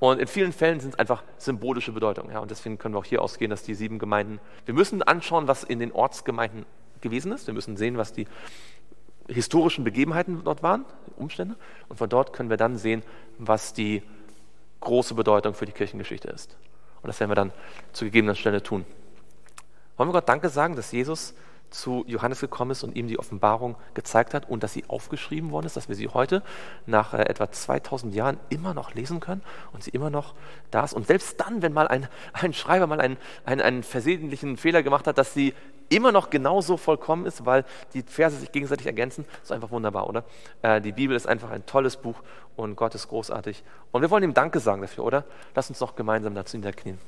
Und 0.00 0.18
in 0.18 0.26
vielen 0.26 0.52
Fällen 0.52 0.80
sind 0.80 0.94
es 0.94 0.98
einfach 0.98 1.22
symbolische 1.36 1.92
Bedeutungen. 1.92 2.32
Ja? 2.32 2.38
Und 2.38 2.50
deswegen 2.50 2.78
können 2.78 2.94
wir 2.94 2.98
auch 2.98 3.04
hier 3.04 3.20
ausgehen, 3.20 3.50
dass 3.50 3.62
die 3.62 3.74
sieben 3.74 3.98
Gemeinden, 3.98 4.40
wir 4.64 4.74
müssen 4.74 5.02
anschauen, 5.02 5.46
was 5.46 5.62
in 5.62 5.78
den 5.78 5.92
Ortsgemeinden 5.92 6.64
gewesen 7.02 7.32
ist. 7.32 7.46
Wir 7.46 7.54
müssen 7.54 7.76
sehen, 7.76 7.98
was 7.98 8.12
die 8.12 8.26
historischen 9.28 9.84
Begebenheiten 9.84 10.42
dort 10.44 10.62
waren, 10.62 10.84
Umstände. 11.16 11.56
Und 11.88 11.96
von 11.96 12.08
dort 12.08 12.32
können 12.32 12.48
wir 12.48 12.56
dann 12.56 12.76
sehen, 12.76 13.02
was 13.38 13.74
die 13.74 14.02
große 14.80 15.14
Bedeutung 15.14 15.54
für 15.54 15.66
die 15.66 15.72
Kirchengeschichte 15.72 16.28
ist. 16.28 16.56
Und 17.02 17.08
das 17.08 17.20
werden 17.20 17.30
wir 17.30 17.34
dann 17.34 17.52
zu 17.92 18.04
gegebener 18.04 18.34
Stelle 18.34 18.62
tun. 18.62 18.84
Wollen 19.96 20.08
wir 20.08 20.14
Gott 20.14 20.28
Danke 20.28 20.48
sagen, 20.48 20.76
dass 20.76 20.92
Jesus 20.92 21.34
zu 21.70 22.04
Johannes 22.06 22.40
gekommen 22.40 22.70
ist 22.70 22.82
und 22.84 22.96
ihm 22.96 23.08
die 23.08 23.18
Offenbarung 23.18 23.76
gezeigt 23.94 24.34
hat 24.34 24.48
und 24.48 24.62
dass 24.62 24.72
sie 24.72 24.84
aufgeschrieben 24.88 25.50
worden 25.50 25.66
ist, 25.66 25.76
dass 25.76 25.88
wir 25.88 25.96
sie 25.96 26.08
heute 26.08 26.42
nach 26.86 27.14
äh, 27.14 27.22
etwa 27.22 27.50
2000 27.50 28.14
Jahren 28.14 28.38
immer 28.48 28.74
noch 28.74 28.94
lesen 28.94 29.20
können 29.20 29.42
und 29.72 29.82
sie 29.82 29.90
immer 29.90 30.10
noch 30.10 30.34
da 30.70 30.84
ist. 30.84 30.94
Und 30.94 31.06
selbst 31.06 31.40
dann, 31.40 31.62
wenn 31.62 31.72
mal 31.72 31.88
ein, 31.88 32.08
ein 32.32 32.52
Schreiber 32.52 32.86
mal 32.86 33.00
einen, 33.00 33.16
einen, 33.44 33.60
einen 33.60 33.82
versehentlichen 33.82 34.56
Fehler 34.56 34.82
gemacht 34.82 35.06
hat, 35.06 35.18
dass 35.18 35.34
sie 35.34 35.54
immer 35.88 36.12
noch 36.12 36.30
genauso 36.30 36.76
vollkommen 36.76 37.26
ist, 37.26 37.46
weil 37.46 37.64
die 37.94 38.02
Verse 38.02 38.36
sich 38.36 38.50
gegenseitig 38.52 38.86
ergänzen, 38.86 39.24
ist 39.42 39.52
einfach 39.52 39.70
wunderbar, 39.70 40.08
oder? 40.08 40.24
Äh, 40.62 40.80
die 40.80 40.92
Bibel 40.92 41.16
ist 41.16 41.26
einfach 41.26 41.50
ein 41.50 41.64
tolles 41.66 41.96
Buch 41.96 42.16
und 42.56 42.76
Gott 42.76 42.94
ist 42.94 43.08
großartig. 43.08 43.62
Und 43.92 44.02
wir 44.02 44.10
wollen 44.10 44.24
ihm 44.24 44.34
Danke 44.34 44.60
sagen 44.60 44.82
dafür, 44.82 45.04
oder? 45.04 45.24
Lass 45.54 45.68
uns 45.68 45.78
doch 45.78 45.94
gemeinsam 45.94 46.34
dazu 46.34 46.56
niederknien. 46.56 46.98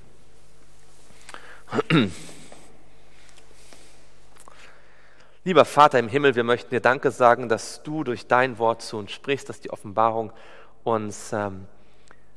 Lieber 5.49 5.65
Vater 5.65 5.99
im 5.99 6.09
Himmel, 6.09 6.35
wir 6.35 6.45
möchten 6.45 6.69
dir 6.69 6.81
Danke 6.83 7.11
sagen, 7.11 7.49
dass 7.49 7.83
du 7.83 8.05
durch 8.05 8.27
dein 8.27 8.59
Wort 8.59 8.83
zu 8.83 8.99
uns 8.99 9.13
sprichst, 9.13 9.49
dass 9.49 9.63
die 9.63 9.71
Offenbarung 9.71 10.31
uns 10.85 11.33
ähm, 11.33 11.65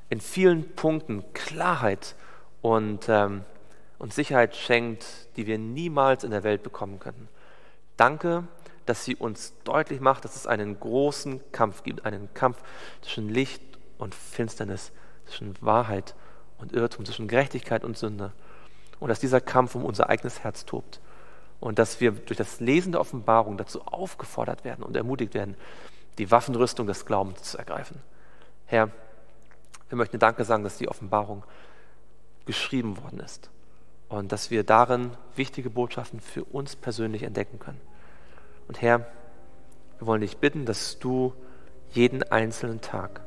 in 0.07 0.21
vielen 0.21 0.77
Punkten 0.77 1.21
Klarheit 1.33 2.15
und, 2.61 3.09
ähm, 3.09 3.43
und 3.99 4.13
Sicherheit 4.13 4.55
schenkt, 4.55 5.05
die 5.35 5.45
wir 5.45 5.57
niemals 5.57 6.23
in 6.23 6.31
der 6.31 6.45
Welt 6.45 6.63
bekommen 6.63 6.99
könnten. 6.99 7.27
Danke, 7.97 8.45
dass 8.85 9.03
sie 9.03 9.17
uns 9.17 9.55
deutlich 9.65 9.99
macht, 9.99 10.23
dass 10.23 10.37
es 10.37 10.47
einen 10.47 10.79
großen 10.79 11.41
Kampf 11.51 11.83
gibt, 11.83 12.05
einen 12.05 12.33
Kampf 12.33 12.59
zwischen 13.01 13.27
Licht 13.27 13.61
und 13.97 14.15
Finsternis, 14.15 14.93
zwischen 15.25 15.53
Wahrheit 15.59 16.15
und 16.59 16.71
Irrtum, 16.71 17.03
zwischen 17.03 17.27
Gerechtigkeit 17.27 17.83
und 17.83 17.97
Sünde. 17.97 18.31
Und 19.01 19.09
dass 19.09 19.19
dieser 19.19 19.41
Kampf 19.41 19.75
um 19.75 19.83
unser 19.83 20.07
eigenes 20.07 20.45
Herz 20.45 20.63
tobt 20.65 21.01
und 21.61 21.79
dass 21.79 22.01
wir 22.01 22.11
durch 22.11 22.37
das 22.37 22.59
Lesen 22.59 22.91
der 22.91 22.99
Offenbarung 22.99 23.55
dazu 23.55 23.81
aufgefordert 23.83 24.65
werden 24.65 24.83
und 24.83 24.97
ermutigt 24.97 25.33
werden, 25.33 25.55
die 26.17 26.29
Waffenrüstung 26.29 26.87
des 26.87 27.05
Glaubens 27.05 27.43
zu 27.43 27.57
ergreifen. 27.57 28.01
Herr, 28.65 28.89
wir 29.87 29.97
möchten 29.97 30.19
Danke 30.19 30.43
sagen, 30.43 30.63
dass 30.63 30.77
die 30.77 30.89
Offenbarung 30.89 31.43
geschrieben 32.45 33.01
worden 33.01 33.19
ist 33.19 33.49
und 34.09 34.31
dass 34.31 34.51
wir 34.51 34.63
darin 34.63 35.11
wichtige 35.35 35.69
Botschaften 35.69 36.19
für 36.19 36.43
uns 36.43 36.75
persönlich 36.75 37.23
entdecken 37.23 37.59
können. 37.59 37.79
Und 38.67 38.81
Herr, 38.81 39.07
wir 39.99 40.07
wollen 40.07 40.21
dich 40.21 40.37
bitten, 40.37 40.65
dass 40.65 40.97
du 40.99 41.33
jeden 41.91 42.23
einzelnen 42.23 42.81
Tag 42.81 43.21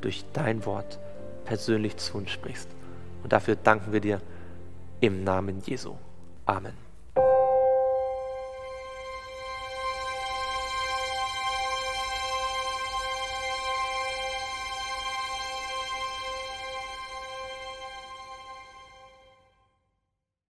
durch 0.00 0.24
dein 0.32 0.64
Wort 0.64 0.98
persönlich 1.44 1.96
zu 1.98 2.16
uns 2.16 2.30
sprichst. 2.30 2.68
Und 3.22 3.32
dafür 3.32 3.56
danken 3.56 3.92
wir 3.92 4.00
dir 4.00 4.20
im 5.00 5.24
Namen 5.24 5.60
Jesu. 5.66 5.96
Amen. 6.46 6.87